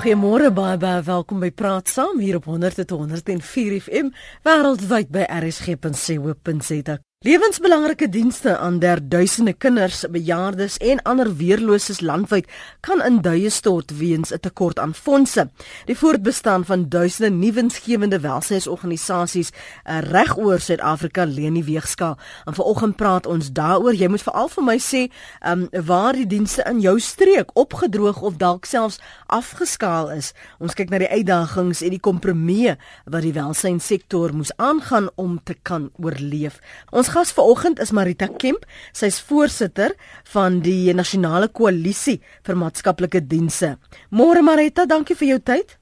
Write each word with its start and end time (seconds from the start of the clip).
Goeiemôre 0.00 0.48
baie 0.56 0.78
baie 0.80 1.02
welkom 1.04 1.42
by 1.44 1.50
Praat 1.52 1.90
Saam 1.92 2.22
hier 2.24 2.38
op 2.38 2.46
100.104 2.48 3.74
FM 3.84 4.08
wêreldwyd 4.48 5.12
by 5.12 5.26
rsg.co.za. 5.28 6.96
Lewensbelangrike 7.20 8.08
dienste 8.08 8.58
aan 8.58 8.78
derduisende 8.78 9.52
kinders, 9.52 10.06
bejaardes 10.08 10.76
en 10.76 11.02
ander 11.02 11.28
weerloses 11.36 11.98
landwyd 12.00 12.46
kan 12.80 13.02
in 13.04 13.18
duie 13.20 13.50
stort 13.52 13.92
weens 13.98 14.32
'n 14.32 14.40
tekort 14.40 14.78
aan 14.78 14.94
fondse. 14.94 15.50
Die 15.84 15.98
voortbestaan 15.98 16.64
van 16.64 16.88
duisende 16.88 17.30
nuwensgewende 17.36 18.20
welsynsorganisasies 18.20 19.50
uh, 19.50 19.98
regoor 19.98 20.60
Suid-Afrika 20.60 21.24
leen 21.24 21.52
nie 21.52 21.64
weegskaal. 21.64 22.18
En 22.44 22.54
vanoggend 22.54 22.96
praat 22.96 23.26
ons 23.26 23.52
daaroor. 23.52 23.94
Jy 23.94 24.08
moet 24.08 24.22
veral 24.22 24.48
vir 24.48 24.64
my 24.64 24.78
sê, 24.78 25.12
um, 25.46 25.68
waar 25.84 26.12
die 26.12 26.26
dienste 26.26 26.62
in 26.62 26.80
jou 26.80 27.00
streek 27.00 27.50
opgedroog 27.52 28.22
of 28.22 28.36
dalk 28.36 28.64
selfs 28.64 29.00
afgeskaal 29.26 30.10
is. 30.10 30.32
Ons 30.58 30.74
kyk 30.74 30.88
na 30.88 30.98
die 30.98 31.12
uitdagings 31.12 31.82
en 31.82 31.90
die 31.90 32.00
kompromieë 32.00 32.76
wat 33.04 33.22
die 33.22 33.32
welsynsektor 33.32 34.32
moes 34.32 34.56
aangaan 34.56 35.10
om 35.14 35.40
te 35.44 35.54
kan 35.62 35.90
oorleef. 35.98 36.60
Ons 36.90 37.09
gas 37.10 37.32
vanoggend 37.34 37.80
is 37.82 37.90
Marita 37.96 38.28
Kemp. 38.38 38.64
Sy's 38.94 39.18
voorsitter 39.26 39.94
van 40.32 40.60
die 40.64 40.94
Nasionale 40.94 41.48
Koalisie 41.48 42.20
vir 42.46 42.58
Maatskaplike 42.60 43.24
Dienste. 43.26 43.74
Môre 44.14 44.44
Marita, 44.46 44.86
dankie 44.86 45.18
vir 45.18 45.34
jou 45.34 45.40
tyd. 45.52 45.76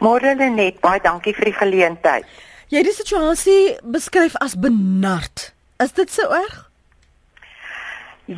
Môre 0.00 0.34
Lenet, 0.38 0.80
baie 0.82 1.02
dankie 1.02 1.34
vir 1.34 1.50
die 1.50 1.58
geleentheid. 1.58 2.40
Jy 2.70 2.82
het 2.82 2.86
die 2.86 2.94
situasie 2.94 3.60
beskryf 3.82 4.38
as 4.38 4.54
benard. 4.54 5.50
Is 5.82 5.94
dit 5.96 6.10
so 6.12 6.30
erg? 6.30 6.69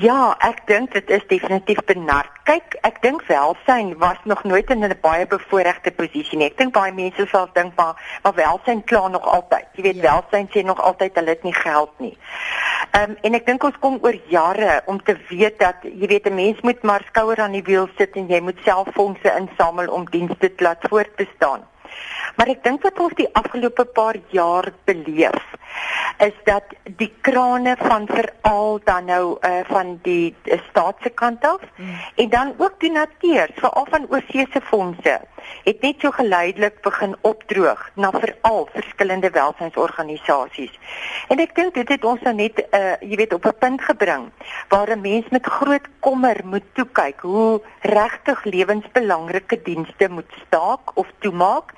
Ja, 0.00 0.32
ek 0.40 0.62
dink 0.64 0.94
dit 0.96 1.10
is 1.12 1.24
definitief 1.28 1.82
benard. 1.84 2.30
Kyk, 2.48 2.78
ek 2.88 3.02
dink 3.04 3.26
welsyn 3.28 3.90
was 4.00 4.16
nog 4.24 4.40
nooit 4.48 4.70
in 4.72 4.80
'n 4.84 4.96
baie 5.02 5.26
bevoordeelde 5.26 5.92
posisie 5.92 6.38
nie. 6.38 6.46
Ek 6.46 6.56
dink 6.56 6.72
baie 6.72 6.92
mense 6.92 7.26
sal 7.26 7.50
dink 7.52 7.76
maar, 7.76 8.00
maar 8.22 8.34
welsyn 8.34 8.84
kla 8.84 9.08
nog 9.08 9.26
altyd. 9.28 9.66
Jy 9.74 9.82
weet, 9.82 9.96
ja. 9.96 10.02
welsyn 10.02 10.48
sê 10.48 10.64
nog 10.64 10.80
altyd 10.80 11.14
hulle 11.14 11.28
het 11.28 11.42
nie 11.42 11.54
geld 11.54 11.90
nie. 11.98 12.18
Ehm 12.92 13.10
um, 13.10 13.16
en 13.22 13.34
ek 13.34 13.46
dink 13.46 13.64
ons 13.64 13.78
kom 13.78 13.98
oor 14.00 14.16
jare 14.28 14.82
om 14.86 15.02
te 15.02 15.16
weet 15.28 15.58
dat 15.58 15.76
jy 15.82 16.06
weet 16.06 16.26
'n 16.26 16.34
mens 16.34 16.60
moet 16.60 16.82
maar 16.82 17.04
skouer 17.08 17.40
aan 17.40 17.52
die 17.52 17.64
wiel 17.64 17.88
sit 17.98 18.16
en 18.16 18.28
jy 18.28 18.40
moet 18.40 18.58
self 18.64 18.88
fondse 18.94 19.34
insamel 19.36 19.92
om 19.92 20.08
dienste 20.10 20.54
te 20.54 20.64
laat 20.64 20.88
voortbestaan. 20.88 21.68
Maar 22.36 22.48
ek 22.54 22.62
dink 22.64 22.82
wat 22.82 22.98
ons 22.98 23.14
die 23.18 23.28
afgelope 23.38 23.84
paar 23.84 24.16
jaar 24.30 24.72
beleef 24.84 25.42
is 26.22 26.36
dat 26.44 26.74
die 27.00 27.10
krane 27.20 27.76
van 27.80 28.06
veral 28.06 28.80
dan 28.84 29.08
nou 29.10 29.38
uh, 29.40 29.60
van 29.66 29.98
die 30.02 30.34
uh, 30.44 30.58
staatse 30.68 31.10
kant 31.10 31.44
af 31.44 31.60
mm. 31.76 31.94
en 32.14 32.28
dan 32.28 32.54
ook 32.58 32.80
die 32.80 32.92
natuur 32.92 33.50
veral 33.54 33.86
van 33.90 34.06
oorsese 34.08 34.60
fondse 34.60 35.20
het 35.64 35.80
net 35.80 36.00
so 36.00 36.10
geleidelik 36.10 36.80
begin 36.82 37.16
opdroog 37.20 37.90
na 37.94 38.10
veral 38.10 38.68
verskillende 38.72 39.30
welsynsorganisasies. 39.30 40.78
En 41.28 41.42
ek 41.42 41.54
dink 41.54 41.74
dit 41.74 41.88
het 41.88 42.04
ons 42.04 42.22
nou 42.26 42.34
net 42.34 42.62
uh 42.70 42.94
jy 43.00 43.16
weet 43.18 43.34
op 43.34 43.46
'n 43.46 43.58
punt 43.58 43.82
gebring 43.82 44.30
waar 44.68 44.90
'n 44.90 45.00
mens 45.00 45.28
met 45.30 45.46
groot 45.46 45.86
kommer 46.00 46.40
moet 46.44 46.66
toe 46.74 46.86
kyk 46.92 47.20
hoe 47.20 47.60
regtig 47.80 48.44
lewensbelangrike 48.44 49.62
dienste 49.62 50.08
moet 50.08 50.30
staak 50.46 50.96
of 50.96 51.06
toemaak. 51.18 51.72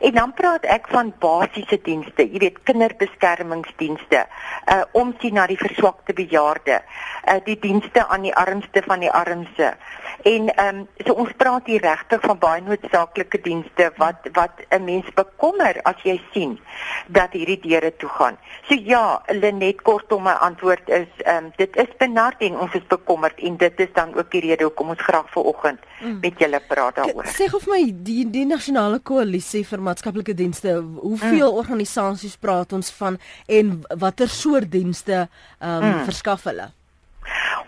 En 0.00 0.14
dan 0.14 0.34
praat 0.34 0.64
ek 0.64 0.88
van 0.88 1.12
basiese 1.18 1.78
dienste, 1.82 2.26
jy 2.26 2.38
weet 2.38 2.62
kinderbeskermingsdienste, 2.68 4.26
uh 4.72 4.82
omsien 4.92 5.34
na 5.34 5.46
die 5.46 5.58
verswakte 5.58 6.12
bejaarde, 6.12 6.82
uh 7.28 7.40
die 7.44 7.58
dienste 7.60 8.06
aan 8.08 8.22
die 8.22 8.34
armste 8.34 8.82
van 8.86 9.00
die 9.00 9.10
armste. 9.10 9.74
En 10.22 10.48
ehm 10.54 10.76
um, 10.76 10.86
so 11.04 11.14
ons 11.18 11.30
praat 11.36 11.66
hier 11.66 11.82
regtig 11.82 12.20
van 12.22 12.38
baie 12.38 12.62
noodsaaklike 12.62 13.40
dienste 13.42 13.90
wat 13.98 14.28
wat 14.38 14.62
'n 14.70 14.84
mens 14.84 15.06
bekommer 15.14 15.80
as 15.82 15.98
jy 16.02 16.20
sien 16.32 16.58
dat 17.06 17.32
hierdie 17.32 17.60
deure 17.60 17.96
toe 17.96 18.08
gaan. 18.08 18.36
So 18.68 18.74
ja, 18.74 19.22
Lenet 19.26 19.82
kortom 19.82 20.22
my 20.22 20.30
antwoord 20.30 20.88
is 20.88 21.10
ehm 21.24 21.44
um, 21.44 21.52
dit 21.56 21.76
is 21.76 21.90
benard 21.98 22.38
en 22.38 22.58
ons 22.58 22.74
is 22.74 22.86
bekommerd 22.86 23.38
en 23.40 23.56
dit 23.56 23.80
is 23.80 23.92
dan 23.92 24.14
ook 24.14 24.30
die 24.30 24.40
rede 24.40 24.64
hoekom 24.64 24.88
ons 24.88 25.02
graag 25.02 25.30
vanoggend 25.30 25.80
mm. 26.00 26.18
met 26.20 26.38
julle 26.38 26.60
praat 26.68 26.94
daaroor. 26.94 27.26
Sê 27.26 27.50
of 27.54 27.66
my 27.66 27.82
die 27.92 28.30
die 28.30 28.46
nasionale 28.46 28.98
koalisie 28.98 29.66
vir 29.66 29.81
maatskaplike 29.82 30.34
dienste, 30.34 30.76
hoeveel 31.00 31.50
mm. 31.50 31.58
organisasies 31.64 32.36
praat 32.36 32.72
ons 32.72 32.90
van 33.00 33.18
en 33.46 33.74
watter 33.98 34.28
soort 34.28 34.70
dienste 34.70 35.26
ehm 35.58 35.82
um, 35.82 35.90
mm. 35.90 36.04
verskaf 36.08 36.48
hulle? 36.50 36.72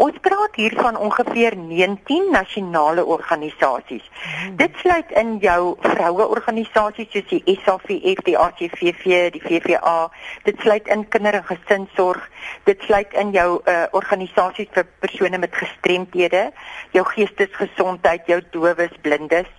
Ons 0.03 0.17
praat 0.21 0.57
hier 0.59 0.75
van 0.75 0.97
ongeveer 0.99 1.57
19 1.57 2.31
nasionale 2.31 3.05
organisasies. 3.05 4.03
Hmm. 4.23 4.57
Dit 4.57 4.75
sluit 4.83 5.11
in 5.11 5.37
jou 5.39 5.77
vroueorganisasies 5.81 7.11
soos 7.13 7.29
die 7.31 7.59
SAVF, 7.63 8.23
die 8.27 8.39
ACVV, 8.39 9.31
die 9.37 9.43
VVA. 9.45 10.11
Dit 10.49 10.61
sluit 10.61 10.89
in 10.89 11.07
kinder- 11.09 11.39
en 11.39 11.45
gesinsorg. 11.45 12.29
Dit 12.65 12.83
sluit 12.83 13.13
in 13.13 13.31
jou 13.31 13.61
uh, 13.65 13.85
organisasies 13.93 14.73
vir 14.75 14.87
persone 14.99 15.39
met 15.39 15.55
gestremthede, 15.55 16.49
jou 16.91 17.05
geestesgesondheid, 17.15 18.27
jou 18.27 18.41
dowes, 18.51 18.99
blindes. 19.03 19.51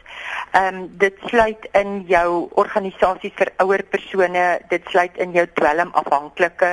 Ehm 0.52 0.76
um, 0.76 0.88
dit 0.98 1.16
sluit 1.26 1.68
in 1.72 2.04
jou 2.08 2.50
organisasie 2.62 3.32
vir 3.36 3.52
ouer 3.64 3.84
persone, 3.84 4.46
dit 4.70 4.84
sluit 4.92 5.18
in 5.18 5.34
jou 5.36 5.46
dwelmafhanklike 5.60 6.72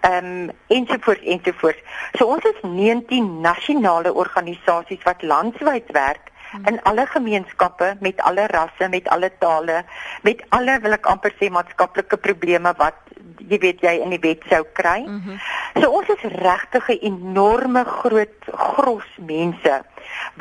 ehm 0.00 0.26
um, 0.26 0.50
ensovoorts 0.68 1.24
ensovoorts. 1.36 1.80
So 2.18 2.26
ons 2.26 2.44
is 2.44 2.60
19 2.62 3.40
nasionale 3.40 4.12
organisasies 4.12 5.02
wat 5.08 5.22
landwyd 5.22 5.92
werk 5.92 6.32
in 6.66 6.82
alle 6.82 7.06
gemeenskappe 7.06 7.96
met 8.00 8.20
alle 8.20 8.46
rasse, 8.46 8.88
met 8.88 9.08
alle 9.08 9.32
tale, 9.38 9.84
met 10.22 10.44
alle 10.48 10.78
wil 10.80 10.96
ek 10.96 11.08
amper 11.10 11.34
sê 11.40 11.50
maatskaplike 11.50 12.16
probleme 12.22 12.74
wat 12.78 13.00
jy 13.44 13.58
weet 13.60 13.82
jy 13.84 13.94
in 14.04 14.14
die 14.14 14.22
wet 14.22 14.44
sou 14.48 14.62
kry. 14.72 15.00
Mm 15.06 15.22
-hmm. 15.24 15.40
So 15.80 15.90
ons 15.90 16.08
is 16.08 16.22
regtig 16.38 16.88
'n 16.88 16.98
enorme 17.10 17.84
groot 17.84 18.40
gros 18.46 19.08
mense 19.18 19.82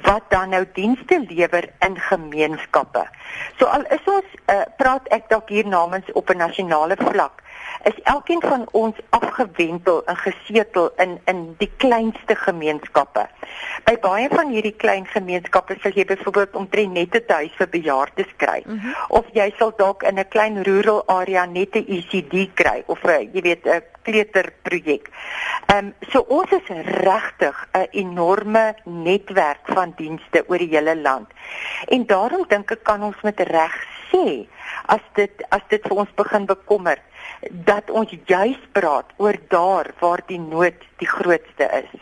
wat 0.05 0.23
dan 0.29 0.49
nou 0.49 0.65
dienste 0.73 1.25
lewer 1.29 1.69
in 1.79 1.97
gemeenskappe. 1.99 3.07
So 3.57 3.65
al 3.65 3.85
is 3.89 4.05
ons 4.05 4.29
uh, 4.45 4.61
praat 4.77 5.07
ek 5.07 5.29
dalk 5.29 5.49
hier 5.49 5.67
namens 5.67 6.11
op 6.13 6.29
'n 6.29 6.37
nasionale 6.37 6.95
vlak 6.97 7.42
is 7.83 7.99
elkeen 8.03 8.41
van 8.41 8.67
ons 8.71 8.95
afgewentel 9.09 10.03
en 10.05 10.17
gesetel 10.17 10.91
in 10.97 11.19
in 11.25 11.55
die 11.57 11.71
kleinste 11.77 12.35
gemeenskappe. 12.35 13.27
By 13.83 13.95
baie 14.01 14.29
van 14.31 14.51
hierdie 14.53 14.75
klein 14.75 15.05
gemeenskappe 15.05 15.75
sal 15.81 15.95
jy 15.95 16.05
byvoorbeeld 16.05 16.55
omtrent 16.55 16.93
net 16.93 17.15
'n 17.15 17.33
huis 17.33 17.55
vir 17.57 17.69
bejaardes 17.69 18.31
kry 18.37 18.63
mm 18.65 18.79
-hmm. 18.79 18.93
of 19.09 19.25
jy 19.33 19.53
sal 19.57 19.73
dalk 19.77 20.03
in 20.03 20.19
'n 20.19 20.27
klein 20.29 20.63
rural 20.63 21.03
area 21.07 21.45
net 21.45 21.75
'n 21.75 21.85
ECD 21.87 22.53
kry 22.53 22.83
of 22.85 23.03
'n 23.03 23.29
jy 23.33 23.41
weet 23.41 23.65
'n 23.65 23.81
kleuterprojek. 24.01 25.09
Ehm 25.65 25.85
um, 25.85 25.93
so 26.11 26.25
ons 26.27 26.51
is 26.51 26.67
regtig 26.85 27.67
'n 27.71 27.87
enorme 27.91 28.75
netwerk 28.83 29.63
van 29.63 29.93
dienste 29.95 30.43
oor 30.47 30.57
die 30.57 30.75
hele 30.75 30.95
land. 30.95 31.27
En 31.87 32.05
daarom 32.05 32.45
dink 32.47 32.71
ek 32.71 32.83
kan 32.83 33.03
ons 33.03 33.21
met 33.21 33.39
reg 33.39 33.75
sê 34.11 34.47
as 34.85 35.01
dit 35.13 35.45
as 35.49 35.61
dit 35.69 35.81
vir 35.87 35.97
ons 35.97 36.13
begin 36.15 36.45
bekommer 36.45 36.99
dat 37.51 37.89
ons 37.89 38.13
juis 38.25 38.59
praat 38.71 39.05
oor 39.17 39.37
daar 39.47 39.91
waar 39.99 40.23
die 40.27 40.39
nood 40.39 40.77
die 40.97 41.07
grootste 41.07 41.69
is. 41.83 41.99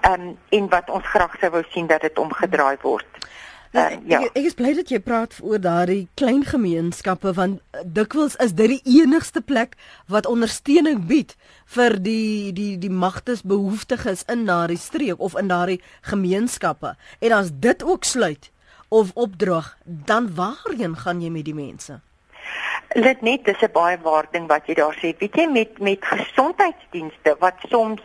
Ehm 0.00 0.20
um, 0.20 0.38
en 0.48 0.68
wat 0.68 0.90
ons 0.90 1.06
graag 1.06 1.36
sou 1.40 1.50
wou 1.50 1.64
sien 1.68 1.86
dat 1.86 2.00
dit 2.00 2.18
omgedraai 2.18 2.76
word. 2.82 3.06
Uh, 3.74 3.90
ja. 4.06 4.20
Ek, 4.22 4.36
ek 4.38 4.44
is 4.46 4.54
bly 4.54 4.70
dat 4.78 4.90
jy 4.92 5.00
praat 5.02 5.32
oor 5.42 5.58
daardie 5.58 6.04
klein 6.14 6.44
gemeenskappe 6.46 7.32
want 7.34 7.58
dikwels 7.96 8.36
is 8.44 8.54
dit 8.54 8.70
die 8.76 9.00
enigste 9.00 9.42
plek 9.42 9.74
wat 10.06 10.28
ondersteuning 10.30 11.00
bied 11.10 11.34
vir 11.74 11.98
die 11.98 12.52
die 12.54 12.76
die 12.78 12.92
magtesbehoeftiges 12.92 14.22
in 14.30 14.46
daardie 14.46 14.78
streek 14.78 15.18
of 15.18 15.34
in 15.40 15.50
daardie 15.50 15.80
gemeenskappe. 16.06 16.94
En 17.18 17.34
as 17.34 17.50
dit 17.50 17.82
ook 17.82 18.06
sluit 18.06 18.52
of 18.94 19.10
opdroog, 19.18 19.74
dan 19.84 20.30
waarheen 20.34 20.94
gaan 20.96 21.22
jy 21.22 21.34
met 21.34 21.50
die 21.50 21.58
mense? 21.58 21.98
Dit 22.94 23.20
net 23.20 23.44
dis 23.44 23.62
'n 23.62 23.72
baie 23.72 23.98
waar 24.02 24.26
ding 24.30 24.46
wat 24.48 24.66
jy 24.66 24.74
daar 24.74 24.94
sê. 24.94 25.16
Weet 25.18 25.36
jy 25.36 25.46
met 25.46 25.78
met 25.78 26.04
gesondheidsdienste 26.04 27.36
wat 27.38 27.54
soms 27.68 28.02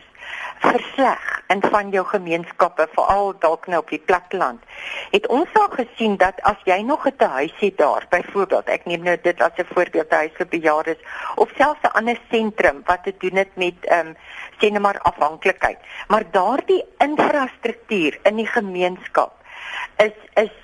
versleg 0.59 1.41
in 1.47 1.61
van 1.61 1.89
jou 1.89 2.05
gemeenskappe 2.05 2.87
veral 2.91 3.33
dalk 3.39 3.67
nou 3.67 3.79
op 3.81 3.89
die 3.89 4.01
platteland. 4.05 4.61
Het 5.11 5.27
ons 5.27 5.53
al 5.53 5.69
gesien 5.73 6.17
dat 6.17 6.41
as 6.41 6.59
jy 6.65 6.81
nog 6.81 7.07
'n 7.07 7.23
huis 7.23 7.53
het 7.59 7.77
daar, 7.77 8.05
byvoorbeeld, 8.09 8.67
ek 8.67 8.85
neem 8.85 9.03
nou 9.03 9.17
dit 9.21 9.41
as 9.41 9.57
'n 9.57 9.65
voorbeeld, 9.73 10.11
'n 10.11 10.15
huis 10.15 10.31
vir 10.33 10.47
bejaardes 10.47 11.01
of 11.35 11.49
selfs 11.57 11.81
'n 11.83 11.95
ander 11.97 12.19
sentrum 12.29 12.81
wat 12.85 13.03
te 13.03 13.13
doen 13.17 13.35
het 13.35 13.55
met 13.55 13.75
ehm 13.81 14.07
um, 14.07 14.15
sê 14.59 14.71
net 14.71 14.81
maar 14.81 14.99
afhanklikheid. 15.01 15.77
Maar 16.07 16.23
daardie 16.31 16.85
infrastruktuur 16.97 18.19
in 18.23 18.35
die 18.35 18.47
gemeenskap 18.47 19.38
is 19.97 20.15
is 20.33 20.55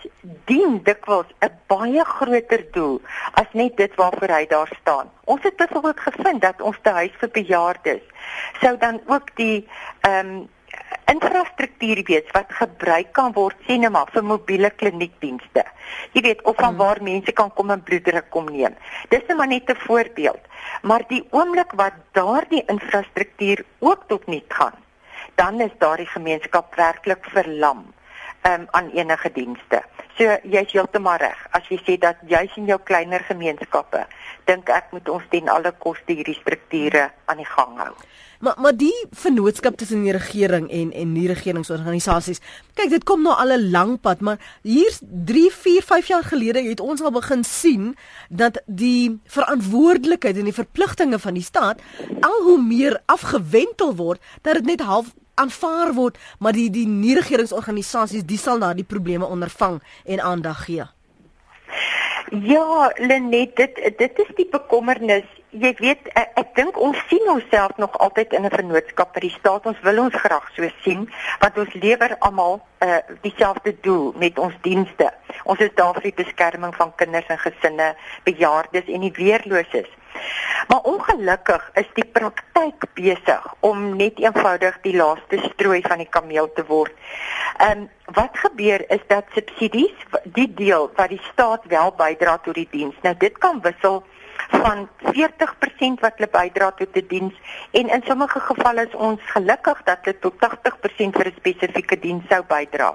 dien 0.46 0.80
dikwels 0.84 1.30
'n 1.40 1.52
baie 1.68 2.04
groter 2.06 2.64
doel 2.72 3.02
as 3.34 3.48
net 3.52 3.78
dit 3.78 3.96
waarvoor 3.96 4.32
hy 4.38 4.46
daar 4.48 4.72
staan. 4.82 5.12
Ons 5.24 5.44
het 5.44 5.56
byvoorbeeld 5.56 6.00
gevind 6.00 6.42
dat 6.42 6.62
ons 6.62 6.78
te 6.82 6.90
huis 6.90 7.16
vir 7.20 7.30
bejaardes 7.30 8.04
sou 8.62 8.78
dan 8.78 9.02
ook 9.08 9.36
die 9.36 9.68
ehm 10.02 10.28
um, 10.28 10.50
infrastruktuur 11.06 12.02
wees 12.04 12.32
wat 12.34 12.54
gebruik 12.60 13.12
kan 13.14 13.34
word 13.34 13.58
sien 13.68 13.84
nou 13.86 13.92
maar 13.94 14.10
vir 14.14 14.24
mobiele 14.24 14.70
kliniekdienste. 14.70 15.64
Jy 16.14 16.22
weet 16.22 16.42
of 16.44 16.56
van 16.56 16.74
hmm. 16.74 16.78
waar 16.78 17.02
mense 17.02 17.32
kan 17.32 17.52
kom 17.54 17.70
en 17.72 17.84
bloeddruk 17.84 18.30
kom 18.30 18.50
neem. 18.50 18.76
Dis 19.10 19.26
net 19.28 19.38
maar 19.38 19.48
net 19.48 19.70
'n 19.70 19.84
voorbeeld. 19.88 20.42
Maar 20.82 21.04
die 21.08 21.28
oomblik 21.32 21.72
wat 21.72 21.94
daardie 22.12 22.64
infrastruktuur 22.66 23.66
ook 23.80 24.08
tot 24.08 24.28
nul 24.28 24.46
gaan, 24.48 24.78
dan 25.36 25.62
is 25.62 25.78
daardie 25.78 26.10
gemeenskap 26.10 26.76
werklik 26.76 27.26
verlam 27.30 27.86
um, 28.48 28.68
aan 28.72 28.90
enige 28.94 29.32
dienste. 29.34 29.82
So 30.18 30.38
jy's 30.48 30.72
heeltemal 30.72 31.20
reg 31.20 31.40
as 31.58 31.66
jy 31.72 31.80
sê 31.84 31.98
dat 32.00 32.22
jy's 32.30 32.54
in 32.56 32.70
jou 32.72 32.80
kleiner 32.88 33.24
gemeenskappe 33.28 34.06
dink 34.48 34.70
ek 34.70 34.94
moet 34.94 35.10
ons 35.10 35.26
ten 35.32 35.50
alle 35.52 35.74
koste 35.82 36.14
hierdie 36.14 36.38
strukture 36.38 37.10
aan 37.26 37.42
die 37.42 37.50
gang 37.50 37.74
hou. 37.82 37.94
Maar 38.46 38.60
maar 38.62 38.76
die 38.78 38.94
vennootskap 39.12 39.78
tussen 39.80 40.04
die 40.04 40.14
regering 40.16 40.70
en 40.72 40.92
en 40.94 41.12
nie 41.14 41.28
regeringsorganisasies. 41.32 42.42
Kyk, 42.78 42.90
dit 42.94 43.04
kom 43.04 43.24
nou 43.24 43.34
al 43.34 43.56
'n 43.58 43.72
lang 43.72 44.00
pad, 44.02 44.22
maar 44.22 44.38
hier 44.62 44.92
3, 45.02 45.52
4, 45.52 45.82
5 45.82 46.08
jaar 46.08 46.24
gelede 46.24 46.64
het 46.64 46.80
ons 46.80 47.02
al 47.02 47.12
begin 47.12 47.44
sien 47.44 47.96
dat 48.30 48.62
die 48.66 49.20
verantwoordelikheid 49.26 50.38
en 50.38 50.44
die 50.44 50.60
verpligtinge 50.62 51.20
van 51.20 51.34
die 51.34 51.44
staat 51.44 51.82
al 52.22 52.42
hoe 52.44 52.62
meer 52.62 53.02
afgewentel 53.06 53.96
word 53.96 54.22
dat 54.42 54.54
dit 54.54 54.66
net 54.66 54.82
half 54.82 55.14
aanvaar 55.36 55.94
word, 55.94 56.18
maar 56.40 56.54
die 56.56 56.70
die 56.70 56.88
nie 56.88 57.16
regeringsorganisasies, 57.20 58.26
die 58.26 58.40
sal 58.40 58.60
daardie 58.60 58.88
probleme 58.88 59.26
ondervang 59.26 59.82
en 60.06 60.22
aandag 60.22 60.66
gee. 60.66 60.86
Ja, 62.32 62.92
Lenet, 62.98 63.56
dit 63.56 63.82
dit 63.98 64.20
is 64.20 64.36
die 64.36 64.48
bekommernis. 64.52 65.28
Jy 65.56 65.70
weet, 65.80 66.08
ek, 66.20 66.32
ek 66.42 66.50
dink 66.58 66.78
ons 66.84 67.00
sien 67.08 67.24
onsself 67.32 67.78
nog 67.80 67.94
altyd 68.04 68.34
in 68.36 68.44
'n 68.44 68.52
vennootskap 68.52 69.14
by 69.16 69.22
die 69.24 69.36
staat. 69.40 69.66
Ons 69.66 69.80
wil 69.88 70.00
ons 70.04 70.16
graag 70.16 70.48
so 70.56 70.68
sien, 70.84 71.06
want 71.40 71.58
ons 71.58 71.74
lewer 71.74 72.16
almal 72.20 72.60
uh 72.84 72.98
dieselfde 73.22 73.72
doel 73.82 74.12
met 74.20 74.40
ons 74.40 74.56
dienste. 74.62 75.14
Ons 75.44 75.60
is 75.60 75.72
daar 75.76 75.94
vir 75.94 76.12
die 76.12 76.24
beskerming 76.24 76.76
van 76.76 76.92
kinders 76.96 77.30
en 77.32 77.40
gesinne, 77.40 77.96
bejaardes 78.24 78.88
en 78.88 79.02
die 79.02 79.14
weerloses. 79.16 79.88
Maar 80.68 80.82
ongelukkig 80.92 81.70
is 81.74 81.88
die 81.94 82.06
praktyk 82.06 82.84
besig 82.94 83.54
om 83.60 83.96
net 83.96 84.20
eenvoudig 84.20 84.76
die 84.82 84.96
laaste 84.96 85.40
strooi 85.54 85.82
van 85.88 86.04
die 86.04 86.10
kameel 86.10 86.52
te 86.54 86.66
word. 86.68 86.92
Ehm 87.60 87.86
um, 87.86 87.90
wat 88.12 88.36
gebeur 88.38 88.84
is 88.92 89.08
dat 89.08 89.24
subsidies, 89.32 89.96
die 90.24 90.54
deel 90.54 90.92
wat 90.96 91.10
die 91.10 91.22
staat 91.32 91.64
wel 91.66 91.96
bydra 91.96 92.38
tot 92.38 92.54
die 92.60 92.68
diens. 92.72 92.96
Nou 93.02 93.16
dit 93.18 93.38
kan 93.38 93.62
wissel 93.62 94.04
van 94.50 94.88
40% 95.02 96.02
wat 96.04 96.18
hulle 96.18 96.32
bydra 96.32 96.72
tot 96.80 96.94
die 96.94 97.06
diens 97.08 97.34
en 97.72 97.90
in 97.90 98.04
sommige 98.08 98.40
gevalle 98.40 98.88
is 98.88 98.96
ons 98.96 99.22
gelukkig 99.34 99.84
dat 99.90 100.08
hulle 100.08 100.20
tot 100.20 100.40
80% 100.46 101.20
vir 101.20 101.28
'n 101.32 101.38
spesifieke 101.38 102.00
diens 102.00 102.24
sou 102.30 102.42
bydra. 102.44 102.92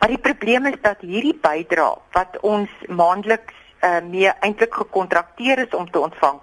Maar 0.00 0.08
die 0.08 0.24
probleem 0.28 0.66
is 0.66 0.80
dat 0.80 1.00
hierdie 1.00 1.38
bydra 1.40 1.94
wat 2.12 2.40
ons 2.40 2.70
maandeliks 2.88 3.54
uh, 3.84 4.00
mee 4.00 4.32
eintlik 4.40 4.74
gekontrakteer 4.74 5.58
is 5.58 5.74
om 5.74 5.90
te 5.90 6.00
ontvang. 6.00 6.40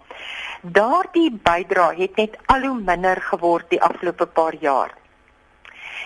Daardie 0.61 1.31
bydrae 1.43 1.95
het 2.01 2.15
net 2.15 2.37
al 2.45 2.65
hoe 2.69 2.79
minder 2.79 3.21
geword 3.21 3.69
die 3.69 3.81
afgelope 3.81 4.25
paar 4.25 4.55
jaar. 4.59 5.00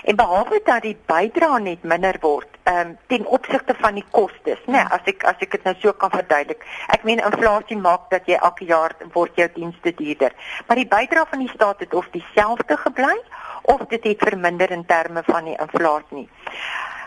En 0.03 0.15
behalwe 0.15 0.59
dat 0.65 0.81
die 0.81 0.97
bydrae 1.05 1.59
net 1.59 1.83
minder 1.83 2.17
word, 2.21 2.47
ehm 2.63 2.79
um, 2.79 2.97
ten 3.07 3.25
opsigte 3.25 3.75
van 3.79 3.93
die 3.93 4.05
kostes, 4.11 4.61
né, 4.65 4.77
nee, 4.77 4.85
as 4.97 5.09
ek 5.11 5.23
as 5.23 5.41
ek 5.45 5.51
dit 5.51 5.63
nou 5.63 5.75
so 5.79 5.93
kan 5.93 6.13
verduidelik. 6.13 6.65
Ek 6.87 7.03
meen 7.03 7.21
inflasie 7.21 7.77
maak 7.77 8.09
dat 8.09 8.27
jy 8.29 8.39
elke 8.41 8.65
jaar 8.65 8.95
word 9.13 9.35
jou 9.35 9.49
dienste 9.55 9.93
duurder. 9.95 10.33
Maar 10.67 10.81
die 10.81 10.87
bydrae 10.87 11.25
van 11.29 11.45
die 11.45 11.51
staat 11.53 11.79
het 11.79 11.93
of 11.93 12.09
dieselfde 12.11 12.77
gebly 12.77 13.15
of 13.61 13.85
dit 13.89 14.03
het 14.03 14.27
verminder 14.29 14.71
in 14.71 14.85
terme 14.85 15.23
van 15.25 15.43
die 15.45 15.57
inflasie 15.57 16.23
nie. 16.23 16.29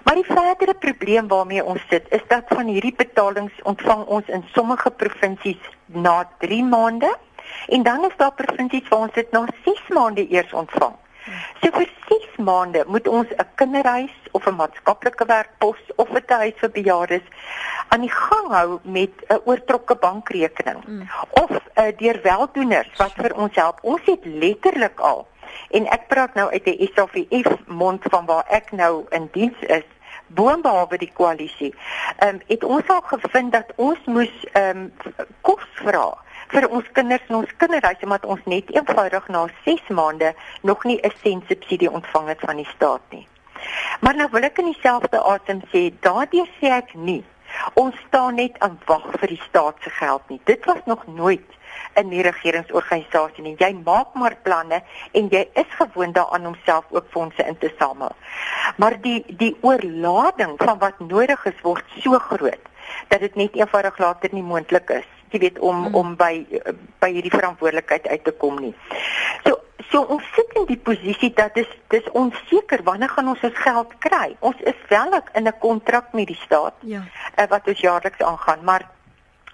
Maar 0.05 0.15
die 0.15 0.25
verdere 0.25 0.75
probleem 0.75 1.29
waarmee 1.29 1.65
ons 1.65 1.83
sit 1.89 2.07
is 2.09 2.23
dat 2.29 2.45
van 2.49 2.67
hierdie 2.67 2.95
betalings 2.97 3.63
ontvang 3.63 4.05
ons 4.07 4.29
in 4.29 4.45
sommige 4.55 4.91
provinsies 4.91 5.61
na 5.87 6.23
3 6.39 6.65
maande 6.65 7.11
en 7.67 7.83
dan 7.83 8.05
is 8.05 8.17
daar 8.17 8.33
provinsies 8.33 8.89
waar 8.89 9.05
ons 9.09 9.13
dit 9.13 9.31
na 9.31 9.45
6 9.65 9.83
maande 9.89 10.25
eers 10.31 10.53
ontvang. 10.53 10.95
So 11.61 11.71
vir 11.71 11.89
6 12.09 12.37
maande 12.37 12.85
moet 12.87 13.09
ons 13.09 13.29
'n 13.31 13.49
kinderhuis 13.55 14.17
of 14.33 14.47
'n 14.47 14.55
maatskaplike 14.55 15.25
werkpos 15.27 15.81
of 15.97 16.09
'n 16.11 16.23
huis 16.27 16.55
vir 16.57 16.71
bejaardes 16.71 17.27
aan 17.89 18.01
die 18.01 18.13
gang 18.13 18.49
hou 18.53 18.79
met 18.83 19.11
'n 19.29 19.41
oortrokke 19.45 19.97
bankrekening 19.97 20.83
mm. 20.87 21.09
of 21.31 21.51
uh, 21.51 21.85
deur 21.97 22.21
weldoeners 22.23 22.91
wat 22.97 23.13
vir 23.13 23.35
ons 23.35 23.55
help. 23.55 23.79
Ons 23.83 24.01
het 24.05 24.25
letterlik 24.25 25.01
al 25.01 25.27
en 25.71 25.87
ek 25.87 26.09
praat 26.09 26.35
nou 26.35 26.51
uit 26.51 26.65
die 26.65 26.91
SAVF 26.95 27.67
mond 27.67 28.03
van 28.11 28.27
waar 28.27 28.45
ek 28.49 28.73
nou 28.73 29.07
in 29.11 29.29
diens 29.33 29.61
is 29.61 29.87
boonbehalwe 30.27 30.99
die 30.99 31.13
koalisie. 31.13 31.75
Ehm 32.19 32.35
um, 32.35 32.41
het 32.47 32.65
ons 32.65 32.89
al 32.89 33.01
gevind 33.01 33.53
dat 33.53 33.73
ons 33.77 33.99
moes 34.05 34.45
ehm 34.53 34.89
um, 34.89 34.93
kos 35.41 35.65
vra 35.73 36.19
vir 36.53 36.69
ons 36.69 36.93
kinders 36.97 37.25
en 37.29 37.41
ons 37.43 37.57
kinderhuise 37.61 38.07
omdat 38.07 38.27
ons 38.35 38.45
net 38.51 38.71
eenvoudig 38.75 39.29
na 39.35 39.47
6 39.65 39.89
maande 39.89 40.35
nog 40.63 40.85
nie 40.85 41.01
'n 41.03 41.13
sent 41.23 41.45
subsidie 41.49 41.91
ontvang 41.91 42.29
het 42.29 42.41
van 42.41 42.57
die 42.57 42.71
staat 42.75 43.05
nie. 43.11 43.27
Maar 44.01 44.15
nou 44.17 44.29
wil 44.31 44.43
ek 44.43 44.59
in 44.59 44.73
dieselfde 44.73 45.21
asem 45.21 45.61
sê, 45.73 45.93
daardie 46.01 46.47
sê 46.61 46.71
ek 46.71 46.95
nie. 46.95 47.25
Ons 47.75 47.97
staan 48.07 48.35
net 48.35 48.59
aan 48.59 48.79
wag 48.87 49.07
vir 49.21 49.29
die 49.29 49.43
staat 49.49 49.75
se 49.83 49.91
geld 49.91 50.23
nie. 50.29 50.41
Dit 50.45 50.65
was 50.65 50.83
nog 50.85 51.07
nooit 51.07 51.57
in 51.95 52.09
die 52.09 52.23
regeringsorganisasie 52.23 53.43
nie. 53.43 53.57
Jy 53.59 53.73
maak 53.85 54.15
maar 54.15 54.37
planne 54.43 54.83
en 55.13 55.29
jy 55.29 55.49
is 55.55 55.71
gewoond 55.81 56.15
daaraan 56.15 56.47
om 56.47 56.57
self 56.65 56.85
ook 56.91 57.07
fondse 57.11 57.47
in 57.47 57.59
te 57.59 57.73
samel. 57.79 58.13
Maar 58.77 59.01
die 59.01 59.25
die 59.27 59.57
oorlading 59.61 60.55
van 60.57 60.79
wat 60.79 60.99
nodig 60.99 61.45
is 61.45 61.61
word 61.63 61.85
so 62.01 62.19
groot 62.19 62.65
dat 63.09 63.21
dit 63.21 63.35
net 63.35 63.57
eenvoudig 63.57 63.99
later 63.99 64.29
nie 64.33 64.43
moontlik 64.43 64.91
is 64.91 65.18
jy 65.31 65.39
weet 65.47 65.59
om 65.59 65.85
hmm. 65.85 65.95
om 65.95 66.17
by 66.17 66.47
by 67.01 67.11
hierdie 67.13 67.35
verantwoordelikheid 67.35 68.07
uit 68.09 68.25
te 68.25 68.33
kom 68.33 68.61
nie. 68.61 68.75
So 69.47 69.59
so 69.91 70.03
ons 70.15 70.25
sit 70.37 70.53
in 70.61 70.67
die 70.69 70.81
posisie 70.91 71.31
dat 71.37 71.55
dis 71.57 71.71
dis 71.93 72.09
onseker 72.19 72.83
wanneer 72.85 73.13
gaan 73.15 73.33
ons 73.33 73.43
ons 73.43 73.63
geld 73.65 73.95
kry. 74.05 74.37
Ons 74.41 74.61
is 74.61 74.79
wel 74.89 75.17
in 75.35 75.49
'n 75.49 75.59
kontrak 75.61 76.13
met 76.13 76.27
die 76.27 76.41
staat. 76.45 76.75
Ja. 76.81 77.03
Uh, 77.37 77.49
wat 77.49 77.69
ons 77.69 77.81
jaarliks 77.81 78.23
aangaan, 78.23 78.65
maar 78.65 78.89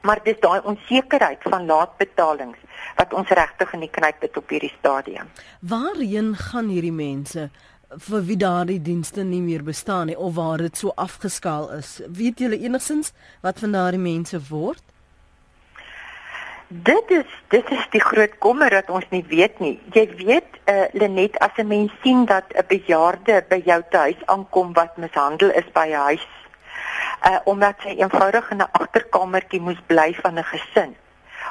maar 0.03 0.21
dis 0.25 0.41
daai 0.41 0.61
onsekerheid 0.61 1.43
van 1.43 1.67
laatbetalings 1.67 2.59
wat 2.97 3.15
ons 3.15 3.29
regtig 3.29 3.73
in 3.73 3.81
die 3.81 3.91
knyp 3.91 4.21
het 4.21 4.37
op 4.37 4.49
hierdie 4.49 4.75
stadium. 4.79 5.31
Waarheen 5.61 6.35
gaan 6.37 6.69
hierdie 6.69 6.93
mense 6.93 7.51
vir 8.09 8.25
wie 8.29 8.37
daardie 8.37 8.81
dienste 8.83 9.23
nie 9.25 9.41
meer 9.41 9.63
bestaan 9.63 10.07
nie 10.11 10.19
of 10.19 10.35
waar 10.35 10.59
dit 10.59 10.77
so 10.77 10.93
afgeskaal 10.97 11.71
is? 11.79 12.01
Weet 12.09 12.39
julle 12.39 12.59
enigsins 12.59 13.13
wat 13.41 13.59
van 13.59 13.73
daardie 13.73 14.01
mense 14.01 14.41
word? 14.49 14.83
Dit 16.69 17.11
is 17.11 17.29
dit 17.49 17.71
is 17.71 17.87
die 17.91 18.01
groot 18.01 18.39
kommer 18.39 18.71
dat 18.71 18.91
ons 18.91 19.05
nie 19.11 19.25
weet 19.29 19.59
nie. 19.61 19.81
Jy 19.93 20.07
weet, 20.17 20.59
uh, 20.65 20.85
Lenet, 20.93 21.39
as 21.39 21.57
'n 21.57 21.67
mens 21.67 21.93
sien 22.03 22.25
dat 22.25 22.45
'n 22.55 22.65
bejaarde 22.69 23.45
by 23.49 23.63
jou 23.65 23.83
tuis 23.91 24.17
aankom 24.27 24.73
wat 24.73 24.97
mishandel 24.97 25.51
is 25.51 25.73
by 25.73 25.87
'n 25.89 26.05
huis 26.09 26.27
uh 27.25 27.39
omdat 27.45 27.75
sy 27.83 27.89
eenvoudig 27.89 28.51
in 28.51 28.57
'n 28.57 28.73
agterkamertjie 28.73 29.61
moes 29.61 29.81
bly 29.87 30.15
van 30.23 30.39
'n 30.39 30.45
gesin 30.45 30.97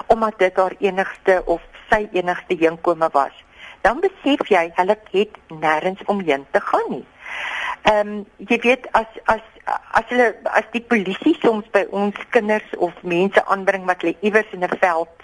omdat 0.08 0.38
dit 0.38 0.56
haar 0.56 0.76
enigste 0.80 1.42
of 1.46 1.62
sy 1.90 2.10
enigste 2.12 2.58
inkome 2.58 3.10
was 3.12 3.44
dan 3.84 4.00
besef 4.00 4.48
jy 4.48 4.72
hulle 4.76 4.98
het 5.12 5.40
nêrens 5.48 6.04
omheen 6.06 6.46
te 6.52 6.62
gaan 6.62 6.90
nie. 6.90 7.06
Ehm 7.84 8.08
um, 8.08 8.26
jy 8.38 8.60
weet 8.64 8.88
as 8.92 9.20
as 9.26 9.44
as 9.66 10.08
hulle 10.12 10.36
as 10.44 10.66
die 10.72 10.82
polisie 10.82 11.36
soms 11.42 11.68
by 11.72 11.86
ons 11.92 12.16
kinders 12.30 12.76
of 12.78 12.94
mense 13.02 13.46
aanbring 13.46 13.86
wat 13.86 14.02
hulle 14.02 14.16
iewers 14.22 14.52
in 14.52 14.64
'n 14.64 14.78
veld 14.80 15.24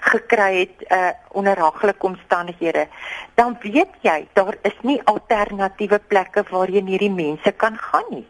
gekry 0.00 0.52
het 0.58 0.76
uh 0.92 1.10
onder 1.28 1.58
haglike 1.58 2.06
omstandighede 2.06 2.86
dan 3.34 3.58
weet 3.62 3.94
jy 4.00 4.28
daar 4.32 4.56
is 4.62 4.78
nie 4.82 5.00
alternatiewe 5.04 5.98
plekke 5.98 6.44
waarheen 6.50 6.86
hierdie 6.86 7.10
mense 7.10 7.52
kan 7.52 7.76
gaan 7.78 8.08
nie. 8.10 8.26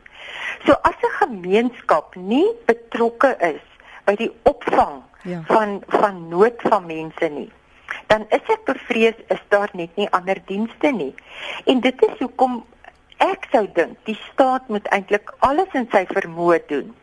So 0.64 0.73
as 0.83 0.99
'n 1.02 1.14
gemeenskap 1.25 2.14
nie 2.17 2.49
betrokke 2.67 3.37
is 3.40 3.62
by 4.05 4.14
die 4.17 4.33
opvang 4.43 5.02
ja. 5.23 5.43
van 5.47 5.83
van 5.88 6.29
nood 6.29 6.61
van 6.62 6.87
mense 6.87 7.29
nie, 7.29 7.50
dan 8.07 8.26
is 8.29 8.45
ek 8.49 8.64
bevrees 8.64 9.19
is 9.29 9.43
daar 9.49 9.71
net 9.73 9.97
nie 9.97 10.11
ander 10.11 10.38
dienste 10.47 10.90
nie. 10.90 11.14
En 11.64 11.81
dit 11.81 12.02
is 12.02 12.19
hoekom 12.19 12.64
ek 13.24 13.46
sou 13.52 13.66
dink 13.76 13.98
die 14.08 14.18
staat 14.30 14.68
moet 14.68 14.88
eintlik 14.96 15.32
alles 15.46 15.72
in 15.78 15.88
sy 15.92 16.04
vermoë 16.10 16.60
doen 16.68 16.94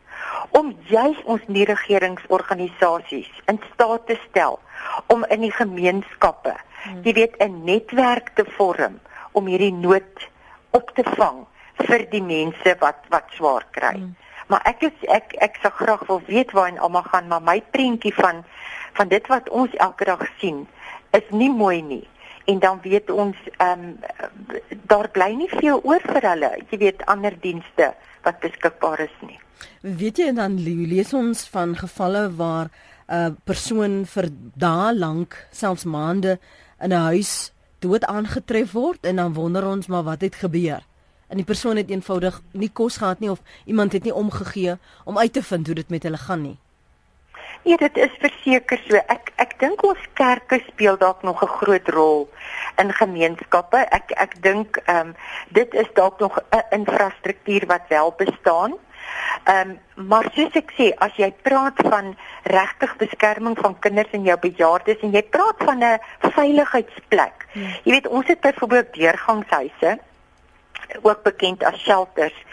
om 0.57 0.71
juis 0.89 1.17
ons 1.25 1.43
nie 1.47 1.65
regeringsorganisasies 1.69 3.29
in 3.51 3.59
staat 3.73 4.07
te 4.07 4.17
stel 4.29 4.59
om 5.13 5.25
in 5.33 5.43
die 5.45 5.53
gemeenskappe, 5.53 6.55
hmm. 6.83 7.03
jy 7.05 7.13
weet, 7.13 7.35
'n 7.43 7.63
netwerk 7.65 8.33
te 8.35 8.45
vorm 8.57 8.99
om 9.37 9.45
hierdie 9.45 9.73
nood 9.73 10.29
op 10.71 10.89
te 10.95 11.03
vang 11.17 11.45
vir 11.85 12.05
die 12.11 12.23
mense 12.23 12.75
wat 12.81 13.05
wat 13.13 13.29
swaar 13.37 13.65
kry. 13.75 13.97
Mm. 13.97 14.15
Maar 14.47 14.63
ek 14.69 14.87
is 14.89 15.07
ek 15.13 15.35
ek 15.43 15.59
sou 15.61 15.71
graag 15.71 16.05
wil 16.09 16.21
weet 16.27 16.53
waar 16.55 16.71
en 16.71 16.79
almal 16.79 17.05
gaan, 17.11 17.27
maar 17.27 17.43
my 17.43 17.59
prentjie 17.75 18.13
van 18.15 18.43
van 18.97 19.11
dit 19.13 19.27
wat 19.29 19.49
ons 19.49 19.73
elke 19.83 20.07
dag 20.09 20.23
sien 20.41 20.65
is 21.13 21.27
nie 21.29 21.51
mooi 21.53 21.81
nie. 21.81 22.07
En 22.47 22.59
dan 22.59 22.79
weet 22.81 23.09
ons 23.11 23.37
ehm 23.57 23.79
um, 23.79 23.97
daar 24.87 25.09
bly 25.11 25.33
nie 25.35 25.49
veel 25.51 25.81
oor 25.83 26.03
vir 26.03 26.27
hulle 26.31 26.51
jy 26.71 26.77
weet 26.83 27.05
ander 27.13 27.35
dienste 27.43 27.89
wat 28.23 28.39
beskikbaar 28.43 29.03
is 29.03 29.15
nie. 29.27 29.39
Weet 29.81 30.21
jy 30.21 30.31
dan 30.35 30.55
lees 30.63 31.13
ons 31.13 31.43
van 31.55 31.75
gevalle 31.75 32.23
waar 32.39 32.69
'n 33.07 33.15
uh, 33.15 33.31
persoon 33.43 34.05
vir 34.13 34.29
dae 34.65 34.93
lank 34.95 35.35
selfs 35.51 35.83
maande 35.83 36.39
in 36.79 36.93
'n 36.93 37.05
huis 37.11 37.51
dood 37.79 38.03
aangetref 38.03 38.71
word 38.71 39.05
en 39.05 39.15
dan 39.15 39.33
wonder 39.33 39.67
ons 39.67 39.87
maar 39.87 40.03
wat 40.03 40.21
het 40.21 40.35
gebeur? 40.35 40.81
En 41.27 41.37
die 41.37 41.45
persoon 41.45 41.75
het 41.75 41.89
eenvoudig 41.89 42.41
nie 42.51 42.71
kos 42.73 42.97
gehad 42.97 43.19
nie 43.19 43.31
of 43.31 43.41
iemand 43.65 43.91
het 43.93 44.03
nie 44.03 44.13
omgegee 44.13 44.77
om 45.05 45.17
uit 45.17 45.33
te 45.33 45.43
vind 45.43 45.65
hoe 45.67 45.75
dit 45.75 45.89
met 45.89 46.03
hulle 46.03 46.17
gaan 46.17 46.41
nie 46.41 46.57
Ja, 47.67 47.75
dit 47.75 47.97
is 47.97 48.13
verseker 48.23 48.79
so. 48.87 48.95
Ek 49.11 49.33
ek 49.43 49.57
dink 49.59 49.81
ons 49.83 50.03
kerke 50.15 50.61
speel 50.69 50.95
dalk 51.01 51.23
nog 51.27 51.41
'n 51.43 51.55
groot 51.59 51.89
rol 51.91 52.29
in 52.79 52.93
gemeenskappe. 52.95 53.81
Ek 53.91 54.11
ek 54.15 54.41
dink 54.41 54.79
ehm 54.85 55.09
um, 55.09 55.15
dit 55.51 55.73
is 55.73 55.89
dalk 55.93 56.19
nog 56.19 56.39
'n 56.39 56.63
infrastruktuur 56.79 57.67
wat 57.67 57.83
wel 57.89 58.13
bestaan. 58.17 58.77
Ehm 59.43 59.75
um, 59.97 60.07
maar 60.07 60.31
soos 60.33 60.55
ek 60.55 60.71
sê, 60.79 60.87
as 60.95 61.11
jy 61.19 61.31
praat 61.41 61.75
van 61.89 62.15
regtig 62.43 62.95
beskerming 62.97 63.57
van 63.59 63.79
kinders 63.79 64.11
en 64.11 64.23
jou 64.23 64.39
bejaardes 64.39 65.03
en 65.03 65.11
jy 65.11 65.23
praat 65.23 65.59
van 65.59 65.83
'n 65.83 65.99
veiligheidsplek. 66.19 67.45
Hmm. 67.51 67.75
Jy 67.83 67.91
weet, 67.91 68.07
ons 68.07 68.27
het 68.27 68.39
byvoorbeeld 68.39 68.93
deurgangshuise 68.93 69.99
ook 71.01 71.23
bekend 71.23 71.63
as 71.63 71.79
shelters. 71.83 72.45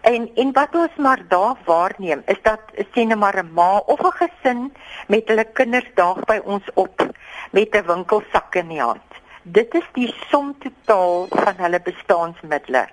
En 0.00 0.30
en 0.34 0.52
wat 0.52 0.74
ons 0.74 0.96
maar 0.96 1.20
daar 1.28 1.56
waarneem 1.64 2.22
is 2.26 2.38
dat 2.42 2.60
sien 2.92 3.08
nou 3.08 3.18
maar 3.18 3.44
'n 3.44 3.52
ma 3.52 3.76
of 3.76 4.00
'n 4.00 4.18
gesin 4.20 4.72
met 5.06 5.28
hulle 5.28 5.44
kinders 5.44 5.90
daag 5.94 6.24
by 6.24 6.40
ons 6.44 6.64
op 6.74 7.06
met 7.50 7.74
'n 7.74 7.86
winkelsak 7.86 8.54
in 8.54 8.68
die 8.68 8.80
hand. 8.80 9.02
Dit 9.42 9.74
is 9.74 9.88
die 9.92 10.14
som 10.30 10.56
totaal 10.58 11.26
van 11.28 11.54
hulle 11.56 11.80
bestaansmiddels. 11.80 12.90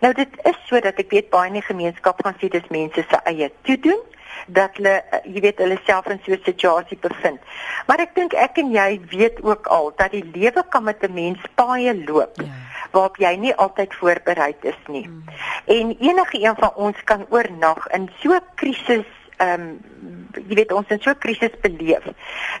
Nou 0.00 0.14
dit 0.14 0.28
is 0.42 0.58
sodat 0.66 0.98
ek 0.98 1.10
weet 1.10 1.30
baie 1.30 1.46
in 1.46 1.52
die 1.52 1.62
gemeenskap 1.62 2.24
gaan 2.24 2.36
sê 2.40 2.48
dis 2.48 2.68
mense 2.68 3.04
se 3.08 3.16
eie 3.24 3.52
toedoen 3.62 4.00
dat 4.46 4.70
hulle 4.76 5.02
eh, 5.10 5.18
jy 5.34 5.40
weet 5.40 5.58
hulle 5.58 5.78
self 5.84 6.06
in 6.06 6.20
so 6.24 6.32
'n 6.32 6.40
situasie 6.44 6.98
bevind. 7.00 7.40
Maar 7.86 8.00
ek 8.00 8.14
dink 8.14 8.32
ek 8.32 8.58
en 8.58 8.70
jy 8.70 9.00
weet 9.08 9.42
ook 9.42 9.66
al 9.66 9.92
dat 9.96 10.10
die 10.10 10.30
lewe 10.34 10.64
kan 10.68 10.84
met 10.84 11.02
'n 11.02 11.12
mens 11.12 11.38
paie 11.54 12.04
loop. 12.04 12.36
Ja 12.36 12.68
waarop 12.90 13.16
jy 13.16 13.36
nie 13.36 13.54
altyd 13.54 13.94
voorberei 13.94 14.54
is 14.60 14.80
nie. 14.86 15.06
Mm. 15.08 15.24
En 15.66 15.96
enige 15.98 16.40
een 16.40 16.56
van 16.56 16.74
ons 16.74 17.04
kan 17.04 17.26
oornag 17.28 17.86
in 17.88 18.10
so 18.20 18.32
'n 18.32 18.44
krisis 18.54 19.06
ehm 19.38 19.60
um, 19.60 20.26
jy 20.48 20.54
weet 20.58 20.72
ons 20.72 20.88
in 20.94 21.00
so 21.00 21.10
'n 21.10 21.18
krisis 21.18 21.54
beleef 21.62 22.06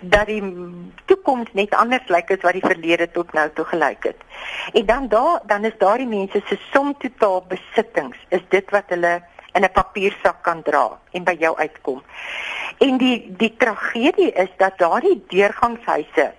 dat 0.00 0.26
die 0.26 0.42
toekoms 1.04 1.50
net 1.52 1.74
anders 1.74 2.08
lyk 2.08 2.30
as 2.30 2.44
wat 2.46 2.52
die 2.52 2.68
verlede 2.72 3.10
tot 3.10 3.32
nou 3.32 3.48
toe 3.54 3.64
gelyk 3.64 4.04
het. 4.04 4.20
En 4.72 4.86
dan 4.86 5.08
daar 5.08 5.40
dan 5.46 5.64
is 5.64 5.78
daardie 5.78 6.06
mense 6.06 6.42
se 6.46 6.58
som 6.70 6.94
totaal 6.98 7.44
besittings 7.48 8.16
is 8.28 8.44
dit 8.48 8.70
wat 8.70 8.84
hulle 8.88 9.22
in 9.52 9.64
'n 9.64 9.72
papiersak 9.72 10.42
kan 10.42 10.62
dra 10.62 10.98
en 11.12 11.24
by 11.24 11.36
jou 11.38 11.56
uitkom. 11.56 12.02
En 12.78 12.96
die 12.96 13.34
die 13.36 13.54
tragedie 13.56 14.32
is 14.32 14.50
dat 14.56 14.78
daardie 14.78 15.24
deurgangshuise 15.28 16.32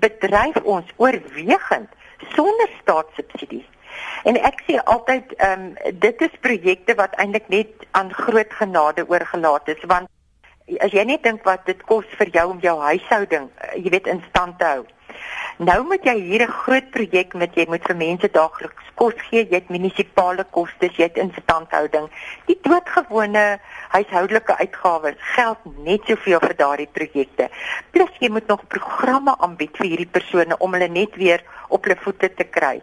bedryf 0.00 0.56
ons 0.64 0.86
oorwegend 0.96 1.88
sonder 2.34 2.70
staatssubsidies. 2.80 3.68
En 4.24 4.38
ek 4.38 4.62
sê 4.66 4.78
altyd 4.84 5.34
ehm 5.36 5.60
um, 5.60 5.98
dit 6.00 6.20
is 6.20 6.40
projekte 6.40 6.94
wat 6.94 7.14
eintlik 7.20 7.48
net 7.48 7.86
aan 7.90 8.12
groot 8.12 8.52
genade 8.52 9.04
oorgelaat 9.08 9.68
is 9.68 9.84
want 9.84 10.08
as 10.80 10.94
jy 10.94 11.04
net 11.04 11.22
dink 11.26 11.44
wat 11.44 11.66
dit 11.66 11.80
kos 11.88 12.06
vir 12.18 12.30
jou 12.36 12.44
om 12.54 12.60
jou 12.62 12.74
huishouding, 12.80 13.48
eh, 13.58 13.82
jy 13.84 13.90
weet 13.90 14.06
in 14.06 14.22
stand 14.28 14.58
te 14.58 14.64
hou. 14.64 14.84
Nou 15.58 15.82
moet 15.84 16.04
jy 16.04 16.14
hier 16.20 16.42
'n 16.42 16.52
groot 16.62 16.90
projek 16.90 17.34
met 17.34 17.54
jy 17.54 17.66
moet 17.68 17.84
vir 17.86 17.96
mense 17.96 18.28
daagliks 18.30 18.88
kos 18.94 19.14
gee, 19.28 19.44
jy 19.44 19.54
het 19.54 19.68
munisipale 19.68 20.44
kostes, 20.50 20.96
jy 20.96 21.08
het 21.08 21.16
instandhouding. 21.16 22.08
Die 22.46 22.58
doodgewone 22.62 23.60
huishoudelike 23.88 24.56
uitgawes 24.56 25.18
geld 25.18 25.58
net 25.84 26.00
soveel 26.06 26.40
vir 26.40 26.56
daardie 26.56 26.88
projekte. 26.92 27.48
Plus 27.90 28.10
jy 28.18 28.30
moet 28.30 28.46
nog 28.46 28.66
programme 28.68 29.34
aanbied 29.38 29.76
vir 29.76 29.86
hierdie 29.86 30.12
persone 30.12 30.58
om 30.58 30.72
hulle 30.72 30.88
net 30.88 31.16
weer 31.16 31.44
op 31.68 31.84
hulle 31.84 31.98
voete 32.00 32.34
te 32.34 32.44
kry. 32.44 32.82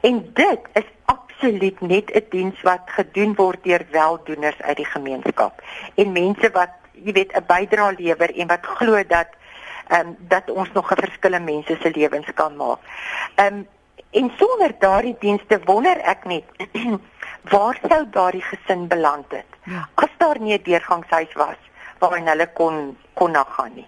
En 0.00 0.32
dit 0.34 0.60
is 0.72 0.90
absoluut 1.04 1.80
net 1.80 2.10
'n 2.14 2.26
diens 2.30 2.62
wat 2.62 2.84
gedoen 2.86 3.34
word 3.34 3.64
deur 3.64 3.86
weldoeners 3.90 4.62
uit 4.62 4.76
die 4.76 4.92
gemeenskap 4.92 5.62
en 5.94 6.12
mense 6.12 6.50
wat 6.52 6.70
jy 6.92 7.12
weet 7.12 7.32
'n 7.36 7.44
bydrae 7.46 7.96
lewer 7.98 8.30
en 8.34 8.46
wat 8.46 8.66
glo 8.66 9.02
dat 9.08 9.28
ehm 9.88 10.06
um, 10.06 10.16
dat 10.18 10.50
ons 10.50 10.72
nog 10.72 10.90
'n 10.92 11.00
verskil 11.00 11.32
in 11.32 11.44
mense 11.44 11.76
se 11.80 11.90
lewens 11.94 12.26
kan 12.34 12.56
maak. 12.56 12.78
Ehm 13.34 13.54
um, 13.54 13.66
en 14.10 14.32
sonder 14.36 14.72
daardie 14.78 15.16
dienste 15.18 15.60
wonder 15.64 15.98
ek 15.98 16.24
net 16.24 16.44
waar 17.52 17.78
sou 17.88 18.04
daardie 18.10 18.42
gesin 18.42 18.86
beland 18.88 19.26
het 19.28 19.50
ja. 19.64 19.88
as 19.94 20.12
daar 20.16 20.40
nie 20.40 20.58
'n 20.58 20.62
deurgangshuis 20.62 21.32
was 21.34 21.60
waarin 21.98 22.28
hulle 22.28 22.46
kon 22.52 22.96
kon 23.14 23.30
na 23.30 23.44
gaan 23.48 23.74
nie. 23.74 23.86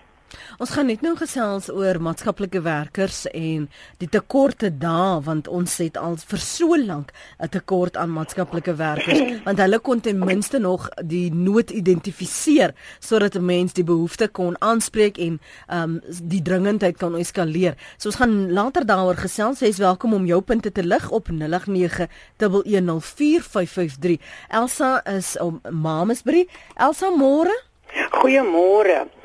Ons 0.59 0.71
gaan 0.71 0.87
net 0.87 1.03
nou 1.03 1.17
gesels 1.17 1.71
oor 1.71 2.01
maatskaplike 2.03 2.61
werkers 2.61 3.27
en 3.33 3.69
die 3.99 4.09
tekorte 4.09 4.79
daar 4.79 5.23
want 5.25 5.49
ons 5.49 5.79
het 5.79 5.97
al 5.97 6.17
vir 6.17 6.39
so 6.39 6.77
lank 6.77 7.13
'n 7.41 7.49
tekort 7.49 7.97
aan 7.97 8.11
maatskaplike 8.11 8.75
werkers 8.75 9.21
want 9.47 9.59
hulle 9.59 9.79
kon 9.79 10.01
ten 10.01 10.19
minste 10.19 10.59
nog 10.59 10.89
die 11.03 11.33
nood 11.33 11.71
identifiseer 11.71 12.75
sodat 13.01 13.37
'n 13.37 13.45
mens 13.45 13.73
die 13.73 13.85
behoefte 13.85 14.29
kon 14.29 14.57
aanspreek 14.61 15.19
en 15.19 15.41
ehm 15.69 15.83
um, 15.83 16.01
die 16.23 16.43
dringendheid 16.43 16.97
kan 16.97 17.17
eskaleer. 17.17 17.75
So 17.97 18.09
ons 18.09 18.17
gaan 18.17 18.53
later 18.53 18.87
daaroor 18.87 19.17
gesels. 19.17 19.61
Jy 19.61 19.69
is 19.69 19.79
welkom 19.79 20.15
om 20.15 20.27
jou 20.27 20.41
punte 20.41 20.73
te 20.73 20.83
lig 20.83 21.11
op 21.11 21.29
0891104553. 21.31 21.37
Elsa 24.49 25.05
is 25.05 25.39
om 25.39 25.61
Mamesbury. 25.71 26.49
Elsa 26.77 27.11
môre? 27.11 27.63
Goeiemôre. 28.11 29.18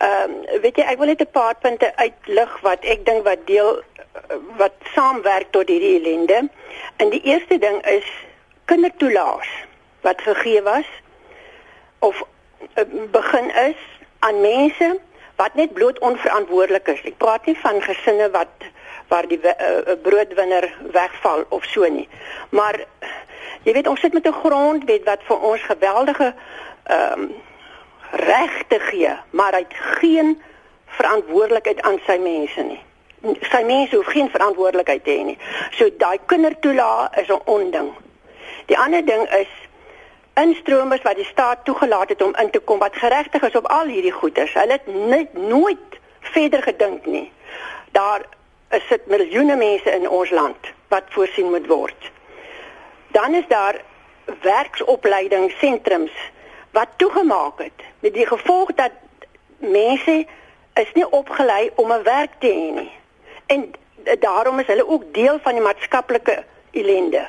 Ehm 0.00 0.30
um, 0.30 0.60
weet 0.62 0.76
jy 0.76 0.84
ek 0.84 0.98
wil 0.98 1.06
net 1.06 1.20
'n 1.20 1.30
paar 1.32 1.54
punte 1.54 1.92
uitlig 1.96 2.60
wat 2.60 2.84
ek 2.84 3.04
dink 3.04 3.24
wat 3.24 3.46
deel 3.46 3.82
wat 4.56 4.72
saamwerk 4.94 5.50
tot 5.50 5.68
hierdie 5.68 5.96
ellende. 6.00 6.48
En 6.96 7.10
die 7.10 7.22
eerste 7.22 7.58
ding 7.58 7.84
is 7.86 8.08
kindertoelaas 8.64 9.48
wat 10.00 10.20
gegee 10.20 10.62
was 10.62 10.88
of 11.98 12.22
uh, 12.74 12.84
begin 13.10 13.50
is 13.54 13.80
aan 14.18 14.40
mense 14.40 14.98
wat 15.36 15.54
net 15.54 15.72
bloot 15.72 15.98
onverantwoordelik 15.98 16.88
is. 16.88 17.02
Ek 17.04 17.16
praat 17.16 17.46
nie 17.46 17.56
van 17.58 17.82
gesinne 17.82 18.30
wat 18.30 18.68
waar 19.08 19.26
die 19.26 19.40
uh, 19.42 19.96
broodwinner 20.02 20.68
wegval 20.92 21.44
of 21.48 21.64
so 21.64 21.86
nie. 21.88 22.08
Maar 22.50 22.78
jy 23.66 23.72
weet 23.72 23.88
ons 23.88 24.00
sit 24.00 24.12
met 24.12 24.26
'n 24.26 24.40
grondwet 24.42 25.04
wat 25.04 25.22
vir 25.28 25.40
ons 25.40 25.62
geweldige 25.62 26.34
ehm 26.84 27.22
um, 27.22 27.30
reg 28.10 28.62
te 28.68 28.78
gee, 28.80 29.16
maar 29.30 29.52
hy 29.52 29.58
het 29.58 29.74
geen 30.00 30.42
verantwoordelikheid 30.86 31.82
aan 31.82 31.98
sy 32.06 32.18
mense 32.18 32.62
nie. 32.62 32.80
Sy 33.40 33.62
mense 33.68 33.96
hoef 33.96 34.06
geen 34.06 34.30
verantwoordelikheid 34.30 35.04
te 35.04 35.10
hê 35.10 35.24
nie. 35.24 35.38
So 35.76 35.90
daai 35.98 36.18
kindertoelaag 36.26 37.18
is 37.20 37.28
'n 37.28 37.42
onding. 37.44 37.90
Die 38.66 38.78
ander 38.78 39.04
ding 39.04 39.28
is 39.30 39.52
instromers 40.34 41.02
wat 41.02 41.16
die 41.16 41.24
staat 41.24 41.64
toegelaat 41.64 42.08
het 42.08 42.22
om 42.22 42.34
in 42.36 42.50
te 42.50 42.58
kom 42.58 42.78
wat 42.78 42.96
geregtig 42.96 43.42
is 43.42 43.54
op 43.54 43.66
al 43.66 43.86
hierdie 43.86 44.12
goederes. 44.12 44.52
Hulle 44.52 44.72
het 44.72 44.86
net 44.86 45.32
nooit 45.32 45.98
verder 46.20 46.62
gedink 46.62 47.06
nie. 47.06 47.32
Daar 47.92 48.22
is 48.70 48.86
dit 48.88 49.06
miljoene 49.06 49.56
mense 49.56 49.90
in 49.90 50.08
ons 50.08 50.30
land 50.30 50.72
wat 50.88 51.02
voorsien 51.08 51.50
moet 51.50 51.66
word. 51.66 52.10
Dan 53.10 53.34
is 53.34 53.46
daar 53.48 53.80
werksopleidingssentrums 54.40 56.12
wat 56.70 56.88
toegemaak 56.96 57.58
het 57.58 57.84
met 58.00 58.14
die 58.14 58.26
gevolg 58.26 58.72
dat 58.74 58.90
mense 59.58 60.26
is 60.74 60.92
nie 60.94 61.10
opgelei 61.10 61.70
om 61.74 61.92
'n 61.92 62.02
werk 62.02 62.32
te 62.38 62.46
hê 62.46 62.74
nie. 62.74 62.92
En 63.46 63.72
daarom 64.20 64.58
is 64.58 64.66
hulle 64.66 64.88
ook 64.88 65.14
deel 65.14 65.38
van 65.42 65.52
die 65.52 65.62
maatskaplike 65.62 66.44
ellende. 66.70 67.28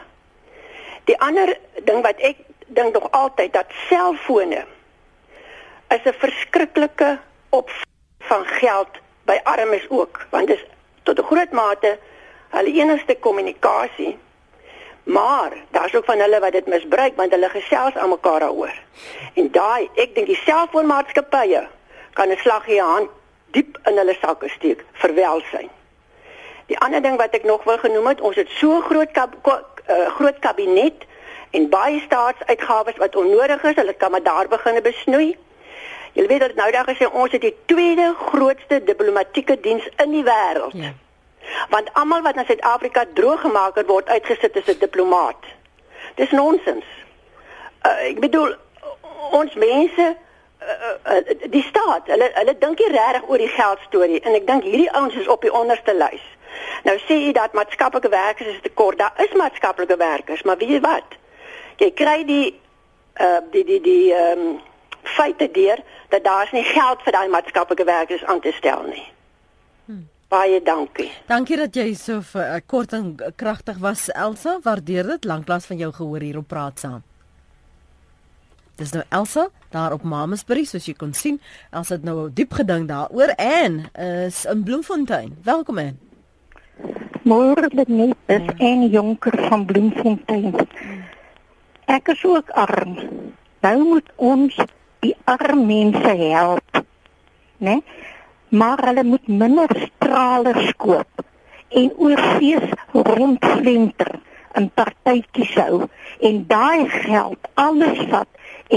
Die 1.03 1.19
ander 1.19 1.57
ding 1.83 2.01
wat 2.01 2.15
ek 2.17 2.35
dink 2.67 2.93
nog 2.93 3.11
altyd 3.11 3.53
dat 3.53 3.65
selfone 3.89 4.65
is 5.87 6.03
'n 6.03 6.13
verskriklike 6.13 7.19
op 7.49 7.69
van 8.19 8.45
geld 8.45 8.89
by 9.23 9.39
armes 9.43 9.89
ook, 9.89 10.27
want 10.29 10.47
dit 10.47 10.57
is 10.57 10.65
tot 11.03 11.19
'n 11.19 11.23
groot 11.23 11.51
mate 11.51 11.99
hulle 12.49 12.73
enigste 12.73 13.15
kommunikasie 13.15 14.17
Maar 15.03 15.51
daar's 15.71 15.95
ook 15.95 16.05
van 16.05 16.19
hulle 16.19 16.39
wat 16.39 16.51
dit 16.51 16.67
misbruik 16.67 17.15
want 17.15 17.31
hulle 17.31 17.49
gesels 17.49 17.95
aan 17.95 18.09
mekaar 18.09 18.39
daaroor. 18.39 18.73
En 19.33 19.51
daai, 19.51 19.89
ek 19.95 20.15
dink 20.15 20.27
die 20.27 20.41
selfoonmaatskappye 20.45 21.67
kan 22.13 22.29
'n 22.29 22.37
slag 22.37 22.67
in 22.67 22.73
die 22.73 22.81
hand 22.81 23.09
diep 23.51 23.79
in 23.85 23.97
hulle 23.97 24.15
sakke 24.21 24.49
steek 24.49 24.83
vir 24.93 25.13
welsyn. 25.13 25.69
Die 26.65 26.79
ander 26.79 27.01
ding 27.01 27.17
wat 27.17 27.33
ek 27.35 27.43
nog 27.43 27.63
wil 27.63 27.77
genoem 27.77 28.07
het, 28.07 28.21
ons 28.21 28.35
het 28.35 28.49
so 28.49 28.79
groot 28.81 29.11
kab, 29.11 29.35
uh, 29.43 30.07
groot 30.15 30.39
kabinet 30.39 31.05
en 31.51 31.69
baie 31.69 31.99
staatsuitgawes 31.99 32.97
wat 32.97 33.15
onnodig 33.15 33.63
is, 33.63 33.75
hulle 33.75 33.93
kan 33.93 34.11
maar 34.11 34.23
daar 34.23 34.47
begine 34.47 34.81
besnoei. 34.81 35.37
Julle 36.13 36.27
weet 36.27 36.39
dat 36.39 36.55
nou 36.55 36.71
daar 36.71 36.87
gesê 36.87 37.07
ons 37.11 37.31
het 37.31 37.41
die 37.41 37.55
tweede 37.65 38.13
grootste 38.19 38.83
diplomatieke 38.83 39.59
diens 39.59 39.87
in 39.95 40.11
die 40.11 40.23
wêreld. 40.23 40.75
Ja. 40.75 40.93
Want 41.69 41.93
almal 41.93 42.21
wat 42.21 42.35
in 42.35 42.45
Suid-Afrika 42.45 43.05
drooggemaak 43.13 43.79
word 43.87 44.09
uitgesit 44.09 44.57
as 44.57 44.67
'n 44.67 44.79
diplomaat. 44.79 45.43
Dis 46.15 46.31
nonsens. 46.31 46.85
Uh, 47.85 48.09
ek 48.09 48.19
bedoel 48.19 48.55
ons 49.31 49.53
mense 49.53 50.15
uh, 50.61 51.15
uh, 51.15 51.49
die 51.49 51.63
staat, 51.63 52.07
hulle 52.07 52.31
hulle 52.33 52.57
dink 52.57 52.79
nie 52.79 52.91
regtig 52.91 53.29
oor 53.29 53.37
die 53.37 53.53
geld 53.55 53.79
storie 53.87 54.19
en 54.21 54.35
ek 54.37 54.47
dink 54.47 54.63
hierdie 54.63 54.91
ouens 54.91 55.15
is 55.15 55.27
op 55.27 55.41
die 55.41 55.53
onderste 55.53 55.93
lys. 55.93 56.25
Nou 56.83 56.97
sê 57.07 57.17
jy 57.21 57.31
dat 57.33 57.53
maatskaplike 57.53 58.09
werkers 58.09 58.49
is 58.49 58.61
tekort. 58.61 58.97
Daar 58.97 59.13
is 59.23 59.33
maatskaplike 59.33 59.97
werkers, 59.97 60.43
maar 60.43 60.57
weet 60.57 60.75
jy 60.75 60.81
wat? 60.83 61.17
Jy 61.77 61.91
kry 61.97 62.23
die 62.25 62.59
uh 63.21 63.39
die 63.51 63.63
die 63.63 63.81
die 63.81 64.13
ehm 64.13 64.39
um, 64.39 64.59
feite 65.01 65.51
deur 65.51 65.79
dat 66.09 66.23
daar's 66.23 66.51
nie 66.51 66.63
geld 66.63 67.01
vir 67.01 67.11
daai 67.11 67.27
maatskaplike 67.27 67.83
werkers 67.83 68.23
aan 68.23 68.39
te 68.39 68.51
stel 68.51 68.83
nie. 68.83 69.07
Hmm. 69.85 70.09
Baie 70.31 70.61
dankie. 70.63 71.09
Dankie 71.27 71.57
dat 71.59 71.75
jy 71.75 71.89
so 71.99 72.21
uh, 72.39 72.61
kort 72.63 72.93
en 72.95 73.17
kragtig 73.35 73.81
was 73.83 74.05
Elsa. 74.15 74.59
Waardeer 74.63 75.09
dit. 75.17 75.25
Lanklaas 75.27 75.65
van 75.67 75.81
jou 75.81 75.89
gehoor 75.91 76.23
hier 76.23 76.37
op 76.39 76.47
praat 76.47 76.79
saam. 76.79 77.01
Dis 78.79 78.93
nou 78.95 79.03
Elsa 79.11 79.49
daar 79.75 79.91
op 79.91 80.05
Mamasbury 80.07 80.63
soos 80.65 80.87
jy 80.87 80.95
kon 80.95 81.11
sien. 81.13 81.41
Elsa 81.75 81.97
het 81.97 82.07
nou 82.07 82.29
diep 82.31 82.55
gedink 82.55 82.87
daaroor 82.87 83.33
en 83.35 83.83
is 83.99 84.45
in 84.47 84.63
Bloemfontein. 84.63 85.35
Welkom 85.43 85.83
in. 85.83 85.99
Môre 87.27 87.67
dit 87.75 87.91
net 87.91 88.15
is 88.31 88.47
en 88.57 88.87
jonker 88.87 89.35
van 89.49 89.65
Bloemfontein. 89.67 90.55
Ek 91.91 92.07
is 92.15 92.23
ook 92.23 92.55
arm. 92.55 92.95
Nou 93.67 93.75
moet 93.83 94.15
ons 94.15 94.55
die 95.03 95.13
arme 95.27 95.67
mense 95.67 96.15
help. 96.23 96.83
Né? 97.59 97.81
Maar 98.51 98.83
hulle 98.83 99.03
moet 99.03 99.27
minder 99.27 99.69
stralers 99.87 100.73
koop 100.77 101.23
en 101.69 101.91
oorfees 101.97 102.73
rondflenter 102.91 104.11
en 104.59 104.67
partytjies 104.75 105.53
hou 105.55 105.85
en 106.29 106.41
daai 106.49 106.89
geld 106.91 107.47
alles 107.65 108.01
vat 108.11 108.27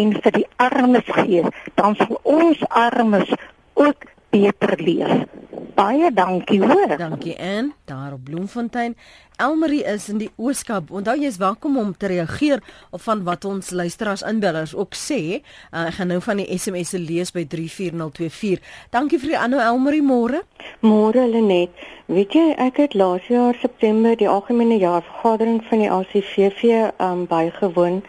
en 0.00 0.12
vir 0.23 0.37
die 0.38 0.47
armes 0.62 1.11
gee, 1.19 1.43
dan 1.78 1.99
sal 1.99 2.19
ons 2.23 2.62
armes 2.71 3.35
ook 3.75 4.07
beter 4.35 4.75
leef. 4.78 5.26
Baie 5.75 6.12
dankie 6.14 6.61
hoor. 6.62 6.97
Dankie 6.97 7.35
en 7.37 7.73
daar 7.85 8.12
op 8.12 8.25
Bloemfontein. 8.25 8.97
Elmarie 9.37 9.83
is 9.85 10.09
in 10.09 10.21
die 10.23 10.31
Ooskaap. 10.37 10.93
Onthou 10.95 11.16
jy 11.19 11.26
is 11.26 11.38
welkom 11.43 11.78
om 11.78 11.90
te 11.99 12.07
reageer 12.07 12.62
op 12.95 13.02
van 13.02 13.25
wat 13.26 13.45
ons 13.45 13.71
luisteraars 13.75 14.23
inbellers 14.23 14.75
ook 14.75 14.95
sê. 14.95 15.19
Uh, 15.40 15.88
ek 15.88 15.97
gaan 15.99 16.12
nou 16.14 16.21
van 16.23 16.38
die 16.38 16.47
SMS'e 16.54 17.00
lees 17.02 17.35
by 17.35 17.43
34024. 17.50 18.62
Dankie 18.95 19.19
vir 19.19 19.35
die 19.35 19.40
aanhou 19.40 19.64
Elmarie 19.64 20.04
môre. 20.07 20.45
Môre 20.87 21.26
Lenet. 21.33 21.75
Weet 22.07 22.38
jy 22.38 22.47
ek 22.69 22.78
het 22.85 22.95
laas 22.95 23.26
jaar 23.26 23.59
September 23.59 24.14
die 24.14 24.31
algemene 24.31 24.78
jaarvergadering 24.78 25.59
van 25.73 25.83
die 25.83 25.90
ACVV 25.90 26.95
um 27.02 27.26
bygewoon 27.26 28.04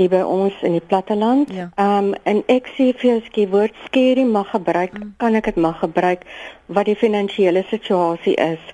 hier 0.00 0.10
by 0.12 0.22
ons 0.24 0.56
in 0.66 0.78
die 0.78 0.86
platteland. 0.92 1.50
Ehm 1.50 1.58
ja. 1.60 1.98
um, 1.98 2.14
en 2.24 2.42
ek 2.52 2.72
sê 2.76 2.90
vir 2.96 3.18
as 3.18 3.28
jy 3.36 3.46
woord 3.52 3.76
skerry 3.86 4.24
mag 4.24 4.48
gebruik, 4.54 4.96
mm. 4.96 5.12
kan 5.20 5.36
ek 5.38 5.52
dit 5.52 5.60
mag 5.60 5.78
gebruik 5.82 6.24
wat 6.66 6.88
die 6.88 6.98
finansiële 6.98 7.64
situasie 7.68 8.36
is. 8.40 8.64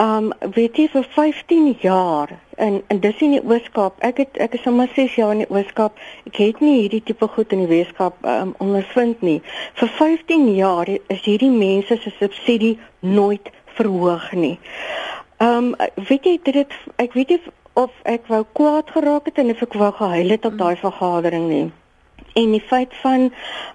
Ehm 0.00 0.30
um, 0.30 0.52
weet 0.56 0.78
jy 0.80 0.86
vir 0.88 1.06
15 1.16 1.66
jaar 1.82 2.30
in 2.56 2.82
in 2.88 3.00
dis 3.04 3.20
in 3.20 3.34
die 3.36 3.42
Ooskaap. 3.44 3.98
Ek 4.06 4.22
het 4.22 4.38
ek 4.40 4.54
is 4.56 4.62
sommer 4.64 4.88
6 4.94 5.14
jaar 5.18 5.34
in 5.34 5.42
die 5.44 5.50
Ooskaap. 5.50 5.98
Ek 6.30 6.40
het 6.40 6.62
nie 6.64 6.78
hierdie 6.80 7.02
tipe 7.04 7.28
goed 7.28 7.52
in 7.52 7.66
die 7.66 7.68
Weskaap 7.68 8.24
um, 8.24 8.54
ondervind 8.64 9.20
nie. 9.26 9.40
Vir 9.80 9.92
15 9.98 10.48
jaar 10.56 10.88
is 10.88 11.24
hierdie 11.26 11.52
mense 11.52 11.98
se 12.00 12.12
subsidie 12.18 12.78
nooit 13.00 13.52
verhoog 13.76 14.32
nie. 14.32 14.56
Ehm 15.40 15.72
um, 15.72 15.90
weet 16.08 16.24
jy 16.24 16.38
dit 16.48 16.78
ek 16.96 17.12
weet 17.18 17.36
nie 17.36 17.40
of 17.72 17.90
ek 18.02 18.26
wou 18.26 18.44
kwaad 18.52 18.90
geraak 18.90 19.28
het 19.30 19.38
en 19.38 19.50
of 19.50 19.62
ek 19.62 19.76
wou 19.82 19.92
gehuil 19.92 20.34
het 20.36 20.44
op 20.44 20.58
daai 20.58 20.76
vergadering 20.76 21.48
nie. 21.48 21.68
En 22.34 22.52
die 22.54 22.62
feit 22.62 22.94
van 23.02 23.32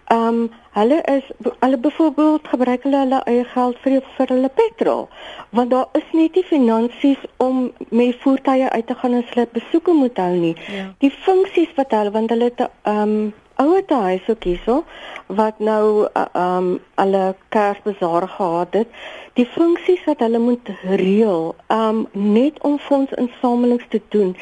ehm 0.07 0.27
um, 0.27 0.51
hulle 0.75 1.01
is 1.07 1.23
hulle 1.59 1.77
byvoorbeeld 1.77 2.47
gebruik 2.47 2.83
hulle 2.83 2.97
hulle 2.97 3.21
eie 3.31 3.43
geld 3.51 3.77
vir 3.83 4.01
vir 4.17 4.27
hulle 4.33 4.49
petrol 4.59 5.07
want 5.55 5.71
daar 5.71 5.87
is 5.99 6.09
net 6.11 6.35
nie 6.35 6.43
finansies 6.43 7.21
om 7.37 7.71
met 7.89 8.19
voertuie 8.23 8.67
uit 8.69 8.87
te 8.87 8.95
gaan 8.95 9.13
en 9.13 9.23
hulle 9.29 9.47
besoeke 9.51 9.91
moet 9.91 10.17
hou 10.17 10.33
nie. 10.35 10.55
Ja. 10.67 10.89
Die 10.99 11.11
funksies 11.11 11.71
wat 11.79 11.95
hulle 11.95 12.11
want 12.11 12.29
hulle 12.35 12.51
ehm 12.59 13.01
um, 13.01 13.33
ouer 13.61 13.83
huis 13.87 14.29
ook 14.29 14.43
hierso 14.43 14.83
wat 15.27 15.59
nou 15.59 16.07
uh, 16.07 16.25
um 16.33 16.79
alle 16.95 17.35
kersbazaar 17.49 18.27
gehad 18.27 18.73
het. 18.73 18.87
Die 19.33 19.45
funksies 19.45 20.03
wat 20.05 20.19
hulle 20.19 20.39
moet 20.39 20.69
reël 20.83 21.55
um 21.67 22.07
net 22.11 22.61
om 22.61 22.79
fondsinsamelings 22.79 23.85
te 23.89 24.01
doen 24.09 24.35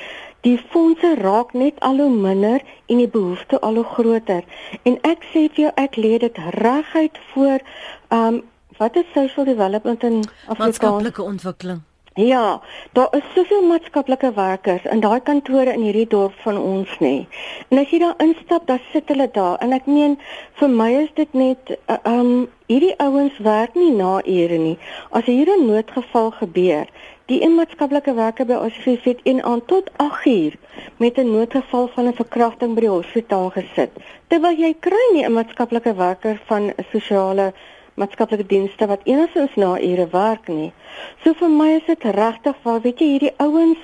die 0.43 0.57
fondse 0.71 1.15
raak 1.15 1.53
net 1.53 1.79
al 1.79 2.01
hoe 2.03 2.11
minder 2.11 2.59
en 2.91 2.99
die 2.99 3.07
behoefte 3.07 3.59
al 3.59 3.79
hoe 3.79 3.87
groter. 3.95 4.43
En 4.83 4.97
ek 5.07 5.23
sê 5.31 5.47
vir 5.47 5.61
jou 5.67 5.71
ek 5.79 5.95
lê 5.95 6.17
dit 6.25 6.41
reguit 6.59 7.21
voor 7.31 7.63
um 8.09 8.41
wat 8.79 8.95
is 8.99 9.09
social 9.13 9.45
development 9.45 10.03
in 10.03 10.19
Afrikaans? 10.23 10.59
Maatskaplike 10.59 11.23
ontwikkeling 11.23 11.83
Ja, 12.15 12.61
daar 12.91 13.07
is 13.11 13.23
soveel 13.35 13.63
maatskaplike 13.65 14.33
werkers 14.33 14.83
in 14.83 14.99
daai 14.99 15.19
kantore 15.25 15.73
in 15.73 15.81
hierdie 15.81 16.07
dorp 16.07 16.33
van 16.43 16.57
ons 16.57 16.91
nê. 17.01 17.25
En 17.73 17.81
as 17.81 17.89
jy 17.89 17.99
daar 18.03 18.21
instap, 18.21 18.67
dan 18.69 18.77
sit 18.91 19.09
hulle 19.09 19.25
daar 19.33 19.57
en 19.65 19.73
ek 19.73 19.87
meen 19.89 20.13
vir 20.59 20.69
my 20.69 20.91
is 20.99 21.09
dit 21.17 21.33
net 21.33 21.73
uh, 21.73 21.97
um 22.11 22.45
hierdie 22.69 22.93
ouens 23.01 23.41
werk 23.41 23.73
nie 23.73 23.89
na 23.97 24.21
ure 24.29 24.61
nie. 24.61 24.77
As 25.09 25.25
hier 25.25 25.49
'n 25.57 25.65
noodgeval 25.65 26.31
gebeur, 26.37 26.85
die 27.25 27.49
maatskaplike 27.49 28.13
werker 28.13 28.45
by 28.45 28.61
ons 28.61 28.77
het 28.85 29.19
een 29.23 29.43
aan 29.43 29.65
tot 29.65 29.89
8 29.97 30.25
uur 30.25 30.53
met 30.97 31.17
'n 31.17 31.31
noodgeval 31.31 31.89
van 31.95 32.07
'n 32.07 32.13
verkrachting 32.13 32.75
by 32.75 32.81
die 32.81 32.93
hospitaal 32.93 33.49
gesit. 33.49 33.91
Terwyl 34.27 34.53
jy 34.53 34.75
kry 34.79 35.05
nie 35.13 35.25
'n 35.25 35.33
maatskaplike 35.33 35.95
werker 35.95 36.41
van 36.45 36.73
sosiale 36.91 37.53
maatskaplike 37.99 38.47
dienste 38.49 38.87
wat 38.89 39.05
enigstens 39.09 39.55
na 39.55 39.75
ure 39.79 40.07
werk 40.11 40.47
nie. 40.47 40.71
So 41.23 41.33
vir 41.39 41.49
my 41.49 41.69
is 41.77 41.89
dit 41.89 42.07
regtig 42.17 42.55
waar 42.63 42.81
weet 42.85 43.01
jy 43.01 43.09
hierdie 43.15 43.35
ouens 43.43 43.83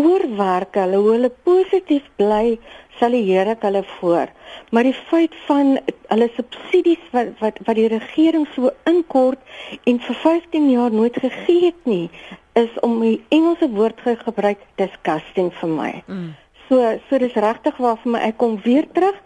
oorwerk 0.00 0.76
hulle 0.80 1.00
hoe 1.00 1.14
hulle 1.14 1.30
positief 1.44 2.06
bly 2.20 2.58
sal 2.98 3.14
die 3.16 3.24
Here 3.24 3.56
hulle 3.60 3.82
voor. 3.96 4.28
Maar 4.70 4.88
die 4.88 4.96
feit 5.10 5.34
van 5.46 5.78
hulle 6.08 6.28
subsidies 6.36 7.02
wat 7.14 7.32
wat 7.40 7.60
wat 7.66 7.78
die 7.78 7.88
regering 7.92 8.46
so 8.54 8.72
inkort 8.90 9.40
en 9.84 10.00
vir 10.06 10.20
15 10.24 10.68
jaar 10.70 10.92
nooit 10.92 11.16
gegee 11.24 11.70
het 11.70 11.88
nie 11.88 12.10
is 12.58 12.72
om 12.86 13.00
die 13.00 13.18
Engelse 13.28 13.70
woord 13.72 14.00
te 14.04 14.16
gebruik 14.20 14.62
disgusting 14.80 15.52
vir 15.60 15.74
my. 15.74 15.92
Mm. 16.06 16.30
So 16.68 16.82
so 17.08 17.18
dis 17.18 17.36
regtig 17.46 17.76
waar 17.76 17.98
vir 18.04 18.16
my 18.16 18.24
ek 18.28 18.38
kom 18.42 18.58
weer 18.64 18.88
terug 18.94 19.18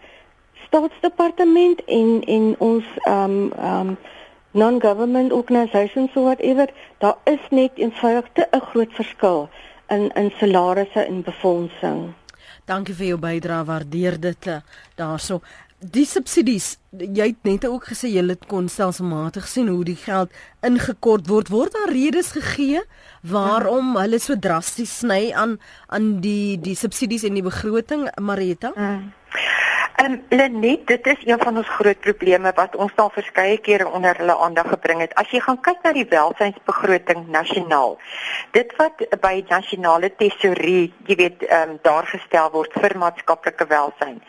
staatsdepartement 0.75 1.83
en 1.85 2.21
en 2.23 2.55
ons 2.59 2.85
um 3.07 3.51
um 3.57 3.97
non-government 4.51 5.31
organisations 5.31 6.11
so 6.13 6.23
whatever, 6.23 6.69
daar 6.97 7.17
is 7.23 7.39
net 7.49 7.71
eenvoudig 7.75 8.25
te 8.33 8.47
'n 8.51 8.59
groot 8.59 8.93
verskil 8.93 9.49
in 9.87 10.11
in 10.13 10.31
salarisse 10.39 10.99
en 10.99 11.21
befondsing. 11.21 12.13
Dankie 12.65 12.95
vir 12.95 13.05
jou 13.05 13.19
bydrae, 13.19 13.65
waardeer 13.65 14.19
dit 14.19 14.47
eh, 14.47 14.57
daarso. 14.95 15.41
Die 15.79 16.05
subsidies, 16.05 16.77
jy 16.89 17.27
het 17.27 17.43
net 17.43 17.67
ook 17.67 17.83
gesê 17.83 18.07
jy 18.07 18.27
het 18.27 18.45
konstelselmatig 18.45 19.47
sien 19.47 19.67
hoe 19.67 19.83
die 19.83 19.95
geld 19.95 20.31
ingekort 20.61 21.27
word. 21.27 21.47
Word 21.49 21.73
daar 21.73 21.93
redes 21.93 22.31
gegee 22.31 22.81
waarom 23.21 23.91
mm. 23.91 23.95
hulle 23.97 24.19
so 24.19 24.39
drasties 24.39 24.97
sny 24.97 25.31
aan 25.33 25.59
aan 25.87 26.21
die 26.21 26.57
die 26.61 26.75
subsidies 26.75 27.23
en 27.23 27.33
die 27.33 27.43
begroting, 27.43 28.09
Marita? 28.19 28.71
Mm. 28.75 29.13
Ehm 29.95 30.11
um, 30.11 30.23
Lenet, 30.29 30.87
dit 30.87 31.07
is 31.07 31.21
een 31.23 31.39
van 31.39 31.57
ons 31.57 31.69
groot 31.69 31.99
probleme 31.99 32.51
wat 32.55 32.75
ons 32.75 32.95
al 32.95 33.09
verskeie 33.09 33.57
kere 33.57 33.87
onder 33.87 34.17
hulle 34.17 34.35
aandag 34.37 34.67
gebring 34.67 34.99
het. 34.99 35.13
As 35.15 35.29
jy 35.31 35.39
gaan 35.39 35.61
kyk 35.63 35.77
na 35.83 35.93
die 35.95 36.07
welsynsbegroting 36.09 37.21
nasionaal, 37.31 37.95
dit 38.57 38.73
wat 38.75 39.05
by 39.23 39.45
nasionale 39.47 40.09
tesourie, 40.19 40.91
jy 41.07 41.15
weet, 41.21 41.45
ehm 41.47 41.77
um, 41.77 41.79
daar 41.87 42.09
gestel 42.11 42.51
word 42.57 42.75
vir 42.83 42.97
maatskaplike 43.05 43.69
welsyn, 43.71 44.19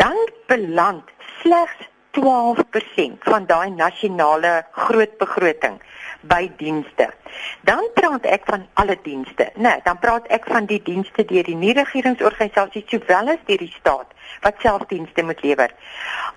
dan 0.00 0.16
beland 0.48 1.12
slegs 1.42 1.84
12% 2.16 3.28
van 3.28 3.46
daai 3.52 3.70
nasionale 3.76 4.54
groot 4.72 5.18
begroting 5.20 5.76
by 6.24 6.46
dienste. 6.56 7.10
Dan 7.68 7.84
praat 8.00 8.24
ek 8.24 8.48
van 8.48 8.64
alle 8.80 8.96
dienste. 9.02 9.50
Nee, 9.60 9.84
dan 9.84 9.98
praat 10.00 10.26
ek 10.32 10.48
van 10.48 10.64
die 10.66 10.80
dienste 10.82 11.24
deur 11.24 11.44
die 11.44 11.60
nie-regeringsorganisasies 11.60 12.88
sowel 12.88 13.36
as 13.36 13.44
deur 13.44 13.60
die 13.60 13.74
staat 13.76 14.15
wat 14.40 14.54
self 14.58 14.86
dienste 14.88 15.22
moet 15.22 15.42
lewer. 15.42 15.70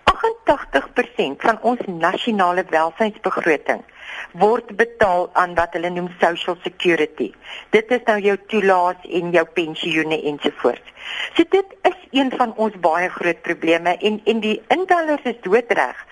88% 0.04 1.38
van 1.38 1.62
ons 1.62 1.80
nasionale 1.86 2.66
welsynsbegroting 2.70 3.84
word 4.32 4.76
betaal 4.78 5.30
aan 5.34 5.56
wat 5.58 5.74
hulle 5.78 5.90
noem 5.90 6.10
social 6.20 6.58
security. 6.64 7.32
Dit 7.76 7.92
is 7.92 8.04
nou 8.06 8.20
jou 8.22 8.38
toelaas 8.52 9.08
en 9.10 9.32
jou 9.32 9.46
pensioene 9.54 10.22
ensovoorts. 10.32 10.96
So 11.34 11.44
dit 11.50 11.76
is 11.90 11.98
een 12.12 12.32
van 12.38 12.54
ons 12.56 12.76
baie 12.82 13.10
groot 13.10 13.42
probleme 13.42 13.98
en 13.98 14.22
en 14.26 14.40
die 14.40 14.62
indellers 14.68 15.26
is 15.32 15.42
doodreg 15.42 16.06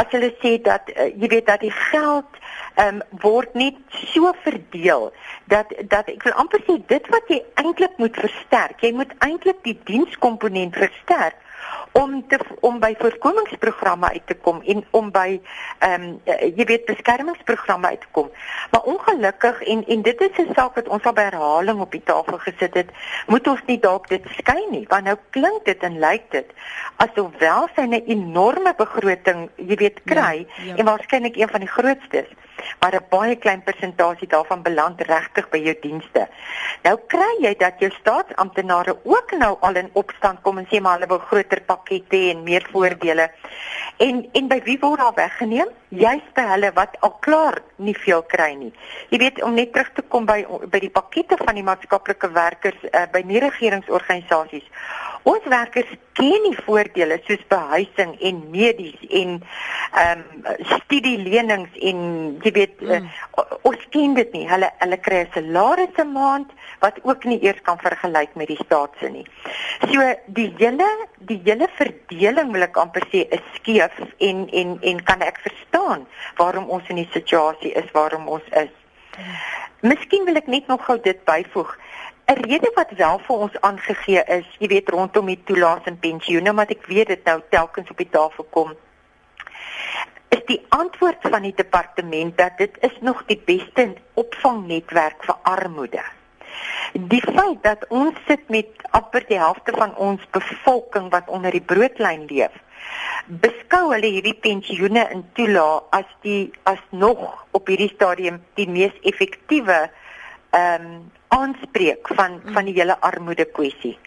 as 0.00 0.10
hulle 0.10 0.30
sê 0.42 0.56
dat 0.62 0.90
uh, 0.94 1.08
jy 1.10 1.30
weet 1.32 1.46
dat 1.46 1.62
die 1.64 1.74
geld 1.74 2.40
ehm 2.74 3.00
um, 3.00 3.02
word 3.22 3.54
net 3.54 3.78
so 4.10 4.32
verdeel 4.42 5.12
dat 5.50 5.70
dat 5.88 6.10
ek 6.10 6.26
wil 6.26 6.36
amper 6.42 6.62
sê 6.66 6.78
dit 6.90 7.10
wat 7.14 7.30
jy 7.30 7.40
eintlik 7.62 7.98
moet 8.02 8.16
versterk. 8.18 8.82
Jy 8.82 8.92
moet 8.98 9.14
eintlik 9.26 9.62
die 9.62 9.78
dienskomponent 9.90 10.76
versterk 10.78 11.38
om 11.92 12.26
te 12.28 12.38
om 12.60 12.78
by 12.82 12.94
voorkomingsprogramme 12.98 14.08
uit 14.12 14.26
te 14.26 14.34
kom 14.34 14.62
en 14.66 14.84
om 14.90 15.10
by 15.14 15.40
ehm 15.78 16.02
um, 16.02 16.20
jy 16.56 16.64
weet 16.66 16.84
beskermingsprogramme 16.84 17.86
uit 17.86 18.00
te 18.00 18.10
kom. 18.10 18.30
Maar 18.70 18.82
ongelukkig 18.82 19.62
en 19.62 19.84
en 19.86 20.02
dit 20.02 20.20
is 20.20 20.38
'n 20.38 20.54
saak 20.54 20.74
wat 20.74 20.88
ons 20.88 21.04
al 21.04 21.12
by 21.12 21.22
herhaling 21.22 21.80
op 21.80 21.92
die 21.92 22.02
tafel 22.04 22.38
gesit 22.38 22.74
het, 22.74 22.90
moet 23.26 23.48
ons 23.48 23.62
nie 23.66 23.78
dalk 23.78 24.08
dit 24.08 24.24
skei 24.38 24.66
nie, 24.70 24.86
want 24.88 25.04
nou 25.04 25.16
klink 25.30 25.64
dit 25.64 25.82
en 25.82 25.98
lyk 25.98 26.30
dit 26.30 26.50
asof 26.96 27.30
welsyne 27.38 27.96
'n 27.96 28.10
enorme 28.16 28.74
begroting, 28.76 29.48
jy 29.56 29.76
weet, 29.76 30.00
kry 30.04 30.46
ja, 30.46 30.64
ja. 30.64 30.74
en 30.76 30.84
waarskynlik 30.84 31.36
een 31.36 31.48
van 31.48 31.60
die 31.60 31.74
grootstes 31.76 32.28
maar 32.80 32.94
'n 32.94 33.06
baie 33.10 33.36
klein 33.36 33.62
persentasie 33.62 34.28
daarvan 34.28 34.62
beland 34.62 35.00
regtig 35.00 35.48
by 35.48 35.58
jou 35.58 35.76
dienste. 35.80 36.28
Nou 36.82 36.98
kry 37.06 37.32
jy 37.40 37.54
dat 37.58 37.78
jou 37.78 37.90
staatsamptenare 37.90 38.96
ook 39.04 39.32
nou 39.38 39.56
al 39.60 39.74
in 39.74 39.90
opstand 39.92 40.40
kom 40.42 40.58
en 40.58 40.66
sê 40.70 40.80
maar 40.80 40.98
hulle 40.98 41.06
wil 41.06 41.18
groter 41.18 41.60
pakkette 41.60 42.30
en 42.30 42.42
meer 42.42 42.66
voordele. 42.72 43.30
En 43.96 44.28
en 44.32 44.48
by 44.48 44.60
wie 44.64 44.78
word 44.80 44.98
daar 44.98 45.14
weggeneem? 45.14 45.68
Juist 45.88 46.32
by 46.34 46.42
hulle 46.42 46.72
wat 46.74 46.96
al 47.00 47.16
klaar 47.20 47.62
nie 47.76 47.96
veel 47.98 48.22
kry 48.22 48.52
nie. 48.54 48.72
Jy 49.08 49.18
weet 49.18 49.42
om 49.42 49.54
net 49.54 49.72
terug 49.72 49.92
te 49.92 50.02
kom 50.02 50.26
by 50.26 50.46
by 50.70 50.78
die 50.78 50.90
pakkette 50.90 51.36
van 51.36 51.54
die 51.54 51.62
maatskaplike 51.66 52.30
werkers 52.32 52.80
uh, 52.90 53.06
by 53.12 53.22
nie 53.26 53.40
regeringsorganisasies. 53.40 54.66
Ons 55.24 55.44
werkers 55.48 55.88
ken 56.18 56.42
nie 56.44 56.56
voordele 56.66 57.16
soos 57.24 57.40
behuising 57.48 58.12
en 58.28 58.40
medies 58.52 58.98
en 59.20 59.38
ehm 59.94 60.20
um, 60.20 60.56
studielenings 60.74 61.78
en 61.90 62.00
jy 62.44 62.52
weet 62.58 62.82
mm. 62.82 63.06
uh, 63.40 63.56
ons 63.70 63.86
ken 63.94 64.16
dit 64.18 64.36
nie. 64.36 64.44
Hulle 64.50 64.68
hulle 64.82 64.98
kry 65.06 65.22
'n 65.22 65.30
salaris 65.36 65.96
'n 66.02 66.12
maand 66.12 66.52
wat 66.84 67.00
ook 67.08 67.24
nie 67.24 67.40
eers 67.46 67.62
kan 67.62 67.80
vergelyk 67.80 68.34
met 68.34 68.52
die 68.52 68.60
staatse 68.64 69.08
nie. 69.08 69.24
So 69.88 70.12
die 70.26 70.50
hele 70.58 70.90
die 71.30 71.40
hele 71.44 71.68
verdeling 71.80 72.52
wil 72.52 72.68
ek 72.68 72.76
amper 72.84 73.08
sê 73.12 73.24
is 73.38 73.44
skeef 73.56 73.96
en 74.18 74.48
en 74.52 74.78
en 74.82 75.02
kan 75.04 75.24
ek 75.24 75.40
verstaan 75.46 76.06
waarom 76.36 76.68
ons 76.68 76.88
in 76.88 77.00
die 77.00 77.10
situasie 77.16 77.72
is 77.72 77.88
waarom 77.96 78.28
ons 78.28 78.44
is. 78.52 78.72
Miskien 79.80 80.24
wil 80.24 80.36
ek 80.36 80.46
net 80.52 80.66
nog 80.66 80.84
gou 80.84 81.00
dit 81.00 81.24
byvoeg. 81.24 81.78
'n 82.26 82.40
Rede 82.40 82.70
wat 82.74 82.90
wel 82.96 83.18
vir 83.18 83.36
ons 83.36 83.60
aangegee 83.60 84.22
is, 84.24 84.46
jy 84.58 84.68
weet 84.72 84.88
rondom 84.88 85.26
die 85.28 85.40
toelaas 85.44 85.84
en 85.90 85.98
pensioene, 85.98 86.52
maar 86.52 86.70
ek 86.72 86.86
weet 86.88 87.10
dit 87.12 87.24
nou 87.24 87.40
telkens 87.52 87.90
op 87.90 87.98
die 88.00 88.08
tafel 88.10 88.46
kom. 88.50 88.70
Is 90.28 90.44
die 90.48 90.60
antwoord 90.68 91.20
van 91.20 91.42
die 91.44 91.54
departement 91.54 92.38
dat 92.38 92.56
dit 92.58 92.78
is 92.80 92.96
nog 93.00 93.24
die 93.26 93.40
beste 93.44 93.92
opvangnetwerk 94.14 95.24
vir 95.24 95.36
armoede. 95.42 96.04
Die 96.92 97.22
feit 97.22 97.60
dat 97.62 97.84
ons 97.88 98.16
sit 98.26 98.48
met 98.48 98.68
amper 98.90 99.24
die 99.28 99.38
helfte 99.38 99.74
van 99.76 99.92
ons 99.96 100.24
bevolking 100.30 101.10
wat 101.10 101.28
onder 101.28 101.50
die 101.50 101.64
broodlyn 101.72 102.24
leef, 102.30 102.56
beskou 103.26 103.82
hulle 103.92 104.10
hierdie 104.16 104.36
pensioene 104.46 105.04
in 105.12 105.24
toelaat 105.36 105.92
as 106.00 106.08
die 106.24 106.52
as 106.70 106.80
nog 106.90 107.20
op 107.52 107.68
hierdie 107.68 107.92
stadium 107.92 108.40
die 108.54 108.68
mees 108.68 108.96
effektiewe 109.02 109.90
ehm 110.54 110.86
um, 110.86 111.12
aanspreek 111.34 112.08
van 112.14 112.40
van 112.54 112.68
die 112.68 112.76
hele 112.76 112.94
armoede 113.00 113.44
kwessie. 113.44 113.98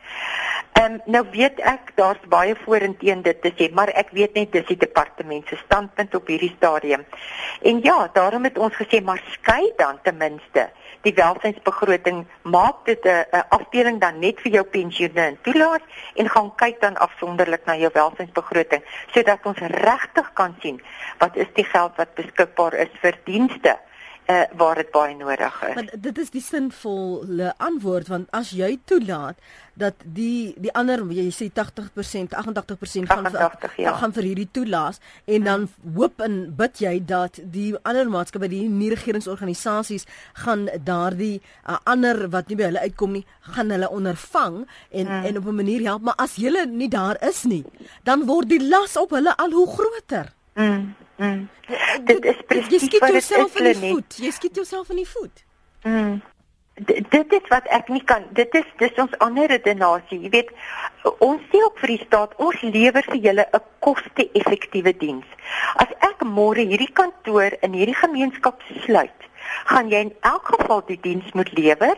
Ehm 0.80 0.94
um, 0.94 1.02
nou 1.06 1.24
weet 1.32 1.60
ek 1.60 1.92
daar's 2.00 2.24
baie 2.32 2.56
vorenteen 2.64 3.22
dit 3.22 3.42
te 3.42 3.52
sê, 3.58 3.68
maar 3.74 3.92
ek 4.04 4.14
weet 4.16 4.34
net 4.40 4.52
dis 4.52 4.68
die 4.70 4.80
departement 4.86 5.48
se 5.48 5.60
standpunt 5.66 6.16
op 6.16 6.28
hierdie 6.32 6.54
stadium. 6.56 7.04
En 7.62 7.82
ja, 7.84 7.98
daarom 8.14 8.44
het 8.48 8.58
ons 8.58 8.76
gesê 8.80 9.02
maar 9.04 9.24
skei 9.34 9.74
dan 9.78 10.00
ten 10.04 10.18
minste 10.18 10.70
die 11.08 11.14
welsynsbegroting 11.18 12.26
maak 12.44 12.86
dit 12.86 13.06
'n 13.06 13.26
'n 13.40 13.48
afdeling 13.58 14.00
dan 14.00 14.20
net 14.20 14.40
vir 14.44 14.52
jou 14.52 14.64
pensioene 14.64 15.22
en 15.22 15.38
toelaat 15.42 15.84
en 16.16 16.30
gaan 16.30 16.56
kyk 16.56 16.82
dan 16.82 16.98
afsonderlik 16.98 17.66
na 17.66 17.76
jou 17.76 17.92
welsynsbegroting 17.94 18.84
sodat 19.14 19.46
ons 19.46 19.60
regtig 19.60 20.34
kan 20.34 20.56
sien 20.62 20.82
wat 21.20 21.36
is 21.36 21.52
die 21.54 21.68
geld 21.74 21.94
wat 21.96 22.16
beskikbaar 22.16 22.74
is 22.74 22.94
vir 23.02 23.16
dienste 23.24 23.78
uh, 24.28 24.42
waar 24.58 24.76
dit 24.76 24.92
baie 24.92 25.16
nodig 25.16 25.62
is. 25.70 25.76
Maar 25.76 25.90
dit 26.00 26.18
is 26.18 26.30
die 26.34 26.42
sinvolle 26.42 27.54
antwoord 27.58 28.12
want 28.12 28.32
as 28.36 28.52
jy 28.56 28.78
toelaat 28.90 29.40
dat 29.78 30.02
die 30.02 30.56
die 30.58 30.74
ander 30.74 31.04
jy 31.14 31.28
sê 31.34 31.50
80% 31.54 32.34
88% 32.34 33.12
gaan 33.12 33.28
88, 33.30 33.76
vir, 33.76 33.84
ja. 33.86 33.94
gaan 34.02 34.14
vir 34.16 34.30
hierdie 34.30 34.50
toelaas 34.52 35.00
en 35.26 35.48
dan 35.48 35.68
hoop 35.96 36.22
en 36.26 36.38
bid 36.58 36.82
jy 36.82 36.96
dat 37.06 37.40
die 37.54 37.70
ander 37.84 38.10
maatskappe 38.10 38.50
die 38.52 38.66
nie 38.70 38.90
regeringsorganisasies 38.96 40.08
gaan 40.44 40.68
daardie 40.84 41.38
uh, 41.40 41.78
ander 41.86 42.26
wat 42.34 42.50
nie 42.50 42.60
by 42.60 42.72
hulle 42.72 42.86
uitkom 42.90 43.20
nie 43.20 43.26
gaan 43.54 43.74
hulle 43.74 43.90
ondervang 43.94 44.64
en 44.66 45.06
hmm. 45.06 45.28
en 45.30 45.42
op 45.44 45.52
'n 45.52 45.62
manier 45.62 45.86
help 45.92 46.08
maar 46.10 46.18
as 46.18 46.36
hulle 46.42 46.66
nie 46.66 46.90
daar 46.90 47.22
is 47.22 47.44
nie 47.44 47.64
dan 48.04 48.26
word 48.26 48.50
die 48.50 48.64
las 48.68 48.98
op 48.98 49.14
hulle 49.14 49.36
al 49.38 49.52
hoe 49.52 49.68
groter. 49.68 50.34
Mm. 50.58 50.96
Mm. 51.18 51.50
Dit 52.06 52.26
is 52.26 52.42
presies 52.48 52.82
jy 52.82 52.88
skiet 52.88 53.08
jouself 53.10 53.56
in 53.60 53.70
die 53.72 53.92
voet. 53.92 54.18
Jy 54.22 54.32
skiet 54.32 54.56
jouself 54.56 54.90
in 54.94 55.02
die 55.02 55.10
voet. 55.10 55.46
Mm. 55.84 56.18
Dit 56.86 57.32
is 57.34 57.48
wat 57.50 57.66
ek 57.74 57.88
nie 57.90 58.04
kan. 58.06 58.28
Dit 58.38 58.54
is 58.56 58.66
dis 58.78 59.00
ons 59.02 59.14
ander 59.26 59.50
redenasie. 59.50 60.20
Jy 60.28 60.30
weet, 60.36 60.52
ons 61.26 61.42
sê 61.50 61.62
ook 61.66 61.80
vir 61.82 61.94
die 61.96 62.04
staat, 62.04 62.36
ons 62.38 62.62
lewer 62.62 63.06
vir 63.10 63.22
julle 63.24 63.46
'n 63.50 63.64
koste-effektiewe 63.82 64.94
diens. 64.98 65.26
As 65.82 65.90
ek 66.06 66.22
môre 66.22 66.62
hierdie 66.62 66.94
kantoor 66.94 67.58
in 67.66 67.74
hierdie 67.74 67.98
gemeenskap 67.98 68.62
sluit, 68.86 69.26
gaan 69.66 69.90
jy 69.90 70.02
in 70.06 70.14
elk 70.22 70.54
geval 70.54 70.84
die 70.86 71.00
diens 71.02 71.34
moet 71.34 71.50
lewer 71.58 71.98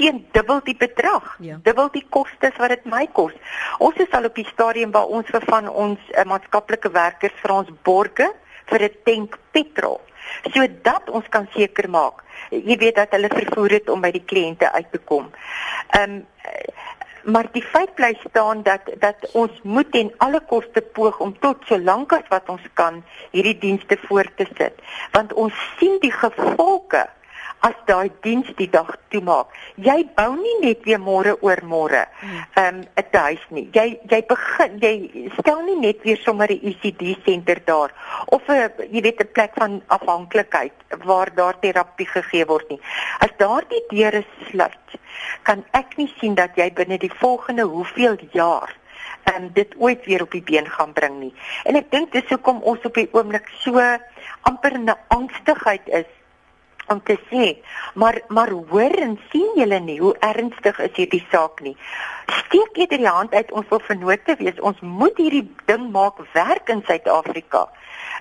teen 0.00 0.26
dubbel 0.32 0.60
die 0.64 0.76
bedrag, 0.76 1.36
ja. 1.40 1.58
dubbel 1.62 1.90
die 1.92 2.06
kostes 2.08 2.56
wat 2.56 2.72
dit 2.72 2.84
my 2.84 3.06
kos. 3.12 3.34
Ons 3.78 3.96
is 3.96 4.12
al 4.16 4.24
op 4.30 4.38
die 4.38 4.46
stadium 4.48 4.94
waar 4.94 5.10
ons 5.10 5.28
vir 5.28 5.44
van 5.48 5.68
ons 5.68 5.98
uh, 6.14 6.24
maatskaplike 6.24 6.92
werkers 6.94 7.36
vir 7.42 7.52
ons 7.52 7.72
borge 7.82 8.30
vir 8.70 8.82
'n 8.88 8.96
tank 9.04 9.38
petrol 9.52 10.00
sodat 10.54 11.10
ons 11.10 11.28
kan 11.28 11.48
seker 11.54 11.88
maak 11.90 12.24
jy 12.50 12.76
weet 12.78 12.96
dat 12.96 13.14
hulle 13.16 13.30
vervoer 13.32 13.78
het 13.78 13.90
om 13.90 14.00
by 14.00 14.10
die 14.14 14.24
kliënte 14.26 14.70
uit 14.72 14.92
te 14.92 14.98
kom. 14.98 15.30
Ehm 15.96 16.20
um, 16.20 16.26
maar 17.24 17.48
die 17.52 17.62
feit 17.62 17.90
bly 17.94 18.14
staan 18.24 18.62
dat 18.62 18.86
dat 18.98 19.26
ons 19.36 19.52
moet 19.62 19.94
en 19.94 20.08
alle 20.24 20.40
koste 20.48 20.80
poog 20.80 21.18
om 21.20 21.34
tot 21.38 21.66
so 21.68 21.78
lank 21.78 22.14
as 22.16 22.24
wat 22.32 22.48
ons 22.48 22.62
kan 22.74 23.02
hierdie 23.30 23.58
dienste 23.60 23.98
voort 24.06 24.32
te 24.36 24.46
sit 24.56 24.80
want 25.12 25.32
ons 25.32 25.52
sien 25.76 25.98
die 26.00 26.12
gevolge 26.12 27.02
as 27.66 27.76
daai 27.86 28.10
diens 28.24 28.48
die 28.56 28.68
dag 28.70 28.88
toemaak. 29.12 29.52
Jy 29.76 29.98
bou 30.16 30.30
nie 30.36 30.56
net 30.62 30.84
weer 30.88 31.00
môre 31.00 31.34
oor 31.44 31.60
môre 31.68 32.06
hmm. 32.20 32.44
ehm 32.56 32.80
um, 32.80 32.84
'n 32.96 33.18
huis 33.26 33.44
nie. 33.50 33.68
Jy 33.72 34.00
jy 34.10 34.20
begin 34.28 34.78
jy 34.80 34.94
stel 35.38 35.62
nie 35.68 35.76
net 35.80 36.02
weer 36.04 36.20
sommer 36.24 36.48
'n 36.50 36.60
ECD 36.70 37.16
senter 37.24 37.60
daar 37.64 37.92
of 38.26 38.48
'n 38.48 38.72
jy 38.90 39.02
weet 39.02 39.20
'n 39.20 39.32
plek 39.32 39.52
van 39.54 39.82
afhanklikheid 39.86 40.72
waar 41.04 41.34
daar 41.34 41.58
terapie 41.60 42.06
gegee 42.06 42.46
word 42.46 42.68
nie. 42.70 42.80
As 43.20 43.32
daardie 43.36 43.84
deure 43.88 44.24
sluit, 44.50 44.86
kan 45.42 45.64
ek 45.72 45.96
nie 45.96 46.12
sien 46.20 46.34
dat 46.34 46.56
jy 46.56 46.72
binne 46.72 46.98
die 46.98 47.12
volgende 47.12 47.62
hoeveel 47.62 48.16
jaar 48.32 48.76
en 49.24 49.42
um, 49.42 49.50
dit 49.52 49.74
ooit 49.76 50.04
weer 50.06 50.22
op 50.22 50.30
die 50.30 50.42
been 50.42 50.66
gaan 50.66 50.92
bring 50.92 51.18
nie. 51.20 51.34
En 51.64 51.76
ek 51.76 51.90
dink 51.90 52.12
dis 52.12 52.28
hoekom 52.28 52.62
ons 52.62 52.84
op 52.84 52.94
die 52.94 53.08
oomblik 53.12 53.48
so 53.60 53.78
amper 54.48 54.72
in 54.72 54.88
'n 54.88 54.96
angstigheid 55.08 55.88
is 55.88 56.08
om 56.90 57.02
te 57.02 57.16
sê, 57.30 57.56
maar 57.94 58.20
maar 58.28 58.50
hoor 58.50 58.94
en 59.06 59.18
sien 59.30 59.50
julle 59.56 59.80
nie 59.80 59.98
hoe 60.00 60.14
ernstig 60.26 60.78
is 60.78 60.96
hierdie 60.98 61.24
saak 61.30 61.60
nie. 61.66 61.76
Steek 62.44 62.78
eerder 62.82 62.98
die 62.98 63.10
hand 63.10 63.34
uit 63.34 63.52
ons 63.52 63.68
wil 63.70 63.82
vernote 63.86 64.36
wees. 64.38 64.58
Ons 64.60 64.80
moet 64.80 65.16
hierdie 65.18 65.46
ding 65.70 65.90
maak 65.94 66.18
werk 66.34 66.68
in 66.74 66.82
Suid-Afrika. 66.86 67.68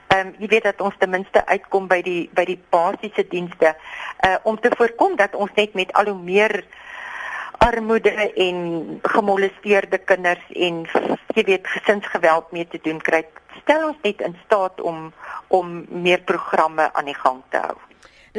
Ehm 0.10 0.28
um, 0.28 0.36
jy 0.42 0.48
weet 0.54 0.68
dat 0.70 0.82
ons 0.82 0.96
ten 0.98 1.10
minste 1.10 1.46
uitkom 1.46 1.88
by 1.90 2.02
die 2.06 2.30
by 2.34 2.46
die 2.46 2.60
basiese 2.74 3.26
dienste 3.30 3.74
uh 4.26 4.38
om 4.44 4.60
te 4.60 4.72
voorkom 4.78 5.18
dat 5.18 5.36
ons 5.36 5.52
net 5.58 5.74
met 5.74 5.94
al 5.94 6.14
hoe 6.14 6.22
meer 6.22 6.64
armoede 7.60 8.32
en 8.46 8.58
gemolesteerde 9.04 9.98
kinders 9.98 10.46
en 10.56 10.86
jy 11.36 11.44
weet 11.52 11.68
gesinsgeweld 11.68 12.52
mee 12.52 12.68
te 12.68 12.80
doen 12.84 13.02
kry. 13.02 13.26
Stel 13.62 13.90
ons 13.92 14.02
net 14.08 14.22
in 14.22 14.38
staat 14.46 14.82
om 14.82 15.12
om 15.48 15.86
meer 15.90 16.22
programme 16.22 16.94
aan 16.94 17.06
die 17.10 17.18
gang 17.18 17.42
te 17.50 17.58
hou. 17.58 17.89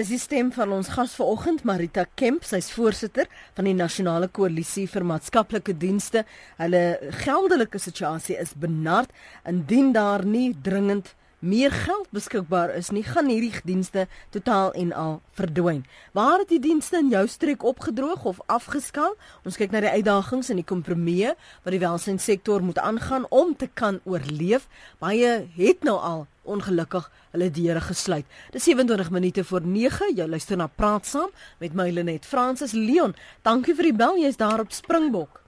Dis 0.01 0.09
die 0.15 0.17
stem 0.17 0.49
van 0.49 0.71
ons 0.73 0.89
gas 0.95 1.13
vanoggend 1.19 1.61
Marita 1.69 2.07
Kemp, 2.17 2.47
sy's 2.49 2.71
voorsitter 2.73 3.27
van 3.53 3.67
die 3.69 3.75
Nasionale 3.77 4.31
Koalisie 4.33 4.87
vir 4.89 5.05
Maatskaplike 5.05 5.75
Dienste. 5.77 6.23
Hulle 6.57 7.13
geldelike 7.21 7.77
situasie 7.77 8.39
is 8.41 8.55
benard 8.57 9.13
indien 9.45 9.91
daar 9.93 10.25
nie 10.25 10.55
dringend 10.65 11.13
meer 11.45 11.73
geld 11.73 12.09
beskikbaar 12.17 12.73
is 12.79 12.89
nie, 12.97 13.03
gaan 13.05 13.29
hierdie 13.29 13.53
dienste 13.69 14.07
totaal 14.33 14.73
en 14.73 14.97
al 14.97 15.15
verdwyn. 15.37 15.85
Waar 16.17 16.47
het 16.47 16.53
die 16.53 16.63
dienste 16.65 17.01
in 17.01 17.13
jou 17.13 17.27
streek 17.29 17.65
opgedroog 17.65 18.25
of 18.25 18.41
afgeskaal? 18.49 19.19
Ons 19.45 19.61
kyk 19.61 19.77
na 19.77 19.85
die 19.85 19.93
uitdagings 20.01 20.49
en 20.49 20.61
die 20.61 20.69
kompromieë 20.69 21.37
wat 21.37 21.77
die 21.77 21.85
welsynssektor 21.85 22.65
moet 22.65 22.81
aangaan 22.81 23.29
om 23.29 23.53
te 23.53 23.69
kan 23.69 24.01
oorleef. 24.09 24.65
Baie 25.01 25.43
het 25.61 25.85
nou 25.85 26.01
al 26.01 26.29
ongelukkig 26.43 27.11
hulle 27.31 27.51
deure 27.51 27.81
gesluit. 27.81 28.27
Dis 28.51 28.65
27 28.65 29.11
minute 29.11 29.45
voor 29.45 29.61
9. 29.65 30.15
Jy 30.17 30.27
luister 30.27 30.57
na 30.57 30.67
Praat 30.67 31.07
saam 31.07 31.31
met 31.59 31.75
my 31.75 31.91
Lenet 31.91 32.27
Fransis 32.27 32.73
Leon. 32.73 33.15
Dankie 33.43 33.75
vir 33.75 33.91
die 33.91 33.97
bel. 33.97 34.19
Jy's 34.19 34.37
daar 34.41 34.61
op 34.61 34.73
Springbok. 34.73 35.41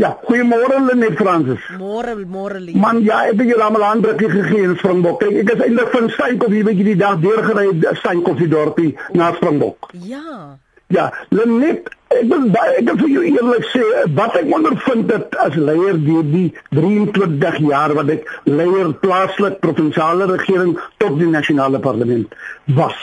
Ja, 0.00 0.14
goeiemôre 0.24 0.78
Lenet 0.86 1.16
Fransis. 1.18 1.60
Môre, 1.78 2.14
môre 2.26 2.60
Leon. 2.60 2.80
Man, 2.80 3.02
ja, 3.04 3.24
ek 3.28 3.42
het 3.42 3.52
julle 3.52 3.66
almal 3.66 3.84
aandrukkie 3.90 4.30
gegee 4.30 4.64
in 4.68 4.76
Springbok. 4.78 5.20
Kyk, 5.20 5.42
ek 5.42 5.54
is 5.56 5.64
eintlik 5.66 5.92
van 5.94 6.10
Steenkop 6.14 6.54
hier, 6.54 6.72
jy, 6.72 6.88
die 6.92 6.98
dag 7.00 7.20
deurgery 7.20 7.68
Steenkop 8.00 8.40
die 8.40 8.48
dorpie 8.48 8.90
na 9.18 9.32
Springbok. 9.36 9.90
Ja. 10.06 10.58
Ja, 10.90 11.04
Lenet, 11.30 11.86
ek 12.10 12.24
wil 12.26 12.48
baie 12.50 12.78
ek 12.80 12.88
wil 12.88 12.96
vir 12.98 13.10
jou 13.12 13.20
eerlik 13.28 13.66
sê 13.70 13.82
wat 14.18 14.34
ek 14.40 14.48
ondervind 14.56 15.12
het 15.14 15.36
as 15.38 15.54
leier 15.54 15.98
deur 16.02 16.24
die 16.26 16.48
23 16.74 17.58
jaar 17.68 17.92
wat 17.94 18.08
ek 18.16 18.24
leier 18.50 18.90
plaaslik 19.04 19.60
provinsiale 19.62 20.26
regering 20.32 20.72
tot 20.98 21.14
die 21.20 21.28
nasionale 21.30 21.78
parlement 21.84 22.34
was. 22.80 22.98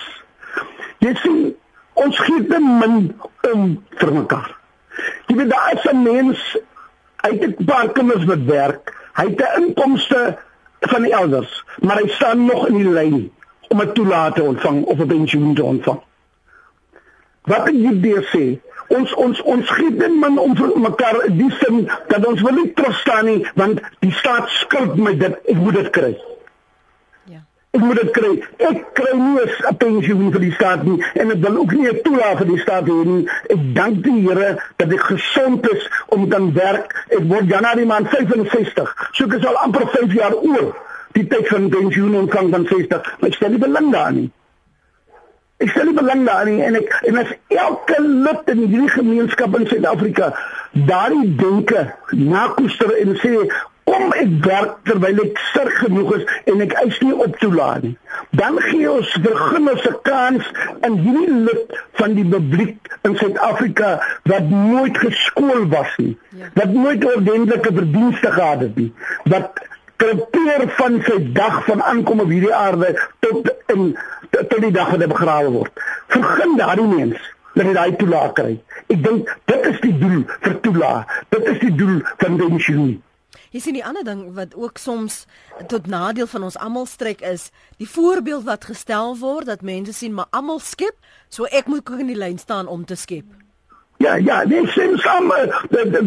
Jy 0.99 1.13
sien, 1.21 1.37
ons 2.03 2.19
gee 2.27 2.43
te 2.49 2.59
min 2.59 2.97
om 3.53 3.63
vir 4.01 4.11
mekaar. 4.17 4.51
Jy 5.29 5.37
weet 5.39 5.53
daar 5.53 5.77
is 5.77 5.87
'n 5.93 6.03
mens 6.03 6.43
uit 7.23 7.41
'n 7.47 7.65
paar 7.71 7.93
kinders 7.95 8.27
wat 8.27 8.43
werk, 8.51 8.91
hy 9.15 9.29
het 9.29 9.45
'n 9.45 9.63
inkomste 9.63 10.37
van 10.91 11.07
die 11.07 11.13
elders, 11.13 11.63
maar 11.79 12.03
hy 12.03 12.09
staan 12.19 12.45
nog 12.45 12.67
in 12.67 12.83
die 12.83 12.91
lyn 12.99 13.31
om 13.69 13.81
'n 13.81 13.93
toelaat 13.93 14.35
te 14.35 14.43
ontvang 14.43 14.83
of 14.83 14.99
'n 14.99 15.07
pensioen 15.07 15.55
te 15.55 15.63
ontvang. 15.63 16.01
Wat 17.47 17.67
ek 17.71 17.75
hier 17.79 18.23
sê, 18.31 18.45
ons 18.93 19.13
ons 19.13 19.41
ons 19.41 19.69
gee 19.77 19.91
dit 19.99 20.15
min 20.21 20.39
om 20.39 20.55
vir 20.55 20.73
mekaar 20.83 21.19
die 21.35 21.49
sin 21.59 21.85
dat 22.11 22.25
ons 22.27 22.41
wil 22.45 22.55
nie 22.59 22.71
terugstaan 22.75 23.27
nie 23.27 23.37
want 23.59 23.83
die 24.03 24.13
staat 24.19 24.49
skuld 24.61 24.97
my 24.99 25.13
dit 25.19 25.35
ek 25.53 25.59
moet 25.59 25.77
dit 25.79 25.89
kry. 25.97 26.11
Ja. 27.31 27.41
Ek 27.75 27.83
moet 27.83 27.99
dit 28.01 28.11
kry. 28.17 28.31
Ek 28.69 28.79
kry 28.99 29.13
nie 29.19 29.43
'n 29.43 29.77
pensioen 29.83 30.31
vir 30.35 30.43
die 30.45 30.53
staat 30.59 30.83
nie 30.87 30.97
en 31.15 31.31
ek 31.35 31.43
wil 31.45 31.59
ook 31.63 31.75
nie 31.79 31.89
'n 31.89 32.01
toelaag 32.03 32.37
vir 32.43 32.49
die 32.53 32.63
staat 32.65 32.87
hê 32.91 32.99
nie. 33.11 33.27
Ek 33.55 33.61
dank 33.75 34.03
die 34.03 34.19
Here 34.27 34.49
dat 34.77 34.91
ek 34.91 35.03
gesond 35.11 35.69
is 35.71 35.89
om 36.07 36.29
te 36.29 36.39
werk. 36.53 36.95
Ek 37.09 37.23
word 37.31 37.47
Januarie 37.47 37.85
maand 37.85 38.09
65. 38.09 38.95
So 39.13 39.25
ek 39.25 39.39
is 39.39 39.45
al 39.45 39.57
amper 39.57 39.87
5 39.87 40.13
jaar 40.13 40.35
oud. 40.35 40.75
Die 41.13 41.27
tyd 41.27 41.47
van 41.47 41.69
pensioen 41.69 42.15
ontvang 42.15 42.51
van 42.51 42.65
60. 42.67 43.15
Maar 43.19 43.29
ek 43.29 43.35
stel 43.35 43.49
nie 43.49 43.65
belang 43.67 43.91
daarin 43.91 44.15
nie. 44.15 44.31
Ek 45.57 45.71
stel 45.73 45.93
belang 45.97 46.25
daarin 46.27 46.59
en 46.61 46.75
ek 46.77 46.91
en 47.09 47.17
as 47.17 47.31
elke 47.53 47.97
lid 48.01 48.51
in 48.53 48.59
hierdie 48.65 48.91
gemeenskap 48.93 49.55
in 49.57 49.65
Suid-Afrika 49.71 50.27
daardie 50.89 51.31
denke 51.39 51.87
nakoester 52.13 52.93
en 53.01 53.15
sê 53.23 53.31
kom 53.87 54.11
ek 54.19 54.33
werk 54.45 54.75
terwyl 54.85 55.21
ek 55.23 55.39
sterk 55.47 55.79
genoeg 55.81 56.11
is 56.17 56.25
en 56.51 56.61
ek 56.65 56.75
eis 56.83 56.99
nie 57.01 57.15
op 57.25 57.39
toelaat 57.41 57.87
nie. 57.87 57.95
Dan 58.37 58.59
gee 58.67 58.89
ons 58.91 59.13
verginners 59.25 59.87
'n 59.89 59.97
kans 60.09 60.51
in 60.89 60.99
hierdie 61.05 61.39
lid 61.47 61.77
van 62.01 62.13
die 62.19 62.27
publiek 62.35 62.91
in 63.09 63.17
Suid-Afrika 63.23 63.89
wat 64.33 64.51
nooit 64.51 64.97
geskool 65.05 65.65
was 65.73 65.95
nie. 65.97 66.13
Ja. 66.37 66.51
Wat 66.59 66.73
nooit 66.73 67.05
ordentlike 67.15 67.73
verdienste 67.81 68.31
gehad 68.31 68.59
het 68.67 68.75
nie. 68.75 68.91
Wat 69.23 69.65
krepeer 70.01 70.67
van 70.77 70.99
sy 71.05 71.17
dag 71.33 71.63
van 71.65 71.81
aankom 71.83 72.21
op 72.23 72.29
hierdie 72.31 72.53
aarde 72.53 72.93
tot 73.25 73.49
in 73.73 73.89
tot 74.31 74.59
die 74.61 74.71
dag 74.71 74.93
wat 74.93 75.01
hy 75.01 75.09
begrawe 75.11 75.51
word. 75.55 75.83
Vergun 76.13 76.55
daardie 76.59 76.87
mens 76.91 77.33
dat 77.57 77.65
hy 77.65 77.73
daai 77.73 77.97
toelaat 77.97 78.37
kry. 78.37 78.53
Ek 78.93 79.01
dink 79.03 79.33
dit 79.49 79.67
is 79.71 79.81
die 79.81 79.95
doel 79.97 80.23
vir 80.45 80.55
toelaat. 80.65 81.19
Dit 81.33 81.51
is 81.53 81.59
die 81.65 81.73
doel 81.79 81.99
van 82.21 82.37
die 82.39 82.49
missie. 82.53 82.87
Hier 83.47 83.63
sien 83.63 83.77
die 83.77 83.85
ander 83.85 84.03
ding 84.03 84.21
wat 84.35 84.53
ook 84.59 84.77
soms 84.81 85.23
tot 85.71 85.87
nadeel 85.87 86.27
van 86.27 86.45
ons 86.49 86.59
almal 86.59 86.85
strek 86.85 87.23
is, 87.25 87.49
die 87.79 87.89
voorbeeld 87.89 88.43
wat 88.47 88.67
gestel 88.69 89.15
word 89.21 89.47
dat 89.49 89.65
mense 89.65 89.95
sien 89.95 90.13
maar 90.13 90.27
almal 90.35 90.59
skep, 90.59 90.95
so 91.29 91.47
ek 91.49 91.71
moet 91.71 91.87
ook 91.87 92.03
in 92.03 92.11
die 92.11 92.19
lyn 92.19 92.37
staan 92.37 92.67
om 92.67 92.85
te 92.85 92.99
skep. 92.99 93.46
Ja, 93.97 94.15
ja, 94.15 94.43
nee, 94.45 94.67
sien 94.67 94.97
saam, 94.97 95.31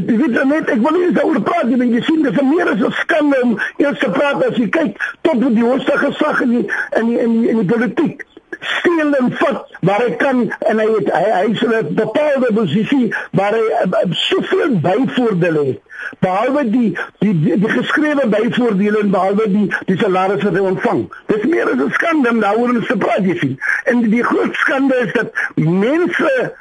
die 0.06 0.16
weet 0.16 0.44
net 0.46 0.68
ek 0.70 0.78
wil 0.84 0.94
nie 0.94 1.10
daaroor 1.16 1.40
praat 1.42 1.66
nie, 1.66 1.78
want 1.80 1.96
jy 1.96 2.02
sien 2.06 2.22
dis 2.22 2.38
meer 2.46 2.70
as 2.70 2.84
'n 2.86 2.92
skande 3.02 3.40
om 3.42 3.56
eers 3.82 3.98
te 3.98 4.10
praat 4.10 4.44
as 4.46 4.56
jy 4.62 4.68
kyk 4.68 5.00
tot 5.26 5.42
die 5.42 5.64
hoogste 5.64 5.96
gesag 5.98 6.40
in 6.46 6.50
die 6.50 6.64
in 7.00 7.06
die 7.10 7.18
in 7.18 7.32
die, 7.40 7.48
in 7.50 7.62
die 7.64 7.70
politiek 7.72 8.22
steel 8.60 9.14
en 9.18 9.32
vat 9.42 9.76
waar 9.80 10.02
hy 10.04 10.16
kan 10.22 10.40
en 10.70 10.82
hy 10.82 10.86
het 10.94 11.12
hy, 11.14 11.26
hy 11.34 11.44
is 11.50 11.62
in 11.66 11.74
'n 11.78 11.94
bepaalde 11.94 12.50
posisie 12.54 13.14
waar 13.30 13.54
hy 13.58 13.64
uh, 13.84 14.02
soveel 14.10 14.78
byvoordele 14.86 15.64
het 15.70 15.80
behalwe 16.18 16.64
die 16.70 16.90
die 17.18 17.34
die, 17.42 17.58
die 17.62 17.72
geskrewe 17.74 18.26
byvoordele 18.34 19.00
en 19.00 19.10
behalwe 19.10 19.48
die 19.48 19.66
die 19.86 19.98
salarisse 19.98 20.48
wat 20.48 20.58
hy 20.58 20.64
ontvang. 20.72 21.02
Dis 21.26 21.44
meer 21.44 21.70
as 21.72 21.82
'n 21.84 21.92
skande 21.98 22.30
om 22.30 22.40
daaroor 22.40 22.86
te 22.86 22.96
praat 22.96 23.24
jy 23.24 23.36
sien. 23.38 23.58
En 23.84 24.02
die 24.10 24.24
groot 24.24 24.54
skande 24.54 24.96
is 25.06 25.12
dat 25.12 25.32
mense 25.54 26.52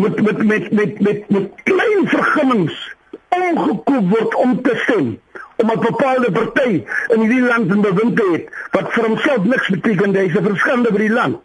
met 0.00 0.20
met 0.22 0.42
met 0.44 0.70
met 0.72 1.00
met, 1.00 1.28
met 1.28 1.50
klein 1.62 2.08
vergunnings 2.08 2.96
omgekoop 3.28 4.08
word 4.10 4.34
om 4.34 4.62
te 4.62 4.74
stem 4.84 5.18
om 5.56 5.70
'n 5.70 5.80
bepaalde 5.80 6.32
party 6.32 6.84
in 7.14 7.20
hierdie 7.20 7.42
land 7.42 7.72
in 7.74 7.80
bewind 7.80 8.20
hê 8.20 8.42
wat 8.70 8.92
vir 8.92 9.04
homself 9.06 9.44
niks 9.44 9.68
beteken 9.68 10.12
dis 10.12 10.34
'n 10.34 10.44
verskande 10.50 10.88
vir 10.90 11.04
die 11.06 11.16
land. 11.20 11.38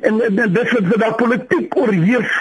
En, 0.00 0.20
en, 0.22 0.38
en 0.38 0.52
dis 0.52 0.72
wat 0.72 1.00
dat 1.00 1.16
politiek 1.16 1.76
oorheers 1.76 2.32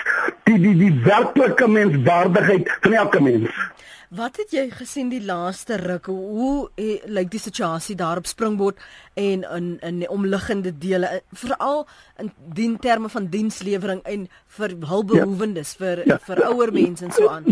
die 0.43 0.59
die 0.59 0.75
die 0.77 0.93
werklike 1.03 1.67
menswaardigheid 1.67 2.77
van 2.81 2.93
elke 2.93 3.21
mens 3.21 3.49
Wat 4.09 4.37
het 4.37 4.51
jy 4.53 4.67
gesien 4.69 5.09
die 5.09 5.21
laaste 5.25 5.79
ruk? 5.81 6.05
Hoe 6.05 6.69
eh, 6.77 7.01
lyk 7.09 7.31
die 7.33 7.39
situasie 7.39 7.95
daar 7.97 8.17
op 8.21 8.27
Springbok 8.29 8.77
en 9.13 9.41
in 9.41 9.77
in 9.81 9.99
die 10.03 10.09
omliggende 10.09 10.77
dele 10.77 11.21
veral 11.33 11.87
in 12.21 12.31
dien 12.53 12.77
terme 12.79 13.09
van 13.09 13.27
dienslewering 13.33 14.03
en 14.03 14.27
vir 14.57 14.75
hulpbehoewendes 14.79 15.71
ja. 15.71 15.77
vir 15.79 16.03
ja. 16.05 16.19
vir 16.27 16.43
ouer 16.45 16.73
mense 16.73 17.05
en 17.05 17.11
so 17.11 17.29
aan. 17.29 17.43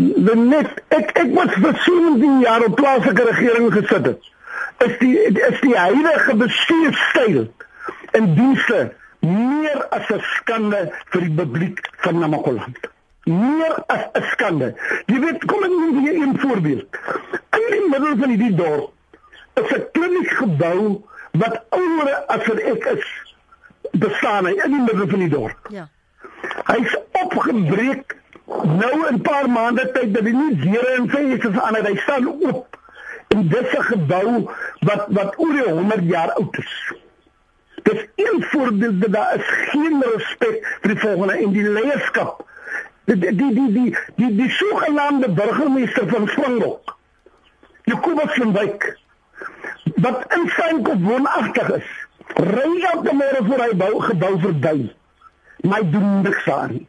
Net 0.48 0.82
ek 0.94 1.10
ek 1.18 1.34
was 1.34 1.58
vir 1.58 1.82
17 1.88 2.40
jaar 2.46 2.64
op 2.64 2.76
plaaslike 2.76 3.28
regering 3.32 3.72
gesit 3.72 4.06
het. 4.06 4.32
Is 4.86 4.98
die 5.02 5.18
is 5.50 5.60
die 5.60 5.76
huidige 5.76 6.36
bestuurstyl 6.36 7.46
in 8.14 8.34
dienste 8.38 8.92
meer 9.20 9.86
as 9.90 10.06
'n 10.10 10.22
skande 10.38 10.90
vir 11.10 11.20
die 11.20 11.34
publiek 11.42 11.88
van 12.06 12.18
Namakoland 12.18 12.93
meer 13.24 13.84
as 13.86 14.04
'n 14.12 14.22
skande. 14.30 14.74
Jy 15.06 15.18
weet, 15.20 15.44
kom 15.44 15.64
ek 15.64 15.70
noem 15.70 15.94
vir 15.94 16.12
jou 16.12 16.26
'n 16.26 16.38
voorbeeld. 16.38 16.88
In 17.56 17.66
die 17.70 17.88
middel 17.88 18.16
van 18.16 18.28
hierdie 18.28 18.54
dorp 18.54 18.92
is 19.54 19.70
'n 19.72 19.86
kliniek 19.92 20.30
gebou 20.30 21.02
wat 21.32 21.64
ouer 21.70 22.24
as 22.26 22.46
wat 22.46 22.58
ek 22.58 22.84
is 22.84 23.06
bestaan 23.90 24.46
in 24.46 24.70
die 24.70 24.84
middel 24.84 25.08
van 25.08 25.18
die 25.18 25.28
dorp. 25.28 25.68
Ja. 25.68 25.88
Hy's 26.64 26.96
opgebreek 27.22 28.16
nou 28.46 29.06
'n 29.10 29.20
paar 29.20 29.50
maande 29.50 29.90
tyd 29.92 30.14
dat 30.14 30.24
hy 30.24 30.30
nie 30.30 30.56
deure 30.56 30.94
en 30.96 31.08
vensters 31.08 31.60
aan 31.60 31.74
het 31.74 31.86
hy 31.86 31.96
staan 31.96 32.28
oop. 32.28 32.78
En 33.28 33.48
dis 33.48 33.76
'n 33.78 33.82
gebou 33.82 34.50
wat 34.80 35.06
wat 35.08 35.38
oor 35.38 35.68
100 35.68 36.04
jaar 36.04 36.32
oud 36.32 36.58
is. 36.58 36.92
Dis 37.82 38.06
een 38.16 38.42
voorbeeld 38.42 39.00
dat 39.00 39.12
daar 39.12 39.34
is 39.34 39.48
geen 39.70 40.04
respek 40.14 40.78
vir 40.80 40.90
die 40.90 41.00
volgende 41.00 41.32
en 41.32 41.52
die 41.52 41.68
leierskap 41.68 42.44
die 43.04 43.18
die 43.18 43.36
die 43.36 43.72
die 43.72 43.96
die 44.16 44.34
die 44.36 44.50
sogenaamde 44.50 45.28
burgemeester 45.28 46.08
van 46.08 46.28
Springbok. 46.28 46.96
Jakobus 47.84 48.34
van 48.34 48.52
Wyk 48.52 48.98
wat 49.94 50.34
in 50.36 50.48
sy 50.48 50.70
woonagtig 50.82 51.70
is. 51.78 51.90
Ry 52.40 52.70
elke 52.90 53.12
môre 53.14 53.42
voor 53.46 53.62
hy 53.62 53.72
bou 53.78 53.92
gebou 54.08 54.32
verby. 54.40 54.76
My 55.68 55.80
doen 55.90 56.22
niks 56.24 56.48
aan. 56.50 56.80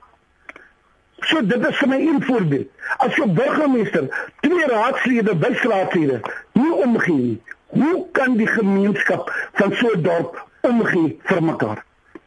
So 1.25 1.41
dit 1.41 1.67
is 1.67 1.77
vir 1.81 1.91
my 1.91 1.99
een 1.99 2.21
voorbeeld. 2.23 2.71
As 3.03 3.15
jy 3.19 3.27
burgemeester 3.37 4.07
twee 4.45 4.69
raadslede 4.71 5.35
byslaatslede 5.41 6.21
nie 6.59 6.71
omgee 6.85 7.19
nie, 7.19 7.41
hoe 7.75 8.05
kan 8.15 8.37
die 8.39 8.47
gemeenskap 8.47 9.31
van 9.59 9.75
so 9.75 9.91
'n 9.95 10.01
dorp 10.01 10.39
omgee 10.61 11.19
vir 11.23 11.43
mekaar? 11.43 11.83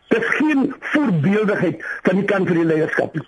Dis 0.08 0.28
geen 0.36 0.74
voorbeeldigheid 0.80 1.84
van 2.02 2.16
die 2.16 2.24
kant 2.24 2.46
van 2.48 2.56
die 2.56 2.64
leierskap 2.64 3.14
nie. 3.14 3.26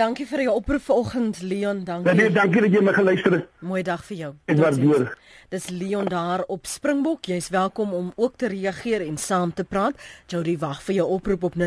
Dankie 0.00 0.24
vir 0.24 0.40
jou 0.46 0.52
oproep 0.56 0.80
vanoggend 0.80 1.42
Leon, 1.42 1.84
dankie. 1.84 2.14
Nee, 2.16 2.30
dankie 2.32 2.62
dat 2.64 2.72
jy 2.72 2.80
my 2.80 2.92
geluister 2.96 3.34
het. 3.36 3.48
Mooi 3.60 3.82
dag 3.84 4.00
vir 4.06 4.16
jou. 4.16 4.30
Ek 4.48 4.56
waardeer. 4.56 5.10
Dis 5.50 5.68
Leon 5.68 6.04
daar 6.06 6.44
op 6.46 6.66
Springbok. 6.66 7.24
Jy's 7.26 7.48
welkom 7.50 7.92
om 7.92 8.12
ook 8.16 8.36
te 8.38 8.46
reageer 8.48 9.02
en 9.02 9.18
saam 9.18 9.52
te 9.54 9.64
praat. 9.64 9.94
Jody 10.30 10.58
wag 10.58 10.82
vir 10.86 10.94
jou 11.00 11.08
oproep 11.16 11.42
op 11.48 11.54
0891104553. 11.58 11.62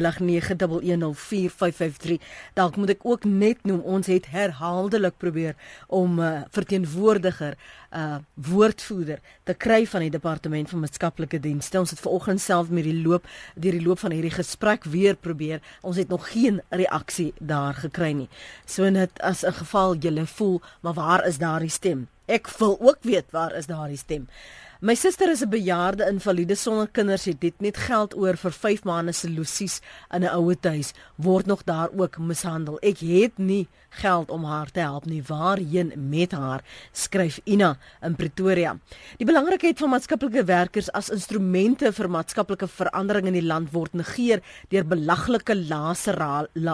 Dalk 2.56 2.76
moet 2.80 2.90
ek 2.96 3.04
ook 3.04 3.24
net 3.28 3.60
noem 3.68 3.82
ons 3.84 4.08
het 4.08 4.26
herhaaldelik 4.32 5.18
probeer 5.20 5.56
om 5.88 6.16
'n 6.16 6.20
uh, 6.24 6.42
verteenwoordiger, 6.50 7.54
'n 7.92 7.98
uh, 7.98 8.18
woordvoerder 8.34 9.20
te 9.44 9.54
kry 9.54 9.86
van 9.86 10.02
die 10.02 10.10
departement 10.10 10.70
van 10.70 10.80
maatskaplike 10.80 11.40
dienste. 11.40 11.80
Ons 11.80 11.90
het 11.90 12.00
vanoggend 12.00 12.42
self 12.42 12.70
met 12.70 12.84
die 12.84 13.04
loop 13.04 13.28
deur 13.56 13.72
die 13.72 13.86
loop 13.86 14.00
van 14.00 14.12
hierdie 14.12 14.32
gesprek 14.32 14.84
weer 14.84 15.16
probeer. 15.16 15.62
Ons 15.82 15.98
het 15.98 16.08
nog 16.08 16.32
geen 16.32 16.62
reaksie 16.70 17.34
daar 17.40 17.74
gekry 17.74 18.12
nie. 18.12 18.23
So 18.66 18.90
net 18.90 19.20
as 19.22 19.44
'n 19.44 19.54
geval 19.54 19.96
jy 19.96 20.26
voel, 20.26 20.62
maar 20.82 20.94
waar 20.94 21.26
is 21.28 21.38
daardie 21.38 21.70
stem? 21.70 22.08
Ek 22.26 22.48
wil 22.58 22.78
ook 22.80 22.98
weet 23.02 23.32
waar 23.32 23.54
is 23.56 23.66
daardie 23.66 23.98
stem. 23.98 24.28
My 24.84 24.96
suster 25.00 25.30
is 25.32 25.42
'n 25.42 25.50
bejaarde 25.50 26.04
invalide 26.12 26.56
sonder 26.56 26.90
kinders, 26.92 27.26
het 27.26 27.40
dit 27.42 27.62
net 27.62 27.78
geld 27.78 28.16
oor 28.18 28.36
vir 28.36 28.52
5 28.52 28.84
maande 28.84 29.14
se 29.14 29.30
lusies 29.30 29.80
in 30.12 30.24
'n 30.24 30.36
ouer 30.36 30.58
huis, 30.62 30.94
word 31.16 31.46
nog 31.46 31.64
daar 31.64 31.90
ook 31.96 32.18
mishandel. 32.18 32.78
Ek 32.82 33.00
het 33.00 33.38
nie 33.38 33.68
geld 33.90 34.30
om 34.30 34.44
haar 34.44 34.72
te 34.72 34.80
help 34.80 35.06
nie. 35.06 35.24
Waarheen 35.24 35.94
met 36.10 36.32
haar? 36.32 36.64
skryf 36.92 37.40
Ina 37.46 37.78
in 38.02 38.16
Pretoria. 38.16 38.78
Die 39.18 39.26
belangrikheid 39.26 39.78
van 39.78 39.90
maatskaplike 39.90 40.44
werkers 40.44 40.92
as 40.92 41.10
instrumente 41.10 41.94
vir 41.94 42.10
maatskaplike 42.10 42.68
verandering 42.68 43.28
in 43.28 43.34
die 43.34 43.48
land 43.48 43.72
word 43.72 43.94
negeer 43.94 44.42
deur 44.68 44.84
belaglike 44.84 45.56
lae 45.56 45.96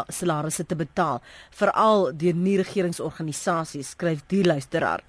salarisse 0.08 0.65
te 0.65 0.76
betaal, 0.76 1.22
veral 1.52 2.17
deur 2.17 2.34
nie 2.34 2.58
regeringsorganisasies, 2.58 3.89
skryf 3.89 4.24
die 4.28 4.43
luisteraar. 4.43 5.04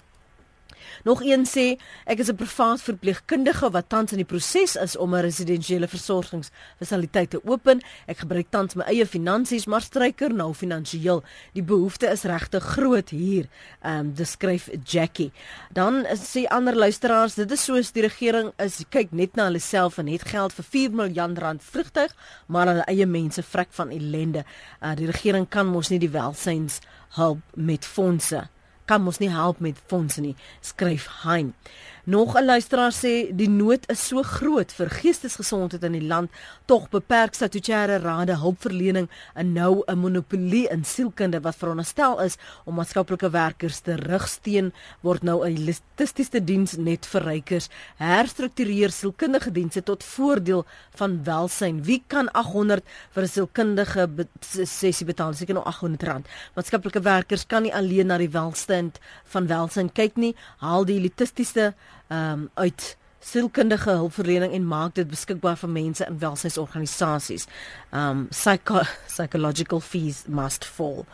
Nog 1.05 1.23
een 1.25 1.47
sê 1.47 1.79
ek 2.05 2.19
is 2.19 2.29
'n 2.29 2.37
privaat 2.37 2.83
verpleegkundige 2.83 3.71
wat 3.71 3.89
tans 3.89 4.13
in 4.13 4.17
die 4.19 4.27
proses 4.27 4.77
is 4.77 4.97
om 4.97 5.15
'n 5.15 5.21
residensiële 5.21 5.89
versorgingsfasiliteit 5.89 7.31
te 7.31 7.41
open. 7.45 7.81
Ek 8.07 8.19
gebruik 8.19 8.47
tans 8.51 8.75
my 8.75 8.85
eie 8.85 9.07
finansies, 9.07 9.67
maar 9.67 9.81
stryker 9.83 10.35
nou 10.35 10.55
finansiëel. 10.55 11.23
Die 11.53 11.63
behoefte 11.63 12.07
is 12.07 12.23
regtig 12.23 12.65
groot 12.65 13.09
hier. 13.09 13.49
Ehm 13.83 13.99
um, 13.99 14.15
beskryf 14.15 14.69
Jackie. 14.85 15.33
Dan 15.73 16.07
sê 16.15 16.47
ander 16.49 16.77
luisteraars, 16.77 17.35
dit 17.35 17.51
is 17.51 17.65
soos 17.65 17.93
die 17.93 18.03
regering 18.03 18.53
is 18.59 18.85
kyk 18.89 19.13
net 19.13 19.37
na 19.37 19.45
hulle 19.45 19.59
self 19.59 19.99
en 19.99 20.07
het 20.07 20.25
geld 20.25 20.53
vir 20.53 20.65
4 20.65 20.91
miljard 20.91 21.39
rand 21.39 21.63
vrugtig, 21.63 22.15
maar 22.47 22.67
hulle 22.67 22.87
eie 22.87 23.07
mense 23.07 23.43
vrek 23.43 23.69
van 23.71 23.91
ellende. 23.91 24.45
Uh, 24.83 24.95
die 24.97 25.07
regering 25.07 25.49
kan 25.49 25.67
mos 25.67 25.91
nie 25.91 25.99
die 25.99 26.13
welsyns 26.13 26.81
help 27.17 27.39
met 27.55 27.87
fondse 27.87 28.49
kan 28.91 29.05
mos 29.07 29.21
nie 29.23 29.31
help 29.31 29.61
met 29.63 29.79
fondse 29.87 30.21
nie, 30.21 30.35
skryf 30.67 31.07
Hein. 31.23 31.55
Nog 32.05 32.35
'n 32.35 32.45
luisteraar 32.45 32.93
sê 32.93 33.29
die 33.35 33.49
nood 33.49 33.85
is 33.91 34.07
so 34.07 34.23
groot 34.23 34.73
vir 34.73 34.89
geestesgesondheid 34.89 35.83
in 35.85 35.93
die 35.93 36.07
land, 36.07 36.31
tog 36.65 36.89
beperk 36.89 37.35
statutêre 37.35 38.01
rade 38.01 38.37
hulpverlening 38.37 39.09
en 39.35 39.53
nou 39.53 39.83
'n 39.87 39.99
monopolie 39.99 40.69
in 40.69 40.85
sielkunde 40.85 41.41
wat 41.41 41.57
veronderstel 41.57 42.21
is 42.21 42.37
om 42.65 42.75
maatskaplike 42.75 43.31
werkers 43.31 43.81
te 43.81 43.97
rugsteun, 43.97 44.73
word 45.01 45.23
nou 45.23 45.45
'n 45.45 45.57
elitistiese 45.57 46.45
diens 46.45 46.77
net 46.77 47.07
vir 47.07 47.23
rykers. 47.23 47.69
Herstruktureer 47.97 48.91
sielkundige 48.91 49.53
dienste 49.53 49.83
tot 49.83 50.05
voordeel 50.05 50.67
van 50.95 51.25
welsyn. 51.25 51.85
Wie 51.85 52.03
kan 52.07 52.31
800 52.33 52.85
vir 53.11 53.23
'n 53.23 53.29
sielkundige 53.29 54.09
sessie 54.41 55.07
betaal? 55.07 55.35
Seker 55.35 55.55
nou 55.55 55.65
R800. 55.65 56.27
Maatskaplike 56.55 57.01
werkers 57.01 57.47
kan 57.47 57.63
nie 57.63 57.75
alleen 57.75 58.07
na 58.07 58.19
die 58.19 58.31
welstand 58.31 58.99
van 59.25 59.47
welsyn 59.47 59.93
kyk 59.93 60.17
nie. 60.17 60.35
Haal 60.59 60.85
die 60.85 60.97
elitistiese 60.97 61.75
um, 62.11 62.51
uit 62.55 62.97
sielkundige 63.21 63.91
hulpverlening 63.91 64.53
en 64.53 64.67
maak 64.67 64.95
dit 64.97 65.09
beskikbaar 65.09 65.59
vir 65.61 65.69
mense 65.69 66.07
in 66.09 66.19
welsynsorganisasies. 66.19 67.47
Um 67.93 68.27
psycho 68.33 68.81
psychological 69.15 69.81
fees 69.81 70.25
must 70.27 70.65
fall. 70.65 71.05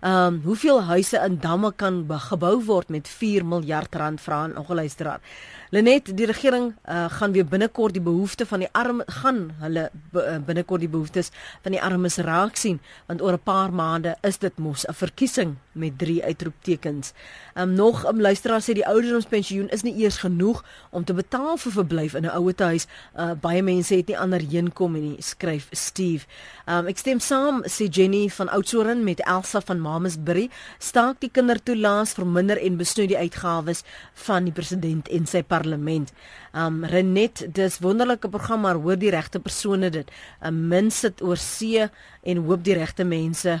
Um 0.00 0.40
hoeveel 0.44 0.82
huise 0.82 1.18
in 1.18 1.36
damme 1.38 1.72
kan 1.76 2.06
gebou 2.08 2.64
word 2.64 2.88
met 2.88 3.08
4 3.08 3.44
miljard 3.44 3.94
rand 3.94 4.20
vra 4.20 4.42
aan 4.42 4.56
ongeluisteraar. 4.56 5.20
Lenet, 5.70 6.16
die 6.16 6.26
regering 6.26 6.72
uh, 6.88 7.04
gaan 7.08 7.32
weer 7.32 7.44
binnekort 7.46 7.94
die 7.94 8.02
behoeftes 8.02 8.48
van 8.48 8.64
die 8.64 8.68
arme 8.72 9.04
gaan 9.06 9.52
hulle 9.60 9.90
uh, 10.18 10.38
binnekort 10.46 10.80
die 10.82 10.90
behoeftes 10.90 11.30
van 11.62 11.76
die 11.76 11.82
armes 11.82 12.16
raak 12.16 12.56
sien 12.58 12.80
want 13.06 13.22
oor 13.22 13.36
'n 13.38 13.44
paar 13.44 13.72
maande 13.72 14.16
is 14.26 14.38
dit 14.38 14.58
mos 14.58 14.86
'n 14.88 14.92
verkiesing 14.92 15.56
met 15.72 15.98
drie 15.98 16.24
uitroeptekens. 16.24 17.12
Um 17.54 17.74
nog 17.74 18.02
'n 18.04 18.08
um, 18.08 18.20
luisteraar 18.20 18.60
sê 18.60 18.72
die 18.72 18.86
ouderdomspensioen 18.86 19.68
is 19.68 19.82
nie 19.82 19.94
eers 19.94 20.16
genoeg 20.16 20.64
om 20.90 21.04
te 21.04 21.14
betaal 21.14 21.56
vir 21.56 21.72
verblyf 21.72 22.14
in 22.14 22.24
'n 22.24 22.34
ouer 22.34 22.54
huis. 22.56 22.86
Uh, 23.16 23.30
baie 23.40 23.62
mense 23.62 23.94
het 23.94 24.06
nie 24.06 24.18
ander 24.18 24.40
heenkom 24.40 24.92
nie, 24.92 25.16
skryf 25.22 25.68
Steve. 25.70 26.26
Um 26.66 26.86
ek 26.86 26.98
stem 26.98 27.20
saam 27.20 27.62
sê 27.64 27.88
Jenny 27.88 28.28
van 28.28 28.48
Oudtshoorn 28.48 29.04
met 29.04 29.20
Elsa 29.20 29.60
van 29.60 29.78
Mamasbury, 29.90 30.46
staak 30.78 31.18
die 31.24 31.32
kindertoelaas 31.34 32.14
verminder 32.18 32.60
en 32.62 32.78
besnoei 32.78 33.08
die 33.10 33.18
uitgawes 33.18 33.82
van 34.26 34.46
die 34.46 34.54
president 34.54 35.10
en 35.10 35.26
sy 35.26 35.42
parlement. 35.42 36.12
Um 36.54 36.84
Renet, 36.86 37.44
dis 37.56 37.80
wonderlike 37.82 38.30
program 38.30 38.62
maar 38.66 38.78
hoor 38.78 38.98
die 39.00 39.10
regte 39.10 39.42
persone 39.42 39.90
dit. 39.90 40.10
'n 40.42 40.68
Min 40.70 40.90
sit 40.90 41.22
oor 41.22 41.36
see 41.36 41.88
en 42.22 42.46
hoop 42.46 42.64
die 42.64 42.78
regte 42.78 43.04
mense 43.04 43.60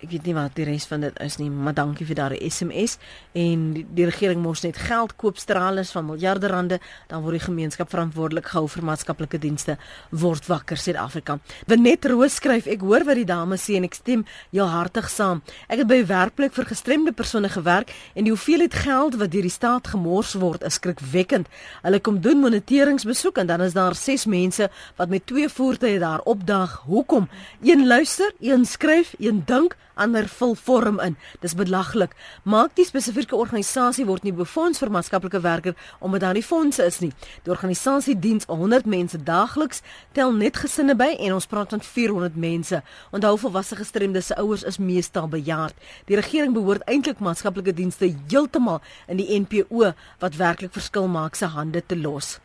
ek 0.00 0.08
weet 0.14 0.28
nie 0.30 0.34
wat 0.36 0.54
die 0.56 0.64
res 0.64 0.86
van 0.88 1.04
dit 1.04 1.16
is 1.20 1.36
nie, 1.40 1.50
maar 1.52 1.74
dankie 1.76 2.06
vir 2.08 2.16
daardie 2.16 2.40
SMS 2.48 2.96
en 3.36 3.66
die, 3.74 3.84
die 3.84 4.06
regering 4.08 4.40
mors 4.40 4.62
net 4.64 4.78
geld 4.80 5.12
koop 5.20 5.36
straalers 5.40 5.92
van 5.92 6.06
miljarde 6.08 6.48
rande, 6.48 6.78
dan 7.10 7.20
word 7.24 7.36
die 7.36 7.44
gemeenskap 7.44 7.90
verantwoordelik 7.92 8.48
gehou 8.48 8.66
vir 8.72 8.86
maatskaplike 8.88 9.40
dienste 9.42 9.76
word 10.10 10.48
wakker 10.48 10.80
Suid-Afrika. 10.80 11.36
Benet 11.68 12.08
Roos 12.08 12.38
skryf, 12.40 12.68
ek 12.70 12.84
hoor 12.86 13.04
wat 13.08 13.20
die 13.20 13.28
dames 13.28 13.66
sê 13.66 13.76
en 13.76 13.88
ek 13.88 13.98
stem 13.98 14.24
heel 14.54 14.70
hartig 14.72 15.10
saam. 15.12 15.42
Ek 15.68 15.82
het 15.82 15.90
by 15.90 16.00
werkplek 16.08 16.56
vir 16.56 16.70
gestremde 16.70 17.12
persone 17.16 17.52
gewerk 17.52 17.92
en 18.14 18.24
die 18.24 18.32
hoeveelheid 18.32 18.78
geld 18.86 19.18
wat 19.20 19.34
deur 19.34 19.48
die 19.48 19.52
staat 19.52 19.92
gemors 19.92 20.32
word 20.40 20.64
is 20.64 20.80
skrikwekkend. 20.80 21.50
Hulle 21.84 22.00
kom 22.00 22.22
doen 22.24 22.40
moniteringsbesoek 22.40 23.42
en 23.42 23.52
dan 23.52 23.66
is 23.66 23.76
daar 23.76 23.94
6 23.98 24.26
mense 24.32 24.70
wat 24.96 25.12
met 25.12 25.26
twee 25.28 25.48
voertuie 25.48 26.00
daar 26.00 26.24
opdag. 26.24 26.80
Hoekom? 26.88 27.28
Een 27.60 27.86
luister, 27.86 28.32
een 28.40 28.64
skryf, 28.64 29.14
een 29.18 29.44
dink 29.44 29.76
ander 29.94 30.28
vul 30.28 30.54
vorm 30.54 31.00
in. 31.00 31.16
Dis 31.40 31.54
belaglik. 31.54 32.14
Maak 32.42 32.74
die 32.76 32.84
spesifieke 32.84 33.36
organisasie 33.36 34.06
word 34.06 34.22
nie 34.22 34.32
befonds 34.32 34.78
vir 34.82 34.90
maatskaplike 34.90 35.40
werker 35.40 35.76
omdat 35.98 36.20
daar 36.20 36.34
nie 36.34 36.44
fondse 36.44 36.84
is 36.84 37.00
nie. 37.00 37.12
Die 37.44 37.52
organisasie 37.52 38.18
diens 38.18 38.46
100 38.48 38.86
mense 38.86 39.22
daagliks, 39.22 39.82
tel 40.12 40.32
net 40.32 40.56
gesinne 40.56 40.96
by 40.96 41.14
en 41.18 41.36
ons 41.38 41.46
praat 41.46 41.70
van 41.76 41.80
400 41.84 42.36
mense. 42.36 42.82
Onthou 43.10 43.36
volwasse 43.38 43.76
gestremdes 43.76 44.30
se 44.30 44.36
ouers 44.36 44.66
is 44.66 44.78
meestal 44.78 45.28
bejaard. 45.28 45.74
Die 46.10 46.18
regering 46.18 46.54
behoort 46.54 46.86
eintlik 46.90 47.20
maatskaplike 47.20 47.74
dienste 47.74 48.12
heeltemal 48.28 48.80
in 49.08 49.20
die 49.20 49.40
NPO 49.40 49.92
wat 50.20 50.36
werklik 50.36 50.72
verskil 50.72 51.08
maak 51.08 51.34
se 51.38 51.50
hande 51.50 51.82
te 51.86 51.96
los. 51.96 52.38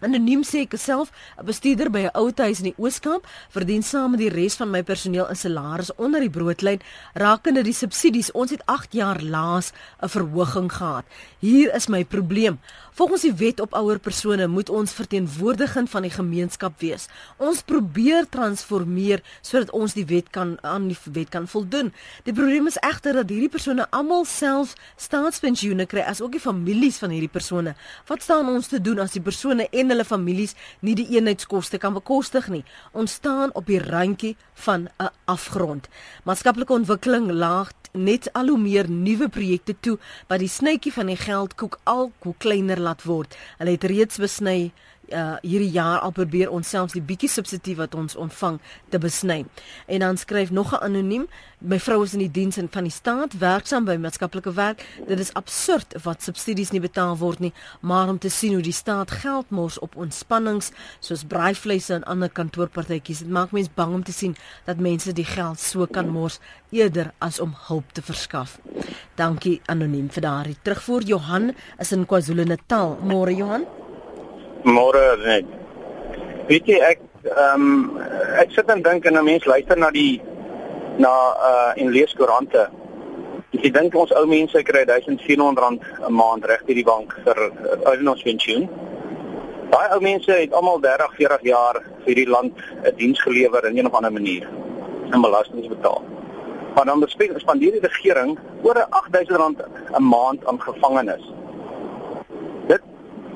Anoniem 0.00 0.42
sê 0.42 0.62
ek 0.64 0.78
self, 0.78 1.12
'n 1.38 1.44
bestuurder 1.44 1.90
by 1.90 2.08
'n 2.08 2.16
ou 2.16 2.32
huis 2.32 2.58
in 2.58 2.72
die 2.72 2.78
Oos-Kaap, 2.78 3.26
verdien 3.50 3.82
saam 3.82 4.10
met 4.10 4.20
die 4.20 4.30
res 4.32 4.56
van 4.56 4.70
my 4.70 4.82
personeel 4.82 5.28
'n 5.28 5.36
salaris 5.36 5.94
onder 5.96 6.20
die 6.20 6.30
broodlyn 6.30 6.80
rakende 7.14 7.62
die 7.62 7.72
subsidies. 7.72 8.32
Ons 8.32 8.50
het 8.50 8.62
8 8.66 8.92
jaar 8.92 9.20
laas 9.22 9.72
'n 10.02 10.08
verhoging 10.08 10.72
gehad. 10.72 11.04
Hier 11.38 11.74
is 11.74 11.88
my 11.88 12.04
probleem. 12.04 12.58
Volgens 12.92 13.22
die 13.22 13.34
wet 13.34 13.60
op 13.60 13.74
ouer 13.74 13.98
persone 13.98 14.46
moet 14.46 14.68
ons 14.68 14.92
verteenwoordiging 14.92 15.86
van 15.90 16.02
die 16.02 16.10
gemeenskap 16.10 16.80
wees. 16.82 17.06
Ons 17.38 17.62
probeer 17.62 18.26
transformeer 18.28 19.22
sodat 19.40 19.70
ons 19.70 19.94
die 19.94 20.04
wet 20.10 20.30
kan 20.34 20.56
aan 20.66 20.88
die 20.90 20.98
wet 21.12 21.30
kan 21.30 21.46
voldoen. 21.48 21.92
Die 22.26 22.34
probleem 22.34 22.66
is 22.66 22.80
egter 22.82 23.14
dat 23.20 23.30
hierdie 23.30 23.52
persone 23.52 23.86
almal 23.94 24.26
self 24.28 24.74
staatspensioene 24.96 25.86
kry 25.86 26.02
as 26.02 26.20
ook 26.20 26.34
die 26.34 26.42
families 26.42 26.98
van 26.98 27.14
hierdie 27.14 27.30
persone. 27.30 27.76
Wat 28.10 28.22
staan 28.26 28.50
ons 28.50 28.72
te 28.72 28.80
doen 28.82 28.98
as 28.98 29.14
die 29.14 29.24
persone 29.24 29.68
en 29.70 29.94
hulle 29.94 30.04
families 30.04 30.56
nie 30.80 30.96
die 30.98 31.08
eenheidskoste 31.14 31.78
kan 31.78 31.94
bekostig 31.94 32.48
nie. 32.50 32.64
Ons 32.92 33.20
staan 33.22 33.54
op 33.54 33.70
die 33.70 33.78
randjie 33.78 34.36
van 34.66 34.88
'n 34.98 35.10
afgrond. 35.24 35.88
Maatskaplike 36.24 36.72
ontwikkeling 36.72 37.30
laag 37.30 37.72
net 37.92 38.28
al 38.32 38.48
hoe 38.52 38.58
meer 38.58 38.90
nuwe 38.90 39.28
projekte 39.28 39.74
toe 39.80 39.96
wat 40.28 40.42
die 40.42 40.50
snytjie 40.50 40.92
van 40.92 41.10
die 41.10 41.18
geldkoek 41.18 41.78
al 41.84 42.10
hoe 42.24 42.34
kleiner 42.38 42.80
laat 42.80 43.02
word. 43.08 43.36
Hulle 43.58 43.76
het 43.76 43.84
reeds 43.84 44.20
besny 44.22 44.72
uh 45.12 45.36
hierdie 45.42 45.70
jaar 45.70 46.00
al 46.00 46.10
probeer 46.10 46.50
ons 46.50 46.68
selfs 46.68 46.92
die 46.92 47.02
bietjie 47.02 47.28
subsidie 47.28 47.76
wat 47.76 47.94
ons 47.94 48.16
ontvang 48.16 48.58
te 48.88 48.98
besny. 48.98 49.44
En 49.86 49.98
dan 49.98 50.16
skryf 50.16 50.50
nog 50.50 50.72
'n 50.72 50.82
anoniem, 50.84 51.28
my 51.58 51.78
vrou 51.78 52.02
is 52.02 52.12
in 52.12 52.18
die 52.18 52.30
diens 52.30 52.58
van 52.70 52.82
die 52.82 52.92
staat, 52.92 53.38
werksaam 53.38 53.84
by 53.84 53.96
maatskaplike 53.96 54.52
werk. 54.52 54.86
Dit 55.06 55.18
is 55.18 55.32
absurd 55.32 55.94
wat 56.02 56.22
subsidies 56.22 56.70
nie 56.70 56.80
betaal 56.80 57.16
word 57.16 57.38
nie, 57.38 57.52
maar 57.80 58.08
om 58.08 58.18
te 58.18 58.30
sien 58.30 58.52
hoe 58.52 58.62
die 58.62 58.72
staat 58.72 59.10
geld 59.10 59.50
mors 59.50 59.78
op 59.78 59.96
ontspannings 59.96 60.70
soos 61.00 61.24
braaivleise 61.24 61.94
en 61.94 62.04
ander 62.04 62.30
kantoorpartytjies, 62.30 63.18
dit 63.18 63.28
maak 63.28 63.50
mens 63.50 63.68
bang 63.74 63.94
om 63.94 64.02
te 64.04 64.12
sien 64.12 64.36
dat 64.64 64.78
mense 64.78 65.12
die 65.12 65.24
geld 65.24 65.60
so 65.60 65.86
kan 65.86 66.08
mors 66.08 66.38
eerder 66.70 67.12
as 67.18 67.40
om 67.40 67.54
hulp 67.68 67.92
te 67.92 68.02
verskaf. 68.02 68.58
Dankie 69.14 69.60
anoniem 69.66 70.08
vir 70.10 70.22
daardie 70.22 70.56
terugvoer. 70.62 71.02
Johan 71.02 71.54
is 71.78 71.92
in 71.92 72.06
KwaZulu-Natal. 72.06 72.98
Môre 73.02 73.36
Johan. 73.36 73.66
Môre 74.64 75.16
net. 75.24 75.46
Weet 76.48 76.66
jy 76.68 76.80
ek 76.84 77.00
ehm 77.24 77.62
um, 77.64 77.98
ek 78.40 78.52
sit 78.52 78.68
en 78.68 78.82
dink 78.82 79.06
en 79.06 79.16
'n 79.16 79.24
mens 79.24 79.44
luister 79.44 79.78
na 79.78 79.90
die 79.90 80.20
na 80.98 81.12
uh 81.48 81.72
en 81.76 81.90
lees 81.90 82.12
koerante. 82.14 82.68
Ek 83.52 83.72
dink 83.72 83.94
ons 83.94 84.12
ou 84.12 84.26
mense 84.26 84.62
kry 84.62 84.84
R1400 84.84 85.80
'n 86.08 86.12
maand 86.12 86.44
reg 86.44 86.64
by 86.66 86.74
die 86.74 86.84
bank 86.84 87.16
vir 87.24 87.36
ouderdomspensioen. 87.84 88.68
Daai 89.70 89.94
ou 89.94 90.00
mense 90.00 90.32
het 90.32 90.52
almal 90.52 90.80
30, 90.80 91.14
40 91.16 91.42
jaar 91.42 91.80
vir 92.04 92.14
die 92.14 92.28
land 92.28 92.52
'n 92.84 92.96
diens 92.96 93.20
gelewer 93.20 93.64
in 93.66 93.78
een 93.78 93.86
of 93.86 93.94
ander 93.94 94.12
manier 94.12 94.48
en 95.12 95.20
belasting 95.20 95.68
betaal. 95.68 96.02
Maar 96.74 96.84
dan 96.84 97.04
spandeer 97.36 97.72
die 97.72 97.88
regering 97.88 98.38
oor 98.62 98.76
R8000 98.76 99.64
'n 99.96 100.02
maand 100.02 100.46
aan 100.46 100.60
gevangenes 100.60 101.24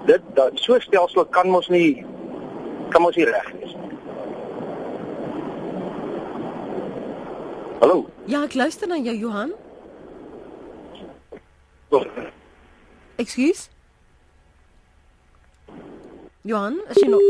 dit 0.07 0.22
dat 0.34 0.59
so 0.61 0.78
stelsel 0.78 1.26
kan 1.26 1.48
mos 1.48 1.68
nie 1.68 2.05
kan 2.92 3.02
mos 3.02 3.16
nie 3.16 3.26
reg 3.26 3.50
wees 3.59 3.74
nie. 3.74 3.98
Hallo. 7.80 8.05
Ja, 8.30 8.44
ek 8.44 8.55
luister 8.55 8.88
na 8.88 8.96
jou 8.96 9.16
Johan. 9.18 9.52
Oh. 11.94 12.05
Ekskuus. 13.20 13.68
Johan, 16.44 16.80
as 16.88 17.00
jy 17.00 17.09
nog 17.09 17.24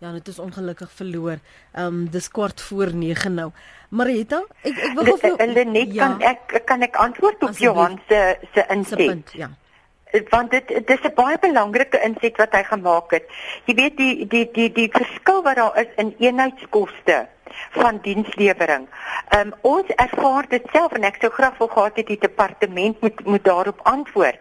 Ja, 0.00 0.12
dit 0.16 0.28
is 0.28 0.38
ongelukkig 0.38 0.92
verloor. 0.96 1.36
Ehm 1.72 1.86
um, 1.86 2.04
dis 2.10 2.30
kwart 2.32 2.60
voor 2.60 2.94
9 2.94 3.34
nou. 3.34 3.50
Marieta, 3.88 4.38
ek 4.62 4.78
ek 4.86 4.94
wil 4.96 5.16
gou 5.20 5.32
hulle 5.36 5.64
net 5.64 5.92
ja. 5.92 6.06
kan 6.06 6.22
ek 6.24 6.62
kan 6.64 6.82
ek 6.86 6.96
antwoord 6.96 7.42
op 7.44 7.58
Johan 7.60 7.98
se 8.08 8.38
se 8.54 8.64
inset. 8.72 9.34
Ja. 9.36 9.50
Want 10.30 10.50
dit 10.50 10.86
dis 10.86 11.02
'n 11.02 11.14
baie 11.14 11.38
belangrike 11.38 12.00
inset 12.02 12.36
wat 12.36 12.52
hy 12.52 12.62
gemaak 12.62 13.10
het. 13.10 13.26
Jy 13.64 13.74
weet 13.74 13.96
die 13.96 14.26
die 14.26 14.50
die 14.52 14.72
die 14.72 14.90
verskil 14.92 15.42
wat 15.42 15.56
daar 15.56 15.76
is 15.78 15.92
in 15.96 16.14
eenheidskoste 16.18 17.28
van 17.70 17.98
dienslewering. 18.02 18.88
Ehm 19.28 19.46
um, 19.46 19.54
ons 19.60 19.88
ervaar 19.96 20.48
dit 20.48 20.66
self 20.72 20.92
en 20.92 21.04
ek 21.04 21.20
sou 21.20 21.30
graag 21.30 21.58
wil 21.58 21.68
gehad 21.68 21.96
het 21.96 22.06
die 22.06 22.18
departement 22.18 23.00
moet 23.00 23.24
moet 23.24 23.44
daarop 23.44 23.80
antwoord 23.82 24.38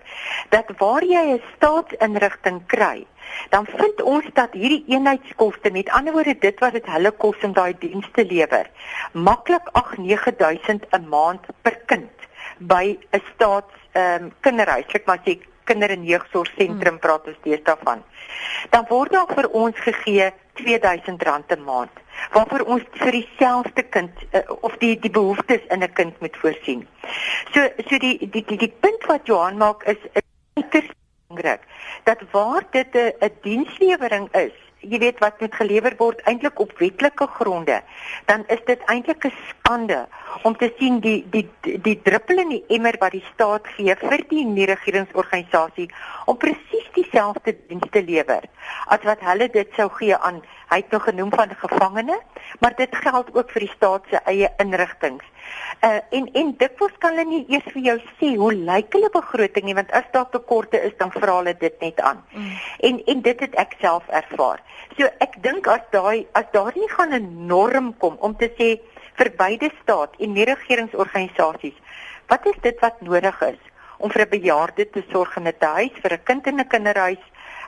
dat 0.49 0.72
waar 0.78 1.03
jy 1.03 1.26
'n 1.34 1.41
staatsinrigting 1.55 2.61
kry, 2.65 3.05
dan 3.49 3.65
vind 3.65 4.01
ons 4.01 4.26
dat 4.34 4.53
hierdie 4.53 4.84
eenheidskoste, 4.88 5.72
met 5.72 5.89
ander 5.89 6.13
woorde 6.13 6.38
dit 6.39 6.59
wat 6.59 6.74
dit 6.74 6.86
hulle 6.86 7.11
kos 7.11 7.43
om 7.43 7.53
daai 7.53 7.76
diens 7.80 8.09
te 8.13 8.26
lewer, 8.26 8.70
maklik 9.13 9.70
8-9000 9.74 10.86
'n 10.91 11.07
maand 11.09 11.45
per 11.61 11.78
kind 11.86 12.11
by 12.57 12.97
'n 13.11 13.22
staats 13.34 13.74
ehm 13.91 14.24
um, 14.24 14.34
kinderhuis, 14.39 14.86
ek 14.93 15.05
maar 15.05 15.22
sê 15.26 15.39
kinder- 15.70 15.95
en 15.95 16.05
jeugsorgsentrum 16.07 16.97
hmm. 16.97 17.03
praat 17.05 17.28
ons 17.32 17.39
steeds 17.41 17.63
daarvan. 17.70 18.03
Dan 18.74 18.86
word 18.89 19.15
daar 19.15 19.34
vir 19.38 19.49
ons 19.63 19.82
gegee 19.88 20.30
R2000 20.59 21.55
'n 21.55 21.63
maand 21.63 22.05
waarvoor 22.34 22.65
ons 22.76 22.84
vir 23.01 23.11
dieselfde 23.11 23.84
kind 23.95 24.11
uh, 24.32 24.41
of 24.61 24.76
die 24.84 24.95
die 24.99 25.11
behoeftes 25.11 25.61
in 25.70 25.84
'n 25.84 25.93
kind 25.93 26.20
moet 26.20 26.38
voorsien. 26.38 26.88
So 27.53 27.70
so 27.88 27.97
die 27.97 28.17
die 28.20 28.43
die, 28.45 28.57
die 28.57 28.74
punt 28.80 29.05
wat 29.07 29.28
Johan 29.28 29.57
maak 29.57 29.84
is 29.84 30.01
uiters 30.53 30.91
belangrik 31.28 31.61
dat 32.03 32.20
waar 32.32 32.63
dit 32.72 32.93
'n 32.95 33.32
dienslewering 33.41 34.28
is 34.36 34.55
jy 34.82 35.00
weet 35.00 35.20
wat 35.20 35.40
moet 35.44 35.56
gelewer 35.56 35.96
word 36.00 36.22
eintlik 36.30 36.60
op 36.60 36.72
wetlike 36.80 37.28
gronde 37.36 37.82
dan 38.26 38.46
is 38.48 38.62
dit 38.66 38.82
eintlik 38.86 39.26
'n 39.26 39.34
skande 39.50 40.08
om 40.44 40.56
te 40.58 40.72
sien 40.80 41.00
die 41.00 41.26
die 41.30 41.50
die 41.62 42.02
druppel 42.02 42.40
in 42.40 42.50
die 42.50 42.64
emmer 42.68 42.96
wat 43.00 43.12
die 43.12 43.26
staat 43.34 43.68
gee 43.76 43.96
vir 43.96 44.24
die 44.30 44.46
nie-regeringsorganisasie 44.46 45.90
om 46.26 46.38
presies 46.38 46.88
dieselfde 46.94 47.56
diens 47.68 47.90
te 47.92 48.04
lewer 48.04 48.44
as 48.86 49.04
wat 49.04 49.20
hulle 49.20 49.50
dit 49.50 49.68
sou 49.76 49.90
gee 49.90 50.16
aan 50.16 50.42
hy 50.70 50.78
het 50.78 50.92
nog 50.92 51.04
genoem 51.04 51.32
van 51.34 51.56
gevangene 51.56 52.20
maar 52.60 52.76
dit 52.76 52.96
geld 52.96 53.36
ook 53.36 53.52
vir 53.52 53.60
die 53.60 53.76
staat 53.76 54.04
se 54.10 54.22
eie 54.26 54.50
inrigtinge 54.58 55.26
Uh, 55.80 56.00
en 56.10 56.26
en 56.34 56.50
dikwels 56.58 56.95
kan 57.00 57.16
hulle 57.16 57.26
nie 57.30 57.45
eers 57.47 57.68
vir 57.74 57.82
jou 57.82 57.95
sê 58.20 58.34
hoe 58.36 58.52
lyk 58.54 58.95
hulle 58.97 59.10
begroting 59.14 59.66
nie 59.66 59.76
want 59.78 59.91
as 59.95 60.08
daar 60.12 60.28
tekorte 60.34 60.82
is 60.89 60.95
dan 61.00 61.12
vra 61.14 61.38
hulle 61.38 61.54
dit 61.60 61.82
net 61.82 62.02
aan. 62.04 62.20
Mm. 62.34 62.52
En 62.89 63.00
en 63.14 63.22
dit 63.22 63.39
het 63.45 63.56
ek 63.64 63.78
self 63.80 64.10
ervaar. 64.22 64.60
So 64.97 65.08
ek 65.24 65.39
dink 65.45 65.68
as 65.68 65.86
daai 65.95 66.28
as 66.36 66.52
daar 66.52 66.76
nie 66.76 66.89
gaan 66.89 67.14
'n 67.14 67.47
norm 67.47 67.93
kom 67.97 68.18
om 68.20 68.36
te 68.36 68.52
sê 68.60 68.70
vir 69.16 69.32
beide 69.38 69.72
staat 69.82 70.20
en 70.20 70.34
nie 70.34 70.45
regeringsorganisasies 70.45 71.80
wat 72.28 72.45
is 72.45 72.60
dit 72.62 72.80
wat 72.80 73.02
nodig 73.02 73.41
is 73.41 73.62
om 73.97 74.12
vir 74.12 74.26
'n 74.26 74.30
bejaarde 74.30 74.89
te 74.89 75.04
sorg 75.12 75.38
in 75.38 75.47
'n 75.47 75.56
huis 75.60 75.95
vir 76.04 76.14
'n 76.14 76.24
kind 76.24 76.47
in 76.47 76.60
'n 76.60 76.68
kinderhuis 76.68 77.24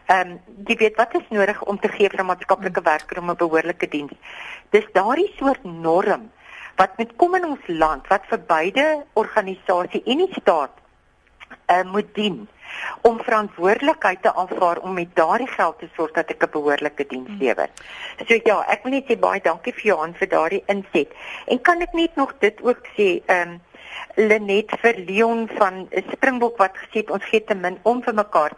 Ehm 0.10 0.32
um, 0.32 0.40
jy 0.68 0.76
weet 0.76 0.96
wat 0.98 1.14
is 1.16 1.28
nodig 1.30 1.60
om 1.64 1.78
te 1.80 1.88
gee 1.88 2.10
vir 2.10 2.22
'n 2.22 2.26
maatskaplike 2.26 2.82
werker 2.82 3.20
om 3.20 3.30
'n 3.30 3.38
behoorlike 3.38 3.88
diens. 3.88 4.12
Dis 4.70 4.88
daardie 4.94 5.32
soort 5.38 5.64
norm 5.64 6.32
wat 6.76 6.98
met 6.98 7.16
kom 7.16 7.36
in 7.36 7.46
ons 7.46 7.68
land 7.68 8.08
wat 8.08 8.26
vir 8.30 8.42
beide 8.48 8.86
organisasie 9.14 10.04
en 10.06 10.26
die 10.26 10.34
staat 10.40 10.74
uh, 11.68 11.84
moet 11.84 12.16
dien 12.16 12.48
om 13.02 13.20
verantwoordelikheid 13.20 14.22
te 14.22 14.34
aanvaar 14.34 14.80
om 14.80 14.94
met 14.94 15.16
daardie 15.16 15.48
geld 15.48 15.80
te 15.80 15.90
sorg 15.96 16.12
dat 16.12 16.30
ek 16.30 16.44
'n 16.44 16.52
behoorlike 16.52 17.08
diens 17.08 17.28
hmm. 17.28 17.38
lewer. 17.42 17.70
So 18.28 18.40
ja, 18.44 18.64
ek 18.68 18.84
wil 18.84 18.92
net 18.92 19.10
sê 19.10 19.20
baie 19.20 19.42
dankie 19.42 19.74
vir 19.74 19.86
Johan 19.92 20.14
vir 20.14 20.28
daardie 20.28 20.64
inset. 20.68 21.10
En 21.48 21.62
kan 21.62 21.82
ek 21.82 21.94
net 21.94 22.16
nog 22.16 22.34
dit 22.40 22.62
ook 22.62 22.88
sê, 22.96 23.22
ehm 23.26 23.50
um, 23.50 23.60
Lenet 24.16 24.72
vir 24.82 24.96
Leon 25.08 25.48
van 25.58 25.88
Springbok 26.12 26.58
wat 26.58 26.78
gesê 26.78 27.02
het 27.04 27.12
ons 27.12 27.26
gee 27.26 27.44
te 27.44 27.56
min 27.56 27.78
om 27.84 28.02
vir 28.04 28.14
mekaar. 28.14 28.52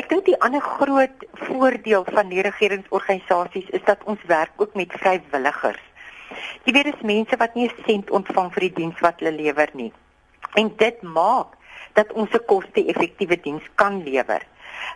Ek 0.00 0.08
dink 0.08 0.24
die 0.24 0.38
ander 0.40 0.60
groot 0.60 1.26
voordeel 1.32 2.04
van 2.04 2.28
die 2.28 2.42
regeringsorganisasies 2.42 3.68
is 3.78 3.84
dat 3.84 4.04
ons 4.04 4.22
werk 4.26 4.52
ook 4.56 4.74
met 4.74 4.92
vrywilligers. 4.92 5.82
Jy 6.64 6.72
weet 6.72 6.84
dis 6.84 7.02
mense 7.02 7.36
wat 7.36 7.54
nie 7.54 7.68
'n 7.68 7.84
sent 7.86 8.10
ontvang 8.10 8.52
vir 8.52 8.60
die 8.60 8.74
diens 8.80 9.00
wat 9.00 9.20
hulle 9.20 9.32
lewer 9.42 9.70
nie. 9.72 9.92
En 10.54 10.72
dit 10.76 11.02
maak 11.02 11.56
dat 11.94 12.12
ons 12.12 12.30
'n 12.30 12.44
koste-effektiewe 12.46 13.40
diens 13.40 13.66
kan 13.74 14.02
lewer. 14.02 14.42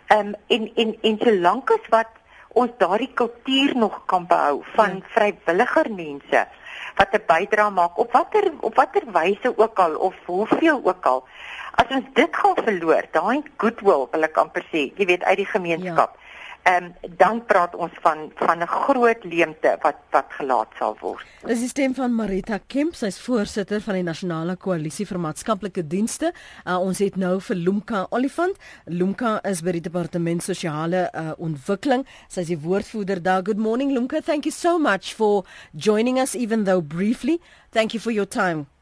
Ehm 0.07 0.27
um, 0.27 0.35
en 0.47 0.71
en 0.75 0.95
en 1.01 1.17
solank 1.17 1.71
as 1.71 1.85
wat 1.89 2.11
ons 2.53 2.71
daardie 2.77 3.13
kultuur 3.13 3.75
nog 3.75 4.05
kan 4.05 4.27
behou 4.27 4.63
van 4.75 4.95
ja. 4.95 5.01
vrywilliger 5.15 5.91
mense 5.93 6.47
wat 6.95 7.13
'n 7.13 7.23
bydrae 7.27 7.69
maak 7.69 7.97
op 7.97 8.11
watter 8.11 8.51
op 8.59 8.75
watter 8.75 9.03
wyse 9.11 9.57
ook 9.57 9.79
al 9.79 9.95
of 9.95 10.15
hoeveel 10.25 10.81
ook 10.83 11.05
al 11.05 11.27
as 11.71 11.85
ons 11.89 12.05
dit 12.13 12.35
gaan 12.35 12.55
verloor 12.55 13.03
daai 13.11 13.43
goodwill 13.57 14.07
wil 14.11 14.23
ek 14.23 14.37
amper 14.37 14.65
sê 14.71 14.81
jy 14.97 15.05
weet 15.05 15.23
uit 15.23 15.37
die 15.37 15.51
gemeenskap 15.55 16.17
ja 16.17 16.28
um, 16.63 16.93
dan 17.17 17.45
praat 17.45 17.75
ons 17.75 17.91
van 18.01 18.31
van 18.35 18.59
'n 18.61 18.67
groot 18.67 19.23
leemte 19.23 19.77
wat 19.81 19.95
wat 20.09 20.25
gelaat 20.29 20.67
sal 20.77 20.97
word. 20.99 21.25
Dis 21.45 21.59
die 21.59 21.67
stem 21.67 21.95
van 21.95 22.15
Marita 22.15 22.59
Kemp, 22.67 22.95
sy's 22.95 23.19
voorsitter 23.19 23.81
van 23.81 23.93
die 23.93 24.03
Nasionale 24.03 24.55
Koalisie 24.55 25.05
vir 25.07 25.19
Maatskaplike 25.19 25.87
Dienste. 25.87 26.33
Uh, 26.65 26.79
ons 26.79 26.99
het 26.99 27.15
nou 27.15 27.39
vir 27.41 27.55
Lumka 27.55 28.07
Olifant. 28.09 28.57
Lumka 28.85 29.39
is 29.43 29.61
by 29.61 29.71
die 29.71 29.81
Departement 29.81 30.43
Sosiale 30.43 31.09
uh, 31.13 31.31
Ontwikkeling. 31.37 32.05
Sy's 32.27 32.47
die 32.47 32.59
woordvoerder 32.59 33.21
daar. 33.21 33.41
Good 33.43 33.57
morning 33.57 33.91
Lumka. 33.91 34.21
Thank 34.21 34.45
you 34.45 34.51
so 34.51 34.79
much 34.79 35.13
for 35.13 35.45
joining 35.73 36.19
us 36.19 36.35
even 36.35 36.63
though 36.63 36.81
briefly. 36.81 37.39
Thank 37.71 37.93
you 37.93 37.99
for 37.99 38.11
your 38.11 38.27
time. 38.27 38.78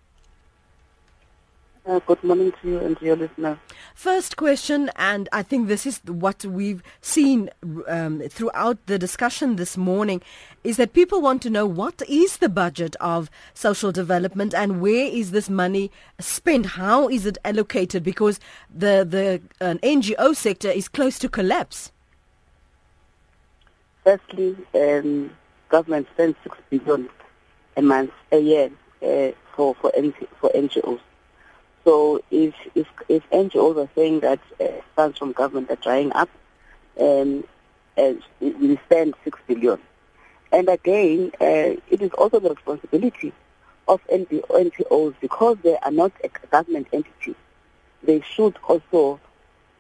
Uh, 1.88 2.00
good 2.00 2.22
morning 2.22 2.52
to 2.62 2.68
you 2.68 2.80
and 2.80 2.98
to 3.00 3.06
your 3.06 3.16
listeners. 3.16 3.58
First 3.96 4.36
question, 4.36 4.92
and 4.98 5.30
I 5.32 5.42
think 5.42 5.70
this 5.70 5.86
is 5.86 6.02
what 6.04 6.44
we've 6.44 6.84
seen 7.00 7.50
um, 7.88 8.22
throughout 8.28 8.86
the 8.88 9.00
discussion 9.00 9.56
this 9.56 9.78
morning, 9.78 10.22
is 10.66 10.76
that 10.76 10.92
people 10.92 11.22
want 11.22 11.42
to 11.44 11.50
know 11.50 11.66
what 11.66 12.02
is 12.10 12.38
the 12.38 12.50
budget 12.50 12.98
of 13.00 13.30
social 13.54 13.94
development 13.94 14.54
and 14.54 14.82
where 14.82 15.06
is 15.06 15.32
this 15.32 15.50
money 15.50 15.90
spent? 16.20 16.66
How 16.66 17.08
is 17.08 17.26
it 17.26 17.38
allocated? 17.46 18.04
Because 18.04 18.42
the 18.70 19.08
the 19.10 19.42
uh, 19.66 19.76
NGO 19.76 20.36
sector 20.36 20.70
is 20.70 20.90
close 20.90 21.18
to 21.20 21.30
collapse. 21.30 21.94
Firstly, 24.04 24.58
um, 24.76 25.32
government 25.70 26.08
spends 26.14 26.36
six 26.44 26.58
billion 26.70 27.08
a 27.78 27.82
month 27.82 28.12
a 28.34 28.40
year 28.40 28.72
uh, 29.02 29.32
for 29.56 29.74
for 29.76 29.90
for 30.42 30.52
NGOs. 30.54 31.00
So 31.88 32.20
if 32.32 32.54
if 32.76 32.86
if 33.08 33.24
NGOs 33.30 33.78
are 33.78 33.90
saying 33.96 34.20
that 34.20 34.42
uh, 34.60 34.66
funds 34.98 35.18
from 35.18 35.32
government 35.32 35.72
are 35.72 35.78
drying 35.78 36.12
up, 36.12 36.28
um, 37.00 37.46
uh, 37.98 38.12
we 38.42 38.78
spend 38.88 39.14
six 39.24 39.40
billion, 39.48 39.80
and 40.52 40.68
again, 40.68 41.32
uh, 41.40 41.80
it 41.90 42.02
is 42.02 42.12
also 42.12 42.42
the 42.42 42.50
responsibility 42.50 43.32
of 43.88 44.02
NGOs 44.08 45.16
because 45.22 45.60
they 45.64 45.78
are 45.78 45.92
not 45.92 46.12
a 46.26 46.28
government 46.50 46.88
entity. 46.92 47.36
They 48.04 48.20
should 48.20 48.58
also 48.68 49.22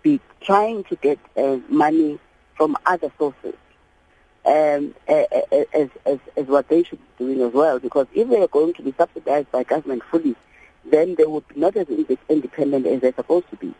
be 0.01 0.21
trying 0.39 0.85
to 0.85 0.95
get 0.95 1.19
uh, 1.35 1.57
money 1.67 2.19
from 2.55 2.77
other 2.85 3.11
sources. 3.17 3.55
Um, 4.45 4.95
as, 5.09 5.89
as, 6.05 6.19
as 6.37 6.45
what 6.47 6.69
they 6.69 6.83
should 6.83 6.99
be 7.17 7.25
doing 7.25 7.41
as 7.41 7.51
well, 7.51 7.79
because 7.79 8.07
if 8.13 8.29
they 8.29 8.41
are 8.41 8.47
going 8.47 8.73
to 8.75 8.81
be 8.81 8.93
subsidized 8.97 9.51
by 9.51 9.63
government 9.63 10.03
fully, 10.09 10.37
then 10.89 11.15
they 11.15 11.25
would 11.25 11.47
be 11.47 11.59
not 11.59 11.75
as 11.75 11.87
independent 12.29 12.85
as 12.87 13.01
they're 13.01 13.13
supposed 13.13 13.49
to 13.49 13.55
be. 13.57 13.73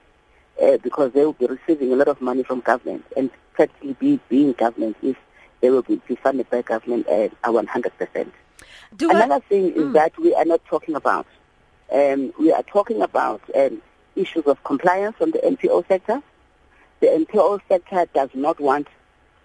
Uh, 0.62 0.78
because 0.78 1.12
they 1.14 1.24
will 1.24 1.34
be 1.34 1.46
receiving 1.46 1.94
a 1.94 1.96
lot 1.96 2.08
of 2.08 2.20
money 2.20 2.42
from 2.42 2.62
government 2.62 3.06
and 3.16 3.30
practically 3.54 3.94
be 3.94 4.20
being 4.28 4.54
government 4.54 4.98
if 5.04 5.16
they 5.62 5.70
will 5.70 5.84
be, 5.84 6.02
funded 6.16 6.50
by 6.50 6.64
government 6.64 7.08
at 7.08 7.32
100%. 7.44 8.32
Do 8.96 9.10
Another 9.12 9.36
I, 9.36 9.40
thing 9.40 9.68
is 9.74 9.84
mm. 9.84 9.94
that 9.94 10.18
we 10.18 10.34
are 10.34 10.46
not 10.46 10.66
talking 10.66 10.96
about. 10.96 11.28
Um, 11.92 12.34
we 12.40 12.52
are 12.52 12.64
talking 12.64 13.04
about 13.04 13.42
um, 13.56 13.82
issues 14.16 14.46
of 14.46 14.64
compliance 14.64 15.16
from 15.18 15.30
the 15.30 15.40
NPO 15.40 15.88
sector. 15.88 16.24
The 17.02 17.08
NPO 17.08 17.62
sector 17.70 18.08
does 18.14 18.30
not 18.34 18.60
want 18.60 18.88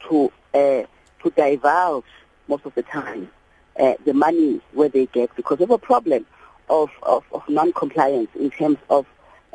to 0.08 0.32
uh, 0.54 0.84
to 1.22 1.30
divulge 1.36 2.04
most 2.48 2.64
of 2.64 2.74
the 2.74 2.82
time 2.82 3.30
uh, 3.78 3.94
the 4.04 4.14
money 4.14 4.60
where 4.72 4.88
they 4.88 5.06
get 5.06 5.34
because 5.36 5.60
of 5.60 5.70
a 5.70 5.78
problem 5.78 6.26
of, 6.68 6.90
of, 7.02 7.24
of 7.32 7.42
non-compliance 7.48 8.30
in 8.34 8.50
terms 8.50 8.78
of 8.90 9.06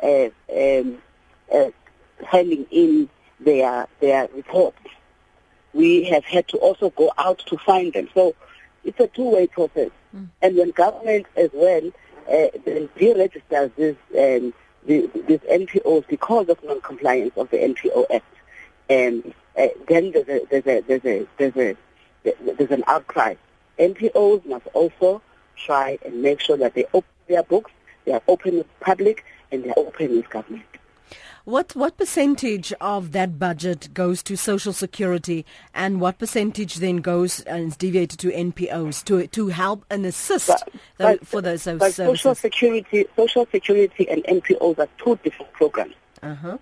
uh, 0.02 0.28
um, 0.54 0.98
uh, 1.52 1.70
handing 2.26 2.66
in 2.70 3.08
their 3.40 3.86
their 4.00 4.28
reports. 4.34 4.78
We 5.72 6.04
have 6.04 6.24
had 6.24 6.48
to 6.48 6.56
also 6.58 6.90
go 6.90 7.12
out 7.18 7.38
to 7.46 7.58
find 7.58 7.92
them. 7.92 8.08
So 8.14 8.34
it's 8.84 8.98
a 8.98 9.06
two-way 9.06 9.46
process. 9.46 9.90
Mm. 10.14 10.28
And 10.42 10.56
when 10.56 10.70
government 10.70 11.26
as 11.36 11.50
well 11.52 11.90
uh, 12.28 12.48
deregisters 12.66 13.74
this 13.76 13.96
um, 14.18 14.54
the, 14.86 15.10
these 15.26 15.40
NPOs 15.40 16.06
because 16.08 16.48
of 16.48 16.62
non-compliance 16.64 17.32
of 17.36 17.50
the 17.50 17.58
NPO 17.58 18.06
Act, 18.12 18.24
um, 18.90 19.34
uh, 19.58 19.68
then 19.88 20.12
there's 20.12 20.28
a, 20.28 20.46
there's 20.50 20.66
a 20.66 20.80
there's 20.82 21.04
a 21.04 21.26
there's 21.38 21.56
a 21.56 21.76
there's 22.56 22.70
an 22.70 22.84
outcry. 22.86 23.34
NPOs 23.78 24.44
must 24.46 24.66
also 24.74 25.22
try 25.64 25.98
and 26.04 26.22
make 26.22 26.40
sure 26.40 26.56
that 26.56 26.74
they 26.74 26.84
open 26.92 27.10
their 27.26 27.42
books, 27.42 27.70
they 28.04 28.12
are 28.12 28.22
open 28.28 28.56
with 28.58 28.66
the 28.66 28.84
public, 28.84 29.24
and 29.52 29.64
they 29.64 29.70
are 29.70 29.78
open 29.78 30.16
with 30.16 30.30
government. 30.30 30.64
What 31.44 31.74
what 31.74 31.96
percentage 31.96 32.74
of 32.78 33.12
that 33.12 33.38
budget 33.38 33.94
goes 33.94 34.22
to 34.24 34.36
social 34.36 34.74
security, 34.74 35.46
and 35.72 35.98
what 35.98 36.18
percentage 36.18 36.74
then 36.74 36.98
goes 36.98 37.40
and 37.40 37.68
is 37.68 37.76
deviated 37.78 38.18
to 38.18 38.28
NPOs 38.30 39.02
to 39.04 39.26
to 39.28 39.48
help 39.48 39.86
and 39.88 40.04
assist 40.04 40.48
but, 40.48 40.68
the, 40.98 41.04
but, 41.04 41.26
for 41.26 41.40
those, 41.40 41.64
those 41.64 41.78
but 41.78 41.94
services? 41.94 42.20
Social 42.20 42.34
security, 42.34 43.06
social 43.16 43.46
security, 43.50 44.06
and 44.10 44.22
NPOs 44.24 44.78
are 44.78 44.88
two 44.98 45.18
different 45.24 45.50
programs. 45.54 45.94
Uh 46.22 46.34
huh. 46.34 46.58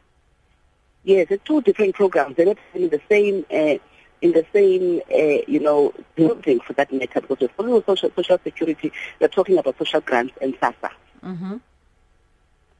Yes, 1.03 1.28
they're 1.30 1.38
two 1.38 1.62
different 1.62 1.97
programs. 1.97 2.36
They're 2.36 2.47
not 2.47 2.59
in 2.74 2.88
the 2.88 3.01
same. 3.09 3.44
Uh, 3.51 3.78
in 4.23 4.33
the 4.33 4.45
same, 4.53 5.01
uh, 5.12 5.43
you 5.47 5.61
know, 5.61 5.93
building 6.14 6.61
for 6.61 6.73
that 6.75 6.93
matter, 6.93 7.21
because 7.21 7.49
we're 7.59 7.85
social, 7.85 8.11
social 8.17 8.39
security, 8.43 8.93
we're 9.21 9.29
talking 9.29 9.59
about 9.59 9.77
social 9.79 10.01
grants 10.01 10.35
and 10.41 10.55
SASSA. 10.61 10.91
Mm-hmm 11.25 11.57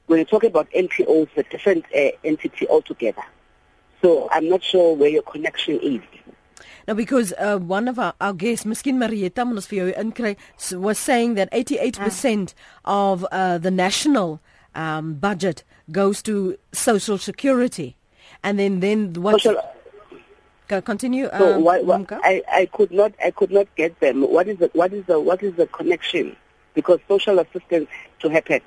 when 0.07 0.19
you 0.19 0.25
talk 0.25 0.45
about 0.45 0.71
NPOs, 0.71 1.29
a 1.37 1.43
different 1.45 1.85
uh, 1.95 2.11
entity 2.25 2.67
altogether. 2.69 3.23
So 4.03 4.29
I'm 4.31 4.49
not 4.49 4.63
sure 4.63 4.95
where 4.95 5.09
your 5.09 5.23
connection 5.23 5.81
is. 5.81 6.01
Now, 6.87 6.95
because 6.95 7.33
uh, 7.39 7.59
one 7.59 7.89
of 7.89 7.99
our, 7.99 8.15
our 8.21 8.33
guests, 8.33 8.65
Miskin 8.65 8.99
Marietta, 8.99 9.45
was 9.45 10.99
saying 10.99 11.35
that 11.35 11.51
88% 11.51 12.55
of 12.85 13.25
uh, 13.33 13.59
the 13.59 13.71
national 13.71 14.41
um, 14.75 15.15
budget 15.15 15.65
goes 15.91 16.23
to 16.23 16.57
social 16.73 17.19
security. 17.19 17.97
And 18.45 18.59
then, 18.59 18.81
then 18.81 19.15
what? 19.15 19.41
Social, 19.41 19.61
continue. 20.69 21.29
So 21.39 21.55
um, 21.55 21.63
what, 21.63 21.85
what, 21.85 22.13
I, 22.13 22.43
I 22.53 22.67
could 22.67 22.91
not 22.91 23.13
I 23.25 23.31
could 23.31 23.51
not 23.51 23.67
get 23.77 23.99
them. 24.01 24.23
What 24.23 24.49
is 24.49 24.59
the 24.59 24.71
what 24.73 24.93
is 24.93 25.05
the 25.07 25.21
what 25.21 25.43
is 25.43 25.55
the 25.55 25.67
connection? 25.67 26.37
Because 26.75 27.01
social 27.09 27.39
assistance 27.39 27.89
to 28.21 28.29
happen 28.29 28.61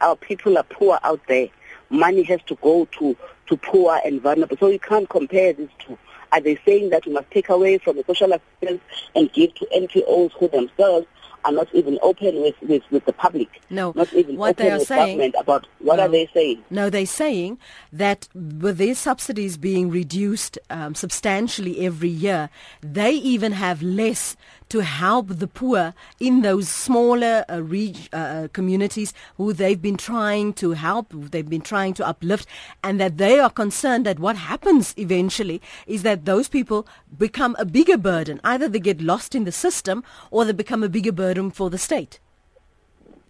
our 0.00 0.16
people 0.16 0.58
are 0.58 0.64
poor 0.64 0.98
out 1.02 1.20
there. 1.28 1.48
Money 1.90 2.22
has 2.24 2.40
to 2.46 2.56
go 2.56 2.86
to, 2.98 3.16
to 3.46 3.56
poor 3.56 4.00
and 4.04 4.20
vulnerable. 4.20 4.56
So 4.58 4.68
you 4.68 4.78
can't 4.78 5.08
compare 5.08 5.52
these 5.52 5.68
two. 5.78 5.98
Are 6.32 6.40
they 6.40 6.58
saying 6.64 6.90
that 6.90 7.06
we 7.06 7.12
must 7.12 7.30
take 7.30 7.48
away 7.48 7.78
from 7.78 7.96
the 7.96 8.04
social 8.06 8.32
assistance 8.32 8.82
and 9.14 9.32
give 9.32 9.54
to 9.54 9.66
NPOs 9.74 10.32
who 10.32 10.48
themselves 10.48 11.06
are 11.46 11.52
not 11.52 11.68
even 11.72 11.98
open 12.02 12.42
with, 12.42 12.56
with, 12.62 12.82
with 12.90 13.04
the 13.04 13.12
public. 13.12 13.48
No, 13.70 13.92
not 13.94 14.12
even 14.12 14.36
what 14.36 14.56
they 14.56 14.70
are 14.70 14.80
saying, 14.80 15.18
government 15.18 15.34
about 15.38 15.66
what 15.78 15.96
no, 15.96 16.02
are 16.02 16.08
they 16.08 16.28
saying? 16.34 16.64
No, 16.70 16.90
they're 16.90 17.06
saying 17.06 17.58
that 17.92 18.28
with 18.34 18.78
their 18.78 18.96
subsidies 18.96 19.56
being 19.56 19.88
reduced 19.88 20.58
um, 20.70 20.96
substantially 20.96 21.86
every 21.86 22.08
year, 22.08 22.50
they 22.82 23.12
even 23.12 23.52
have 23.52 23.80
less 23.80 24.36
to 24.68 24.80
help 24.80 25.28
the 25.28 25.46
poor 25.46 25.94
in 26.18 26.42
those 26.42 26.68
smaller 26.68 27.44
uh, 27.48 27.62
reg- 27.62 28.08
uh, 28.12 28.16
uh 28.16 28.48
communities 28.48 29.14
who 29.36 29.52
they've 29.52 29.80
been 29.80 29.96
trying 29.96 30.52
to 30.54 30.72
help, 30.72 31.06
they've 31.12 31.48
been 31.48 31.60
trying 31.60 31.94
to 31.94 32.06
uplift, 32.06 32.46
and 32.82 33.00
that 33.00 33.18
they 33.18 33.38
are 33.38 33.50
concerned 33.50 34.06
that 34.06 34.18
what 34.18 34.36
happens 34.36 34.94
eventually 34.98 35.60
is 35.86 36.02
that 36.02 36.24
those 36.24 36.48
people 36.48 36.86
become 37.16 37.56
a 37.58 37.64
bigger 37.64 37.96
burden. 37.96 38.40
Either 38.44 38.68
they 38.68 38.80
get 38.80 39.00
lost 39.00 39.34
in 39.34 39.44
the 39.44 39.52
system 39.52 40.02
or 40.30 40.44
they 40.44 40.52
become 40.52 40.82
a 40.82 40.88
bigger 40.88 41.12
burden 41.12 41.50
for 41.50 41.70
the 41.70 41.78
state. 41.78 42.18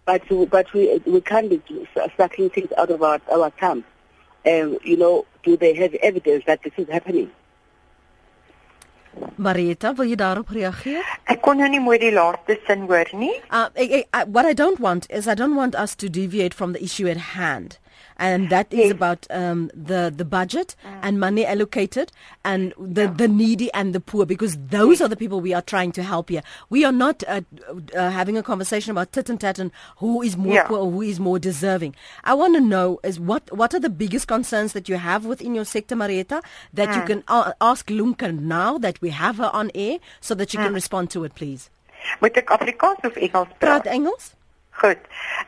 But 0.05 0.23
but 0.49 0.71
we 0.73 1.01
we 1.05 1.19
can't 1.19 1.49
be 1.49 1.61
sucking 2.15 2.49
things 2.51 2.71
out 2.77 2.89
of 2.89 3.03
our 3.03 3.19
our 3.31 3.49
thumb. 3.51 3.83
Um, 4.45 4.77
you 4.81 4.95
know, 4.95 5.25
do 5.43 5.57
they 5.57 5.73
have 5.73 5.93
evidence 5.95 6.45
that 6.45 6.63
this 6.63 6.71
is 6.77 6.87
happening? 6.87 7.29
Marieta, 9.37 9.93
wil 9.97 10.09
jy 10.09 10.17
daarop 10.19 10.49
reageer? 10.53 11.05
Ek 11.29 11.41
kon 11.45 11.59
nou 11.61 11.67
nie 11.69 11.81
mooi 11.81 11.97
die 12.01 12.13
laaste 12.13 12.57
sin 12.67 12.87
hoor 12.89 13.09
nie. 13.13 13.33
Uh, 13.51 13.67
I, 13.77 14.05
I, 14.13 14.23
what 14.25 14.45
I 14.45 14.53
don't 14.53 14.79
want 14.79 15.09
is 15.09 15.27
I 15.27 15.35
don't 15.35 15.55
want 15.55 15.75
us 15.75 15.95
to 15.95 16.09
deviate 16.09 16.53
from 16.53 16.73
the 16.73 16.83
issue 16.83 17.07
at 17.07 17.33
hand 17.37 17.77
and 18.17 18.49
that 18.49 18.71
is 18.73 18.79
yes. 18.79 18.91
about 18.91 19.25
um, 19.29 19.71
the 19.73 20.13
the 20.15 20.25
budget 20.25 20.75
mm. 20.85 20.99
and 21.01 21.19
money 21.19 21.45
allocated 21.45 22.11
and 22.43 22.73
the 22.79 23.03
yeah. 23.03 23.13
the 23.13 23.27
needy 23.27 23.71
and 23.73 23.93
the 23.93 23.99
poor 23.99 24.25
because 24.25 24.57
those 24.57 25.01
are 25.01 25.07
the 25.07 25.15
people 25.15 25.39
we 25.41 25.53
are 25.53 25.61
trying 25.61 25.91
to 25.93 26.03
help 26.03 26.29
here. 26.29 26.41
We 26.69 26.83
are 26.85 26.91
not 26.91 27.23
uh, 27.27 27.41
uh, 27.95 28.09
having 28.09 28.37
a 28.37 28.43
conversation 28.43 28.91
about 28.91 29.11
tit 29.11 29.29
and 29.29 29.39
tat 29.39 29.59
and 29.59 29.71
who 29.97 30.21
is 30.21 30.35
more 30.37 30.53
yeah. 30.53 30.67
poor 30.67 30.79
or 30.79 30.91
who 30.91 31.01
is 31.01 31.19
more 31.19 31.39
deserving. 31.39 31.95
I 32.23 32.33
want 32.33 32.55
to 32.55 32.61
know 32.61 32.99
is 33.03 33.19
what 33.19 33.51
what 33.55 33.73
are 33.73 33.79
the 33.79 33.89
biggest 33.89 34.27
concerns 34.27 34.73
that 34.73 34.89
you 34.89 34.97
have 34.97 35.25
within 35.25 35.55
your 35.55 35.65
sector, 35.65 35.95
Marietta, 35.95 36.41
that 36.73 36.95
you 36.95 37.01
can 37.03 37.23
uh, 37.27 37.53
ask 37.61 37.87
Lunka 37.87 38.37
now 38.37 38.77
that 38.77 38.99
we 39.01 39.09
have 39.11 39.37
her 39.37 39.51
on 39.53 39.71
air 39.75 39.99
so 40.21 40.35
that 40.35 40.49
she 40.51 40.57
mm. 40.57 40.63
can 40.63 40.73
respond 40.73 41.09
to 41.11 41.23
it, 41.23 41.35
please. 41.35 41.69
Moet 42.21 42.37
ek 42.37 42.49
Afrikaans 42.55 43.03
of 43.03 43.17
Engels 43.17 43.49
praat? 43.59 43.83
Praat 43.83 43.87
Engels? 43.93 44.36
Good. 44.79 44.99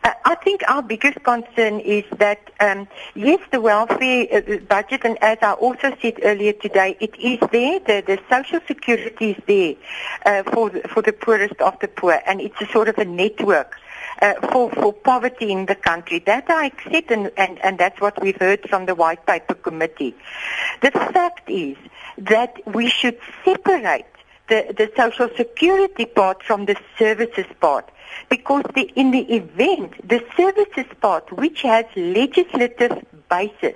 Uh, 0.04 0.12
I 0.26 0.36
think 0.36 0.64
our 0.68 0.82
biggest 0.82 1.24
concern 1.24 1.80
is 1.82 2.04
that, 2.18 2.50
um, 2.60 2.88
yes, 3.14 3.40
the 3.52 3.62
welfare 3.62 4.28
uh, 4.34 4.58
budget, 4.68 5.02
and 5.04 5.22
as 5.22 5.38
I 5.44 5.54
also 5.54 5.96
said 6.02 6.20
earlier 6.24 6.54
today, 6.54 6.98
it 7.00 7.16
is 7.20 7.40
there. 7.52 7.80
The, 7.80 8.04
the 8.06 8.20
social 8.28 8.60
security 8.68 9.32
is 9.32 9.44
there 9.46 9.76
uh, 10.26 10.44
for, 10.52 10.72
the, 10.72 10.82
for 10.88 11.04
the 11.04 11.14
poorest 11.14 11.62
of 11.62 11.80
the 11.80 11.88
poor, 11.88 12.20
and 12.26 12.42
it's 12.42 12.60
a 12.60 12.66
sort 12.68 12.90
of 12.90 12.98
a 12.98 13.06
network. 13.06 13.76
Uh, 14.22 14.34
for, 14.52 14.70
for 14.72 14.92
poverty 14.92 15.50
in 15.50 15.66
the 15.68 15.76
country. 15.76 16.20
That 16.20 16.50
I 16.50 16.66
accept, 16.66 17.10
and, 17.10 17.32
and, 17.38 17.58
and 17.64 17.78
that's 17.78 18.02
what 18.02 18.22
we've 18.22 18.36
heard 18.36 18.68
from 18.70 18.86
the 18.86 18.94
White 18.94 19.26
Paper 19.26 19.54
Committee. 19.54 20.14
The 20.82 20.92
fact 20.92 21.50
is 21.50 21.78
that 22.18 22.58
we 22.66 22.90
should 22.90 23.18
separate 23.46 24.06
the, 24.50 24.74
the 24.78 24.92
social 24.98 25.30
security 25.38 26.06
part 26.06 26.44
from 26.44 26.66
the 26.66 26.76
services 26.98 27.46
part 27.62 27.90
because 28.30 28.64
the, 28.76 28.92
in 28.96 29.12
the 29.12 29.34
event, 29.34 29.94
the 30.08 30.24
services 30.38 30.86
part, 31.02 31.32
which 31.32 31.62
has 31.64 31.86
legislative 31.96 33.06
basis, 33.30 33.76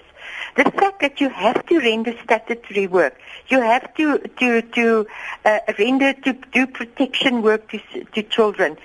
the 0.56 0.64
fact 0.64 1.02
that 1.02 1.20
you 1.20 1.30
have 1.30 1.66
to 1.66 1.80
render 1.80 2.14
statutory 2.24 2.88
work, 2.88 3.18
you 3.48 3.60
have 3.60 3.94
to 3.96 4.20
to 4.40 4.62
to 4.62 5.08
uh, 5.46 5.60
render 5.80 6.14
to 6.14 6.34
do 6.52 6.68
protection 6.68 7.42
work 7.42 7.70
to 7.70 7.80
to 8.14 8.24
children, 8.24 8.78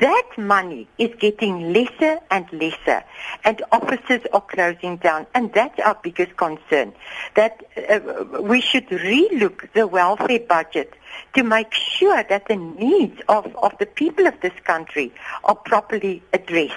that 0.00 0.28
money 0.36 0.86
is 0.98 1.10
getting 1.18 1.72
lesser 1.72 2.18
and 2.30 2.46
lesser, 2.52 3.02
and 3.44 3.62
offices 3.72 4.20
are 4.32 4.40
closing 4.42 4.96
down, 4.98 5.26
and 5.34 5.52
that's 5.52 5.78
our 5.80 5.98
biggest 6.02 6.36
concern. 6.36 6.92
That 7.34 7.64
uh, 7.76 8.40
we 8.40 8.60
should 8.60 8.88
relook 8.88 9.72
the 9.72 9.86
welfare 9.86 10.40
budget 10.40 10.94
to 11.34 11.42
make 11.42 11.72
sure 11.72 12.22
that 12.22 12.48
the 12.48 12.56
needs 12.56 13.20
of, 13.28 13.54
of 13.56 13.76
the 13.78 13.86
people 13.86 14.26
of 14.26 14.40
this 14.40 14.58
country 14.64 15.12
are 15.44 15.54
properly 15.54 16.22
addressed. 16.32 16.74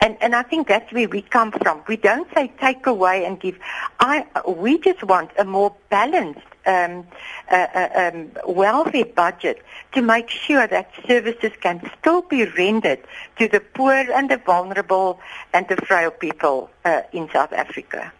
And, 0.00 0.16
and 0.20 0.34
I 0.34 0.42
think 0.42 0.68
that's 0.68 0.92
where 0.92 1.08
we 1.08 1.22
come 1.22 1.52
from. 1.52 1.82
We 1.88 1.96
don't 1.96 2.32
say 2.34 2.52
take 2.60 2.86
away 2.86 3.24
and 3.24 3.38
give. 3.38 3.58
I, 4.00 4.26
we 4.46 4.78
just 4.78 5.02
want 5.02 5.30
a 5.38 5.44
more 5.44 5.74
balanced 5.90 6.40
um, 6.66 7.06
uh, 7.50 7.66
uh, 7.74 8.10
um, 8.14 8.30
welfare 8.46 9.04
budget 9.04 9.62
to 9.92 10.02
make 10.02 10.28
sure 10.28 10.66
that 10.66 10.90
services 11.06 11.52
can 11.60 11.88
still 11.98 12.22
be 12.22 12.44
rendered 12.44 13.00
to 13.38 13.48
the 13.48 13.60
poor 13.60 13.92
and 13.92 14.30
the 14.30 14.38
vulnerable 14.38 15.20
and 15.52 15.66
the 15.68 15.76
frail 15.76 16.10
people 16.10 16.70
uh, 16.84 17.02
in 17.12 17.28
South 17.30 17.52
Africa. 17.52 18.12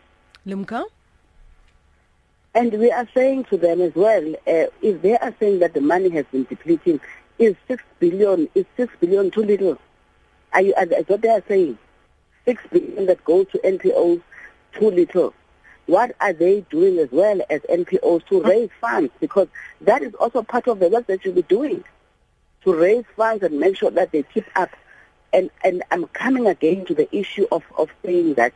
Lumka? 0.46 0.84
And 2.57 2.72
we 2.72 2.90
are 2.90 3.07
saying 3.12 3.44
to 3.50 3.59
them 3.59 3.82
as 3.82 3.94
well, 3.94 4.34
uh, 4.46 4.72
if 4.80 5.02
they 5.02 5.14
are 5.18 5.34
saying 5.38 5.59
that 5.59 5.74
the 5.74 5.82
money 5.82 6.09
has 6.09 6.24
been 6.32 6.44
depleting, 6.44 7.00
is 7.38 7.54
six 7.68 7.82
billion 7.98 8.48
is 8.54 8.64
six 8.78 8.94
billion 8.98 9.30
too 9.30 9.42
little? 9.42 9.76
Are 10.54 10.62
you, 10.62 10.72
are, 10.74 10.86
what 10.86 11.20
they 11.20 11.28
are 11.28 11.42
saying? 11.46 11.76
Six 12.46 12.62
billion 12.72 13.04
that 13.07 13.22
goes 13.26 13.46
to 13.52 13.59
NPOs 13.59 14.22
too 14.72 14.90
little. 14.90 15.34
What 15.84 16.16
are 16.18 16.32
they 16.32 16.62
doing 16.70 16.98
as 16.98 17.12
well 17.12 17.42
as 17.50 17.61
NPOs 17.61 18.26
to 18.28 18.40
raise 18.42 18.70
funds? 18.80 19.12
Because 19.20 19.48
that 19.82 20.00
is 20.00 20.14
also 20.14 20.42
part 20.42 20.66
of 20.66 20.78
the 20.78 20.88
work 20.88 21.09
that 21.09 21.26
you'll 21.26 21.34
be 21.34 21.42
doing 21.42 21.84
to 22.64 22.74
raise 22.74 23.04
funds 23.16 23.42
and 23.42 23.61
make 23.61 23.76
sure 23.76 23.90
that 23.90 24.12
they 24.12 24.22
keep 24.22 24.46
up. 24.57 24.70
And 25.30 25.50
and 25.62 25.82
I'm 25.90 26.07
coming 26.07 26.46
again 26.46 26.86
to 26.86 26.94
the 26.94 27.14
issue 27.14 27.46
of, 27.52 27.64
of 27.76 27.90
saying 28.02 28.32
that 28.34 28.54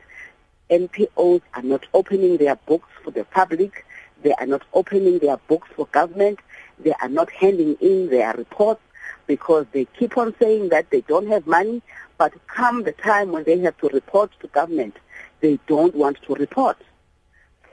NPOs 0.71 1.43
are 1.53 1.63
not 1.63 1.87
opening 1.93 2.39
their 2.39 2.57
books 2.57 2.89
for 3.05 3.11
the 3.11 3.25
public. 3.25 3.85
They 4.23 4.33
are 4.35 4.47
not 4.47 4.63
opening 4.75 5.19
their 5.19 5.37
books 5.37 5.69
for 5.75 5.87
government. 5.87 6.41
They 6.79 6.93
are 7.01 7.09
not 7.09 7.31
handing 7.31 7.75
in 7.81 8.11
their 8.11 8.35
reports 8.35 8.83
because 9.27 9.67
they 9.73 9.85
keep 9.99 10.19
on 10.19 10.35
saying 10.41 10.71
that 10.71 10.91
they 10.91 11.03
don't 11.03 11.29
have 11.29 11.47
money, 11.47 11.83
but 12.19 12.33
come 12.49 12.83
the 12.83 12.93
time 12.93 13.33
when 13.33 13.45
they 13.45 13.59
have 13.59 13.77
to 13.79 13.89
report 13.89 14.31
to 14.41 14.47
government, 14.49 14.97
they 15.41 15.59
don't 15.67 15.95
want 15.95 16.21
to 16.23 16.35
report. 16.35 16.77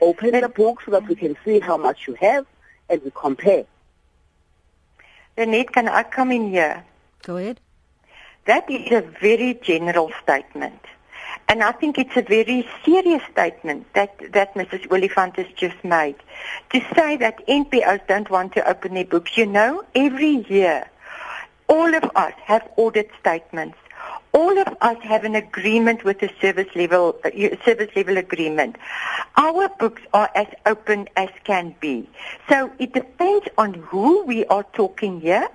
Open 0.00 0.40
the 0.40 0.48
book 0.48 0.80
so 0.84 0.92
that 0.92 1.08
we 1.08 1.14
can 1.14 1.36
see 1.44 1.58
how 1.58 1.76
much 1.76 2.06
you 2.06 2.14
have 2.14 2.46
and 2.88 3.02
we 3.02 3.10
compare. 3.10 3.64
Renate, 5.36 5.72
can 5.72 5.88
I 5.88 6.02
come 6.04 6.30
in 6.30 6.50
here? 6.50 6.84
Go 7.22 7.36
ahead. 7.36 7.60
That 8.46 8.70
is 8.70 8.90
a 8.92 9.02
very 9.20 9.54
general 9.54 10.10
statement. 10.22 10.80
And 11.48 11.62
I 11.62 11.72
think 11.72 11.98
it's 11.98 12.16
a 12.16 12.22
very 12.22 12.68
serious 12.84 13.22
statement 13.32 13.86
that, 13.94 14.14
that 14.32 14.54
Mrs. 14.54 14.90
Oliphant 14.92 15.36
has 15.36 15.46
just 15.56 15.82
made. 15.82 16.16
To 16.72 16.80
say 16.94 17.16
that 17.16 17.46
NPOs 17.46 18.06
don't 18.06 18.28
want 18.28 18.52
to 18.52 18.68
open 18.68 18.94
their 18.94 19.06
books, 19.06 19.36
you 19.36 19.46
know, 19.46 19.82
every 19.94 20.44
year, 20.48 20.90
all 21.68 21.94
of 21.94 22.04
us 22.14 22.34
have 22.44 22.68
audit 22.76 23.10
statements 23.18 23.78
all 24.32 24.58
of 24.58 24.76
us 24.80 24.96
have 25.02 25.24
an 25.24 25.34
agreement 25.34 26.04
with 26.04 26.20
the 26.20 26.30
service 26.40 26.68
level 26.74 27.16
uh, 27.24 27.30
service 27.64 27.90
level 27.96 28.16
agreement. 28.16 28.76
Our 29.36 29.68
books 29.68 30.02
are 30.12 30.30
as 30.34 30.46
open 30.66 31.08
as 31.16 31.30
can 31.44 31.74
be. 31.80 32.08
So 32.48 32.70
it 32.78 32.92
depends 32.92 33.48
on 33.56 33.74
who 33.74 34.24
we 34.24 34.44
are 34.46 34.64
talking 34.74 35.20
here. 35.20 35.48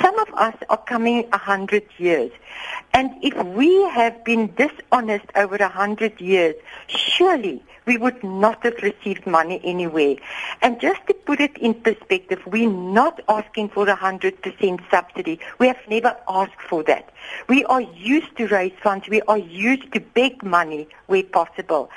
Some 0.00 0.18
of 0.18 0.28
us 0.34 0.54
are 0.68 0.76
coming 0.78 1.28
a 1.32 1.38
hundred 1.38 1.84
years. 1.98 2.30
And 2.92 3.12
if 3.22 3.34
we 3.44 3.82
have 3.90 4.24
been 4.24 4.54
dishonest 4.54 5.26
over 5.34 5.56
a 5.56 5.68
hundred 5.68 6.20
years, 6.20 6.54
surely 6.86 7.62
we 7.88 7.96
would 7.96 8.22
not 8.22 8.62
have 8.64 8.76
received 8.82 9.26
money 9.26 9.60
anyway. 9.64 10.18
And 10.60 10.78
just 10.78 11.00
to 11.06 11.14
put 11.14 11.40
it 11.40 11.56
in 11.56 11.72
perspective, 11.72 12.40
we're 12.46 12.70
not 12.70 13.20
asking 13.28 13.70
for 13.70 13.88
a 13.88 13.96
100% 13.96 14.90
subsidy. 14.90 15.40
We 15.58 15.68
have 15.68 15.80
never 15.88 16.14
asked 16.28 16.60
for 16.68 16.82
that. 16.84 17.10
We 17.48 17.64
are 17.64 17.80
used 17.80 18.36
to 18.36 18.46
raise 18.48 18.74
funds. 18.82 19.08
We 19.08 19.22
are 19.22 19.38
used 19.38 19.90
to 19.94 20.00
beg 20.00 20.42
money 20.42 20.86
where 21.06 21.22
possible. 21.22 21.90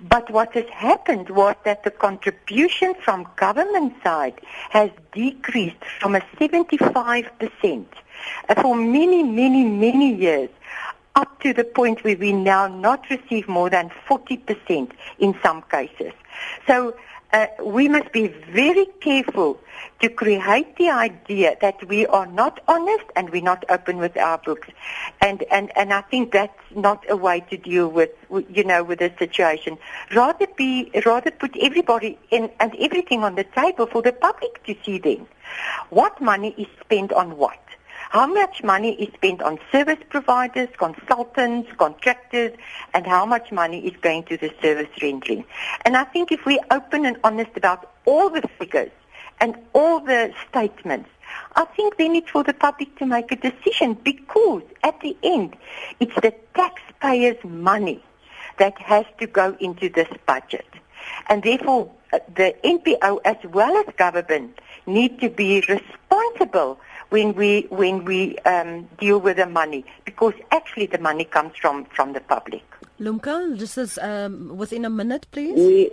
But 0.00 0.30
what 0.30 0.54
has 0.54 0.68
happened 0.70 1.28
was 1.28 1.54
that 1.64 1.84
the 1.84 1.90
contribution 1.90 2.94
from 2.94 3.28
government 3.36 3.92
side 4.02 4.40
has 4.70 4.90
decreased 5.12 5.84
from 6.00 6.14
a 6.14 6.20
75% 6.40 7.86
for 8.62 8.74
many, 8.74 9.22
many, 9.22 9.64
many 9.64 10.14
years 10.14 10.48
up 11.16 11.40
to 11.40 11.52
the 11.52 11.64
point 11.64 12.04
where 12.04 12.16
we 12.16 12.32
now 12.32 12.68
not 12.68 13.08
receive 13.10 13.48
more 13.48 13.70
than 13.70 13.90
40% 14.08 14.92
in 15.18 15.34
some 15.42 15.62
cases. 15.62 16.12
So 16.66 16.94
uh, 17.32 17.46
we 17.64 17.88
must 17.88 18.12
be 18.12 18.28
very 18.28 18.86
careful 19.00 19.58
to 20.00 20.08
create 20.08 20.76
the 20.76 20.90
idea 20.90 21.56
that 21.60 21.86
we 21.88 22.06
are 22.06 22.26
not 22.26 22.60
honest 22.68 23.04
and 23.16 23.30
we're 23.30 23.42
not 23.42 23.64
open 23.68 23.96
with 23.96 24.16
our 24.16 24.38
books. 24.38 24.68
And, 25.20 25.42
and, 25.50 25.72
and 25.76 25.92
I 25.92 26.02
think 26.02 26.32
that's 26.32 26.62
not 26.74 27.04
a 27.08 27.16
way 27.16 27.40
to 27.50 27.56
deal 27.56 27.88
with, 27.88 28.10
you 28.50 28.64
know, 28.64 28.84
with 28.84 28.98
the 28.98 29.12
situation. 29.18 29.78
Rather 30.14 30.46
be, 30.56 30.90
rather 31.04 31.30
put 31.30 31.56
everybody 31.60 32.18
in 32.30 32.50
and 32.60 32.74
everything 32.78 33.24
on 33.24 33.34
the 33.34 33.44
table 33.44 33.86
for 33.86 34.02
the 34.02 34.12
public 34.12 34.62
to 34.64 34.76
see 34.84 34.98
then. 34.98 35.26
What 35.90 36.20
money 36.20 36.54
is 36.58 36.66
spent 36.80 37.12
on 37.12 37.36
what? 37.36 37.58
How 38.10 38.26
much 38.26 38.62
money 38.62 38.94
is 38.94 39.12
spent 39.14 39.42
on 39.42 39.58
service 39.72 39.98
providers, 40.08 40.68
consultants, 40.78 41.70
contractors, 41.76 42.56
and 42.94 43.06
how 43.06 43.26
much 43.26 43.52
money 43.52 43.86
is 43.86 43.96
going 44.00 44.22
to 44.24 44.36
the 44.36 44.52
service 44.62 44.88
rendering. 45.02 45.44
And 45.84 45.96
I 45.96 46.04
think 46.04 46.32
if 46.32 46.44
we're 46.46 46.64
open 46.70 47.04
and 47.04 47.16
honest 47.24 47.50
about 47.56 47.90
all 48.04 48.30
the 48.30 48.42
figures 48.58 48.92
and 49.40 49.56
all 49.72 50.00
the 50.00 50.32
statements, 50.48 51.10
I 51.56 51.64
think 51.64 51.96
then 51.96 52.14
it's 52.14 52.30
for 52.30 52.44
the 52.44 52.54
public 52.54 52.96
to 52.98 53.06
make 53.06 53.32
a 53.32 53.36
decision 53.36 53.94
because 53.94 54.62
at 54.84 55.00
the 55.00 55.16
end, 55.22 55.56
it's 56.00 56.14
the 56.14 56.32
taxpayers' 56.54 57.42
money 57.44 58.02
that 58.58 58.80
has 58.80 59.04
to 59.18 59.26
go 59.26 59.56
into 59.60 59.88
this 59.88 60.08
budget. 60.26 60.66
And 61.28 61.42
therefore, 61.42 61.90
uh, 62.12 62.20
the 62.34 62.54
NPO 62.64 63.20
as 63.24 63.36
well 63.44 63.76
as 63.76 63.94
government 63.96 64.58
need 64.86 65.20
to 65.20 65.28
be 65.28 65.60
responsible 65.68 66.78
when 67.10 67.34
we 67.34 67.66
when 67.70 68.04
we 68.04 68.38
um, 68.40 68.88
deal 68.98 69.18
with 69.18 69.36
the 69.36 69.46
money 69.46 69.84
because 70.04 70.34
actually 70.50 70.86
the 70.86 70.98
money 70.98 71.24
comes 71.24 71.52
from 71.56 71.84
from 71.86 72.12
the 72.12 72.20
public. 72.20 72.64
Lumka, 73.00 73.58
this 73.58 73.76
is 73.76 73.98
um, 73.98 74.56
within 74.56 74.84
a 74.84 74.90
minute, 74.90 75.26
please. 75.30 75.56
We 75.56 75.90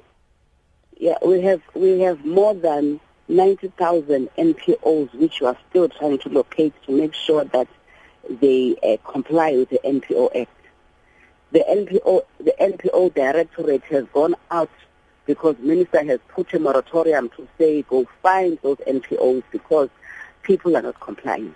yeah 0.98 1.18
we 1.26 1.42
have 1.42 1.62
we 1.74 2.00
have 2.02 2.26
more 2.26 2.54
than 2.54 3.00
ninety 3.28 3.68
thousand 3.78 4.30
NPOs 4.38 5.14
which 5.14 5.42
we 5.42 5.48
are 5.48 5.58
still 5.70 5.90
trying 5.90 6.20
to 6.20 6.30
locate 6.30 6.74
to 6.86 6.92
make 6.92 7.14
sure 7.14 7.44
that 7.46 7.68
they 8.30 8.76
uh, 8.84 9.12
comply 9.12 9.54
with 9.54 9.70
the 9.70 9.80
NPO 9.84 10.36
Act. 10.36 10.52
The 11.52 11.60
NPO 11.60 12.22
the 12.40 12.54
NPO 12.60 13.14
directorate 13.14 13.84
has 13.86 14.06
gone 14.14 14.36
out 14.50 14.72
because 15.26 15.56
minister 15.60 16.04
has 16.04 16.20
put 16.30 16.54
a 16.54 16.60
moratorium 16.60 17.30
to 17.30 17.48
say 17.58 17.84
go 17.84 18.08
find 18.22 18.58
those 18.64 18.78
NPOs 18.88 19.44
because 19.52 19.90
people 20.44 20.78
are 20.78 20.82
not 20.82 21.00
complying. 21.00 21.56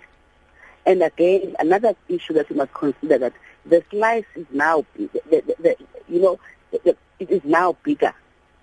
And 0.86 1.02
again, 1.02 1.54
another 1.58 1.94
issue 2.08 2.32
that 2.34 2.48
we 2.48 2.56
must 2.56 2.72
consider 2.72 3.18
that 3.18 3.32
the 3.66 3.84
slice 3.90 4.24
is 4.34 4.46
now, 4.50 4.84
the, 4.96 5.08
the, 5.30 5.54
the, 5.60 5.76
you 6.08 6.20
know, 6.20 6.40
it 6.72 7.30
is 7.30 7.42
now 7.44 7.76
bigger. 7.82 8.14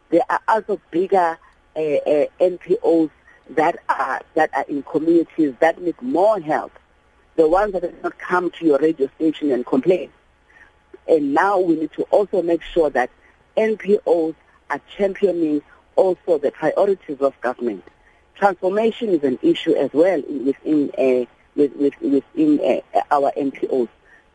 There 0.09 0.23
are 0.29 0.39
also 0.47 0.79
bigger 0.91 1.37
uh, 1.75 1.79
uh, 1.79 2.25
NPOs 2.39 3.09
that 3.51 3.77
are 3.89 4.21
that 4.33 4.49
are 4.53 4.65
in 4.67 4.81
communities 4.83 5.53
that 5.59 5.79
need 5.81 6.01
more 6.01 6.39
help. 6.39 6.71
The 7.35 7.47
ones 7.47 7.73
that 7.73 7.83
have 7.83 8.03
not 8.03 8.17
come 8.17 8.49
to 8.51 8.65
your 8.65 8.79
radio 8.79 9.09
station 9.17 9.51
and 9.51 9.65
complain. 9.65 10.09
And 11.07 11.33
now 11.33 11.59
we 11.59 11.75
need 11.75 11.91
to 11.93 12.03
also 12.03 12.41
make 12.41 12.63
sure 12.63 12.89
that 12.91 13.09
NPOs 13.57 14.35
are 14.69 14.81
championing 14.97 15.61
also 15.95 16.37
the 16.37 16.51
priorities 16.51 17.19
of 17.19 17.39
government 17.41 17.83
transformation 18.35 19.09
is 19.09 19.23
an 19.23 19.39
issue 19.41 19.73
as 19.73 19.91
well 19.93 20.21
within 20.21 20.91
uh, 20.97 21.25
with, 21.55 21.75
with, 21.75 21.93
within 22.01 22.59
uh, 22.93 23.01
our 23.11 23.31
NPOs. 23.37 23.87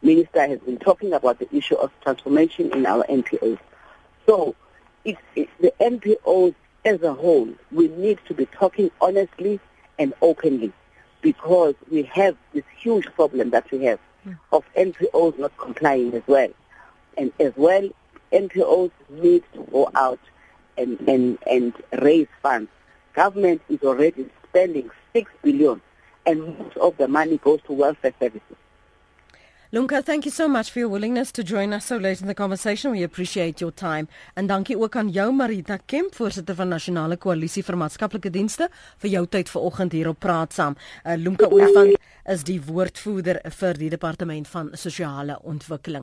Minister 0.02 0.46
has 0.46 0.58
been 0.60 0.78
talking 0.78 1.12
about 1.12 1.38
the 1.38 1.54
issue 1.54 1.76
of 1.76 1.92
transformation 2.02 2.72
in 2.72 2.86
our 2.86 3.04
NPOs. 3.04 3.58
So, 4.26 4.54
if, 5.04 5.18
if 5.36 5.48
the 5.60 5.72
NPOs 5.80 6.54
as 6.84 7.02
a 7.02 7.12
whole, 7.12 7.48
we 7.70 7.88
need 7.88 8.18
to 8.26 8.34
be 8.34 8.46
talking 8.46 8.90
honestly 9.00 9.60
and 9.98 10.14
openly 10.22 10.72
because 11.20 11.74
we 11.90 12.04
have 12.04 12.36
this 12.54 12.64
huge 12.78 13.04
problem 13.14 13.50
that 13.50 13.70
we 13.70 13.84
have 13.84 13.98
hmm. 14.24 14.32
of 14.52 14.64
NPOs 14.74 15.38
not 15.38 15.54
complying 15.58 16.14
as 16.14 16.22
well. 16.26 16.48
And 17.18 17.32
as 17.38 17.52
well, 17.56 17.86
NPOs 18.32 18.92
need 19.10 19.42
to 19.52 19.68
go 19.70 19.90
out 19.94 20.20
and, 20.78 20.98
and, 21.06 21.38
and 21.46 21.74
raise 22.00 22.28
funds 22.42 22.70
government 23.14 23.62
is 23.68 23.82
already 23.82 24.28
spending 24.48 24.90
6 25.12 25.30
billion 25.42 25.80
and 26.26 26.58
most 26.58 26.76
of 26.76 26.96
the 26.96 27.08
money 27.08 27.38
goes 27.38 27.60
to 27.66 27.72
welfare 27.72 28.14
services. 28.20 28.56
Lunka, 29.72 30.02
thank 30.02 30.24
you 30.24 30.32
so 30.32 30.48
much 30.48 30.72
for 30.72 30.80
your 30.80 30.88
willingness 30.88 31.30
to 31.30 31.44
join 31.44 31.72
us 31.72 31.84
so 31.84 31.96
late 31.96 32.20
in 32.20 32.26
the 32.26 32.34
conversation. 32.34 32.90
We 32.90 33.04
appreciate 33.04 33.60
your 33.60 33.70
time. 33.70 34.08
En 34.34 34.46
dankie 34.46 34.78
ook 34.78 34.96
aan 34.96 35.08
jou 35.08 35.32
Marita 35.32 35.78
Kemp, 35.86 36.14
voorsitter 36.14 36.54
van 36.54 36.68
Nasionale 36.68 37.16
Koalisie 37.16 37.62
vir 37.62 37.76
Maatskaplike 37.76 38.30
Dienste, 38.30 38.66
vir 38.98 39.10
jou 39.10 39.26
tyd 39.26 39.48
vanoggend 39.48 39.92
hier 39.92 40.08
op 40.08 40.18
Praat 40.18 40.52
Saam. 40.52 40.74
Uh, 41.04 41.14
Lunka 41.14 41.46
Olifant 41.46 41.94
is 42.26 42.42
die 42.42 42.58
woordvoerder 42.66 43.38
vir 43.60 43.78
die 43.78 43.90
Departement 43.94 44.48
van 44.48 44.74
Sosiale 44.74 45.38
Ontwikkeling. 45.42 45.98